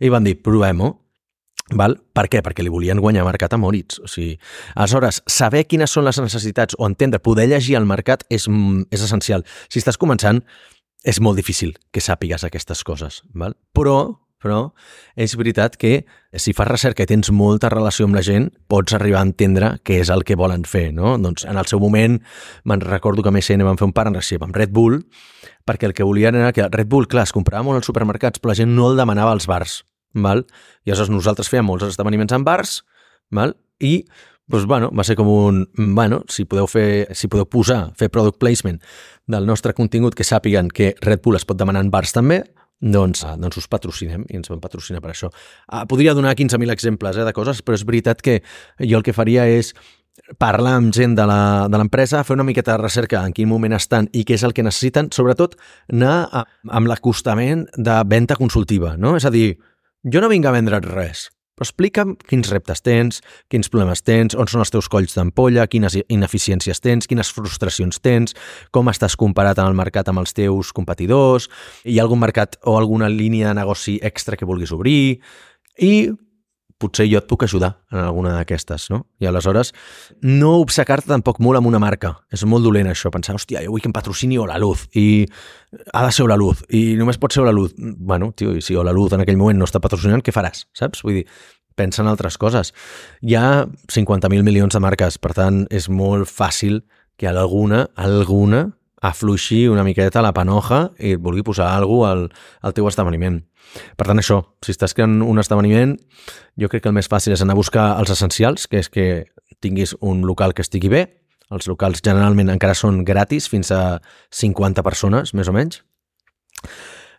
i 0.00 0.12
van 0.12 0.24
dir, 0.24 0.38
provem-ho. 0.42 0.94
Val? 1.72 1.96
Per 2.12 2.26
què? 2.28 2.42
Perquè 2.44 2.64
li 2.64 2.72
volien 2.72 3.00
guanyar 3.00 3.24
mercat 3.24 3.54
a 3.56 3.58
Moritz. 3.60 3.96
O 4.04 4.08
sigui, 4.10 4.34
aleshores, 4.76 5.22
saber 5.30 5.62
quines 5.64 5.92
són 5.96 6.04
les 6.04 6.18
necessitats 6.20 6.76
o 6.76 6.84
entendre, 6.84 7.22
poder 7.24 7.46
llegir 7.48 7.78
el 7.78 7.88
mercat 7.88 8.26
és, 8.28 8.44
és 8.92 9.04
essencial. 9.04 9.46
Si 9.72 9.80
estàs 9.80 9.96
començant, 10.00 10.42
és 11.04 11.20
molt 11.24 11.40
difícil 11.40 11.72
que 11.92 12.04
sàpigues 12.04 12.44
aquestes 12.44 12.84
coses. 12.84 13.22
Val? 13.32 13.56
Però 13.76 13.96
però 14.44 14.58
és 15.16 15.32
veritat 15.40 15.78
que 15.80 16.04
si 16.36 16.52
fas 16.56 16.68
recerca 16.68 17.06
i 17.06 17.08
tens 17.08 17.30
molta 17.32 17.70
relació 17.72 18.04
amb 18.04 18.18
la 18.18 18.24
gent, 18.26 18.50
pots 18.68 18.92
arribar 18.96 19.22
a 19.22 19.28
entendre 19.30 19.70
què 19.86 20.02
és 20.02 20.10
el 20.12 20.26
que 20.28 20.36
volen 20.36 20.66
fer, 20.68 20.90
no? 20.92 21.14
Doncs 21.22 21.46
en 21.48 21.56
el 21.60 21.70
seu 21.70 21.80
moment, 21.80 22.18
me'n 22.68 22.84
recordo 22.84 23.24
que 23.24 23.32
a 23.32 23.34
MSN 23.34 23.64
vam 23.64 23.80
fer 23.80 23.88
un 23.88 23.96
partnership 23.96 24.44
amb 24.44 24.56
Red 24.56 24.74
Bull, 24.76 25.00
perquè 25.64 25.88
el 25.88 25.96
que 25.96 26.04
volien 26.04 26.36
era 26.36 26.52
que 26.52 26.68
Red 26.68 26.90
Bull, 26.92 27.08
clar, 27.08 27.24
es 27.24 27.32
comprava 27.32 27.64
molt 27.64 27.80
als 27.80 27.88
supermercats, 27.88 28.42
però 28.42 28.52
la 28.52 28.60
gent 28.60 28.74
no 28.76 28.90
el 28.90 29.00
demanava 29.00 29.32
als 29.32 29.48
bars, 29.48 29.80
val? 30.12 30.44
I 30.84 30.92
aleshores 30.92 31.14
nosaltres 31.14 31.50
fèiem 31.50 31.66
molts 31.70 31.88
esdeveniments 31.88 32.36
en 32.36 32.44
bars, 32.44 32.82
val? 33.32 33.56
I 33.80 34.04
doncs, 34.46 34.66
bueno, 34.68 34.90
va 34.92 35.04
ser 35.04 35.16
com 35.16 35.28
un... 35.28 35.62
Bueno, 35.96 36.22
si 36.28 36.44
podeu, 36.44 36.66
fer, 36.68 37.08
si 37.16 37.30
podeu 37.32 37.46
posar, 37.48 37.94
fer 37.96 38.10
product 38.12 38.36
placement 38.42 38.80
del 39.30 39.46
nostre 39.48 39.72
contingut 39.72 40.16
que 40.16 40.26
sàpiguen 40.26 40.68
que 40.68 40.92
Red 41.00 41.22
Bull 41.24 41.38
es 41.38 41.46
pot 41.48 41.56
demanar 41.56 41.80
en 41.84 41.90
bars 41.92 42.12
també, 42.12 42.42
doncs, 42.84 43.24
ah, 43.24 43.34
doncs 43.40 43.58
us 43.62 43.68
patrocinem 43.70 44.26
i 44.28 44.38
ens 44.38 44.50
vam 44.52 44.60
patrocinar 44.60 45.00
per 45.00 45.14
això. 45.14 45.30
Ah, 45.66 45.84
podria 45.88 46.14
donar 46.14 46.34
15.000 46.36 46.72
exemples 46.74 47.16
eh, 47.16 47.24
de 47.24 47.32
coses, 47.36 47.62
però 47.64 47.78
és 47.78 47.84
veritat 47.88 48.20
que 48.24 48.40
jo 48.80 48.98
el 49.00 49.06
que 49.06 49.16
faria 49.16 49.48
és 49.48 49.72
parlar 50.38 50.76
amb 50.78 50.92
gent 50.94 51.16
de 51.18 51.24
l'empresa, 51.26 52.22
fer 52.24 52.36
una 52.36 52.46
miqueta 52.46 52.76
de 52.76 52.82
recerca 52.82 53.24
en 53.26 53.32
quin 53.34 53.48
moment 53.50 53.74
estan 53.74 54.08
i 54.12 54.22
què 54.24 54.36
és 54.38 54.44
el 54.46 54.54
que 54.54 54.62
necessiten, 54.62 55.10
sobretot 55.12 55.56
anar 55.92 56.44
amb 56.70 56.90
l'acostament 56.90 57.66
de 57.74 57.96
venda 58.08 58.36
consultiva, 58.38 58.94
no? 58.96 59.16
És 59.18 59.26
a 59.26 59.32
dir, 59.34 59.56
jo 60.04 60.22
no 60.22 60.30
vinc 60.30 60.46
a 60.46 60.54
vendre't 60.54 60.86
res, 60.86 61.28
però 61.54 61.66
explica'm 61.66 62.16
quins 62.28 62.50
reptes 62.50 62.82
tens, 62.82 63.20
quins 63.50 63.70
problemes 63.70 64.02
tens, 64.02 64.34
on 64.34 64.50
són 64.50 64.64
els 64.64 64.74
teus 64.74 64.90
colls 64.90 65.14
d'ampolla, 65.14 65.68
quines 65.70 65.96
ineficiències 66.02 66.82
tens, 66.82 67.08
quines 67.10 67.30
frustracions 67.34 68.02
tens, 68.02 68.34
com 68.74 68.90
estàs 68.90 69.16
comparat 69.18 69.60
en 69.62 69.70
el 69.70 69.78
mercat 69.78 70.10
amb 70.10 70.24
els 70.24 70.34
teus 70.34 70.74
competidors, 70.74 71.48
hi 71.84 71.98
ha 71.98 72.04
algun 72.06 72.22
mercat 72.22 72.58
o 72.64 72.78
alguna 72.78 73.10
línia 73.12 73.52
de 73.52 73.60
negoci 73.60 74.00
extra 74.02 74.36
que 74.36 74.48
vulguis 74.48 74.74
obrir, 74.74 75.20
i 75.78 75.94
potser 76.84 77.08
jo 77.10 77.18
et 77.20 77.26
puc 77.30 77.46
ajudar 77.46 77.72
en 77.92 78.04
alguna 78.04 78.36
d'aquestes, 78.36 78.86
no? 78.92 79.00
I 79.20 79.28
aleshores, 79.30 79.72
no 80.22 80.54
obcecar-te 80.62 81.10
tampoc 81.10 81.40
molt 81.44 81.58
amb 81.58 81.72
una 81.72 81.80
marca. 81.82 82.12
És 82.32 82.44
molt 82.48 82.66
dolent 82.66 82.92
això, 82.92 83.10
pensar, 83.14 83.34
hòstia, 83.38 83.64
jo 83.64 83.74
vull 83.74 83.82
que 83.82 83.90
em 83.90 83.96
patrocini 83.96 84.38
o 84.38 84.46
la 84.48 84.60
Luz, 84.62 84.86
i 84.94 85.24
ha 85.92 86.04
de 86.06 86.12
ser 86.14 86.26
o 86.26 86.30
la 86.30 86.38
Luz, 86.40 86.62
i 86.70 86.94
només 87.00 87.18
pot 87.20 87.34
ser 87.34 87.42
o 87.42 87.48
la 87.48 87.56
Luz. 87.56 87.74
Bueno, 87.78 88.30
tio, 88.36 88.54
i 88.54 88.62
si 88.64 88.76
o 88.76 88.84
la 88.86 88.94
Luz 88.94 89.16
en 89.16 89.24
aquell 89.24 89.40
moment 89.40 89.58
no 89.58 89.68
està 89.68 89.82
patrocinant, 89.82 90.22
què 90.24 90.34
faràs, 90.34 90.66
saps? 90.76 91.02
Vull 91.06 91.20
dir, 91.20 91.26
pensa 91.74 92.02
en 92.04 92.10
altres 92.12 92.38
coses. 92.38 92.72
Hi 93.22 93.34
ha 93.38 93.48
50.000 93.66 94.46
milions 94.46 94.74
de 94.74 94.82
marques, 94.82 95.18
per 95.18 95.34
tant, 95.36 95.64
és 95.74 95.90
molt 95.90 96.30
fàcil 96.30 96.82
que 97.18 97.30
alguna, 97.30 97.88
alguna, 97.94 98.68
afluixi 99.04 99.66
una 99.68 99.84
miqueta 99.84 100.22
la 100.24 100.32
panoja 100.36 100.88
i 100.98 101.14
et 101.16 101.22
vulgui 101.22 101.44
posar 101.44 101.70
alguna 101.74 102.12
al, 102.12 102.22
al 102.64 102.76
teu 102.76 102.88
esdeveniment. 102.88 103.42
Per 103.98 104.06
tant, 104.06 104.20
això, 104.20 104.40
si 104.64 104.72
estàs 104.74 104.94
creant 104.96 105.20
un 105.24 105.40
esdeveniment, 105.42 105.96
jo 106.60 106.70
crec 106.70 106.84
que 106.84 106.92
el 106.92 106.96
més 106.96 107.10
fàcil 107.10 107.34
és 107.34 107.42
anar 107.44 107.56
a 107.56 107.60
buscar 107.60 107.86
els 107.98 108.12
essencials, 108.14 108.68
que 108.70 108.80
és 108.80 108.90
que 108.92 109.06
tinguis 109.64 109.96
un 110.00 110.24
local 110.28 110.54
que 110.54 110.64
estigui 110.64 110.92
bé. 110.92 111.04
Els 111.52 111.68
locals 111.68 112.00
generalment 112.04 112.52
encara 112.52 112.76
són 112.78 113.02
gratis, 113.04 113.48
fins 113.52 113.72
a 113.74 114.00
50 114.32 114.84
persones, 114.86 115.34
més 115.36 115.50
o 115.50 115.56
menys. 115.56 115.82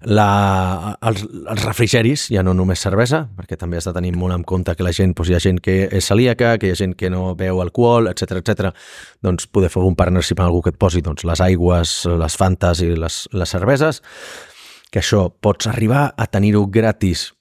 La, 0.02 0.98
els, 1.08 1.22
els 1.24 1.62
refrigeris, 1.64 2.28
ja 2.34 2.44
no 2.44 2.54
només 2.54 2.82
cervesa, 2.84 3.24
perquè 3.38 3.56
també 3.58 3.80
has 3.80 3.88
de 3.88 3.94
tenir 3.96 4.12
molt 4.18 4.36
en 4.36 4.44
compte 4.44 4.76
que 4.76 4.84
la 4.84 4.92
gent, 4.94 5.16
doncs 5.16 5.32
hi 5.32 5.38
ha 5.38 5.44
gent 5.44 5.62
que 5.64 5.78
és 5.88 6.10
celíaca, 6.12 6.58
que 6.60 6.68
hi 6.68 6.74
ha 6.74 6.80
gent 6.80 6.98
que 7.00 7.10
no 7.10 7.30
veu 7.40 7.62
alcohol, 7.64 8.10
etc 8.12 8.42
etc. 8.42 8.74
doncs 9.24 9.48
poder 9.48 9.72
fer 9.72 9.86
un 9.88 9.96
partnership 9.96 10.42
amb 10.42 10.50
algú 10.50 10.62
que 10.66 10.76
et 10.76 10.82
posi 10.82 11.02
doncs, 11.06 11.24
les 11.24 11.42
aigües, 11.42 11.96
les 12.12 12.38
fantes 12.38 12.84
i 12.84 12.92
les, 12.96 13.22
les 13.32 13.56
cerveses 13.58 14.04
que 14.92 15.02
això 15.02 15.28
pots 15.44 15.68
arribar 15.68 16.14
a 16.16 16.28
tenir-ho 16.32 16.66
gratis, 16.72 17.34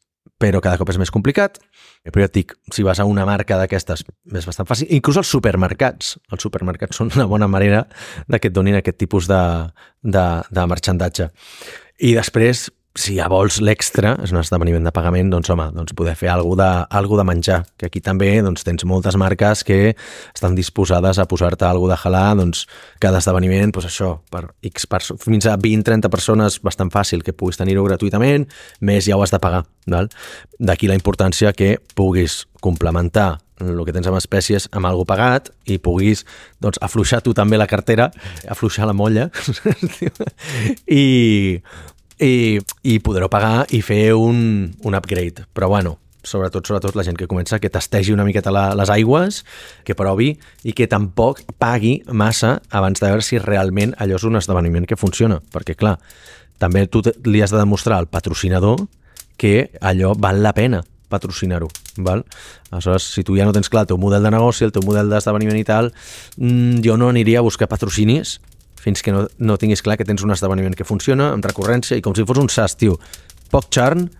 però 0.42 0.58
cada 0.62 0.78
cop 0.80 0.90
és 0.90 0.98
més 0.98 1.12
complicat. 1.14 1.60
Però 2.04 2.20
ja 2.20 2.28
et 2.28 2.34
dic, 2.34 2.50
si 2.74 2.82
vas 2.84 2.98
a 3.00 3.06
una 3.08 3.24
marca 3.24 3.56
d'aquestes 3.56 4.02
és 4.04 4.44
bastant 4.44 4.66
fàcil. 4.68 4.90
Inclús 4.92 5.16
els 5.22 5.30
supermercats. 5.30 6.18
Els 6.34 6.42
supermercats 6.44 6.98
són 7.00 7.12
una 7.14 7.24
bona 7.30 7.48
manera 7.48 7.86
de 8.28 8.40
que 8.40 8.50
et 8.50 8.56
donin 8.56 8.76
aquest 8.76 8.98
tipus 9.00 9.28
de, 9.30 9.40
de, 10.02 10.24
de 10.50 10.66
marxandatge. 10.68 11.30
I 12.02 12.14
després, 12.16 12.66
si 12.94 13.16
ja 13.18 13.26
vols 13.30 13.60
l'extra, 13.62 14.12
és 14.22 14.30
un 14.30 14.38
esdeveniment 14.38 14.86
de 14.86 14.92
pagament, 14.94 15.28
doncs 15.30 15.50
home, 15.50 15.66
doncs 15.74 15.94
poder 15.98 16.14
fer 16.18 16.30
alguna 16.30 16.62
de, 16.62 16.86
alguna 16.98 17.22
de 17.22 17.26
menjar, 17.30 17.58
que 17.78 17.88
aquí 17.90 18.02
també 18.02 18.30
doncs, 18.42 18.62
tens 18.66 18.86
moltes 18.86 19.18
marques 19.18 19.64
que 19.66 19.78
estan 20.30 20.54
disposades 20.54 21.18
a 21.18 21.26
posar-te 21.30 21.66
alguna 21.66 21.94
de 21.94 22.00
halà, 22.02 22.24
doncs 22.38 22.64
cada 23.02 23.18
esdeveniment, 23.22 23.74
doncs 23.74 23.90
això, 23.90 24.10
per 24.30 24.46
X 24.70 24.86
fins 25.22 25.46
a 25.50 25.56
20-30 25.58 26.10
persones, 26.10 26.60
bastant 26.62 26.90
fàcil 26.94 27.22
que 27.26 27.34
puguis 27.34 27.58
tenir-ho 27.58 27.86
gratuïtament, 27.86 28.46
més 28.80 29.06
ja 29.06 29.18
ho 29.18 29.22
has 29.22 29.34
de 29.34 29.42
pagar. 29.42 29.64
D'aquí 30.58 30.90
la 30.90 30.98
importància 30.98 31.52
que 31.52 31.76
puguis 31.94 32.44
complementar 32.62 33.43
el 33.62 33.84
que 33.86 33.94
tens 33.94 34.08
amb 34.10 34.18
espècies 34.18 34.66
amb 34.74 34.88
algo 34.88 35.04
pagat 35.06 35.50
i 35.70 35.78
puguis 35.78 36.24
doncs, 36.62 36.80
afluixar 36.82 37.22
tu 37.22 37.34
també 37.36 37.58
la 37.60 37.68
cartera, 37.70 38.10
afluixar 38.50 38.88
la 38.88 38.96
molla 38.96 39.28
i, 40.90 41.60
i, 42.18 42.32
i 42.82 42.98
poder-ho 42.98 43.30
pagar 43.30 43.66
i 43.70 43.82
fer 43.82 44.14
un, 44.18 44.74
un 44.82 44.96
upgrade. 44.98 45.46
Però 45.54 45.68
bueno, 45.70 45.98
sobretot, 46.26 46.66
sobretot 46.66 46.96
la 46.98 47.04
gent 47.06 47.18
que 47.20 47.28
comença, 47.30 47.60
que 47.60 47.70
tastegi 47.70 48.14
una 48.14 48.26
miqueta 48.26 48.52
la, 48.54 48.72
les 48.74 48.90
aigües, 48.90 49.44
que 49.84 49.96
provi 49.98 50.32
i 50.64 50.74
que 50.74 50.88
tampoc 50.90 51.44
pagui 51.62 52.00
massa 52.10 52.58
abans 52.70 53.00
de 53.00 53.10
veure 53.10 53.24
si 53.24 53.38
realment 53.38 53.94
allò 54.02 54.18
és 54.18 54.26
un 54.26 54.40
esdeveniment 54.40 54.88
que 54.88 54.98
funciona. 54.98 55.38
Perquè, 55.54 55.76
clar, 55.78 55.98
també 56.58 56.86
tu 56.88 57.04
li 57.28 57.42
has 57.44 57.54
de 57.54 57.60
demostrar 57.60 58.00
al 58.00 58.10
patrocinador 58.10 58.86
que 59.38 59.70
allò 59.82 60.14
val 60.18 60.42
la 60.42 60.54
pena 60.54 60.84
patrocinar-ho. 61.14 61.70
Aleshores, 62.04 63.06
si 63.14 63.24
tu 63.24 63.38
ja 63.38 63.46
no 63.46 63.54
tens 63.54 63.70
clar 63.70 63.86
el 63.86 63.92
teu 63.94 64.00
model 64.02 64.26
de 64.26 64.34
negoci, 64.34 64.66
el 64.66 64.74
teu 64.74 64.84
model 64.84 65.12
d'esdeveniment 65.12 65.60
i 65.60 65.64
tal, 65.68 65.92
mmm, 66.36 66.82
jo 66.84 66.98
no 67.00 67.12
aniria 67.14 67.40
a 67.40 67.46
buscar 67.46 67.70
patrocinis 67.70 68.40
fins 68.84 69.00
que 69.00 69.14
no, 69.14 69.24
no 69.40 69.56
tinguis 69.56 69.80
clar 69.80 69.96
que 69.96 70.04
tens 70.04 70.22
un 70.26 70.34
esdeveniment 70.34 70.76
que 70.76 70.84
funciona, 70.84 71.30
amb 71.32 71.46
recurrència, 71.46 71.96
i 71.96 72.04
com 72.04 72.12
si 72.12 72.26
fos 72.28 72.40
un 72.42 72.50
SaaS, 72.52 72.76
tio, 72.76 72.98
poc 73.48 73.70
charn 73.72 74.10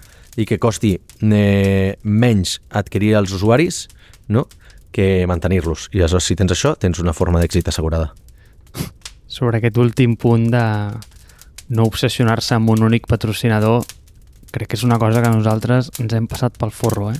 i 0.40 0.46
que 0.48 0.58
costi 0.62 0.94
eh, 0.96 1.94
menys 2.02 2.58
adquirir 2.72 3.12
els 3.20 3.34
usuaris 3.36 3.84
no? 4.32 4.46
que 4.94 5.26
mantenir-los. 5.28 5.90
I 5.92 6.00
aleshores, 6.00 6.30
si 6.30 6.38
tens 6.38 6.54
això, 6.54 6.74
tens 6.80 7.02
una 7.02 7.12
forma 7.12 7.42
d'èxit 7.42 7.68
assegurada. 7.68 8.14
Sobre 9.28 9.58
aquest 9.58 9.76
últim 9.82 10.14
punt 10.20 10.48
de 10.54 10.64
no 11.74 11.86
obsessionar-se 11.88 12.56
amb 12.56 12.70
un 12.70 12.84
únic 12.86 13.08
patrocinador, 13.10 13.82
crec 14.54 14.70
que 14.70 14.78
és 14.78 14.86
una 14.86 15.00
cosa 15.02 15.22
que 15.22 15.32
nosaltres 15.32 15.90
ens 15.98 16.14
hem 16.14 16.30
passat 16.30 16.58
pel 16.60 16.72
forro, 16.74 17.10
eh? 17.12 17.18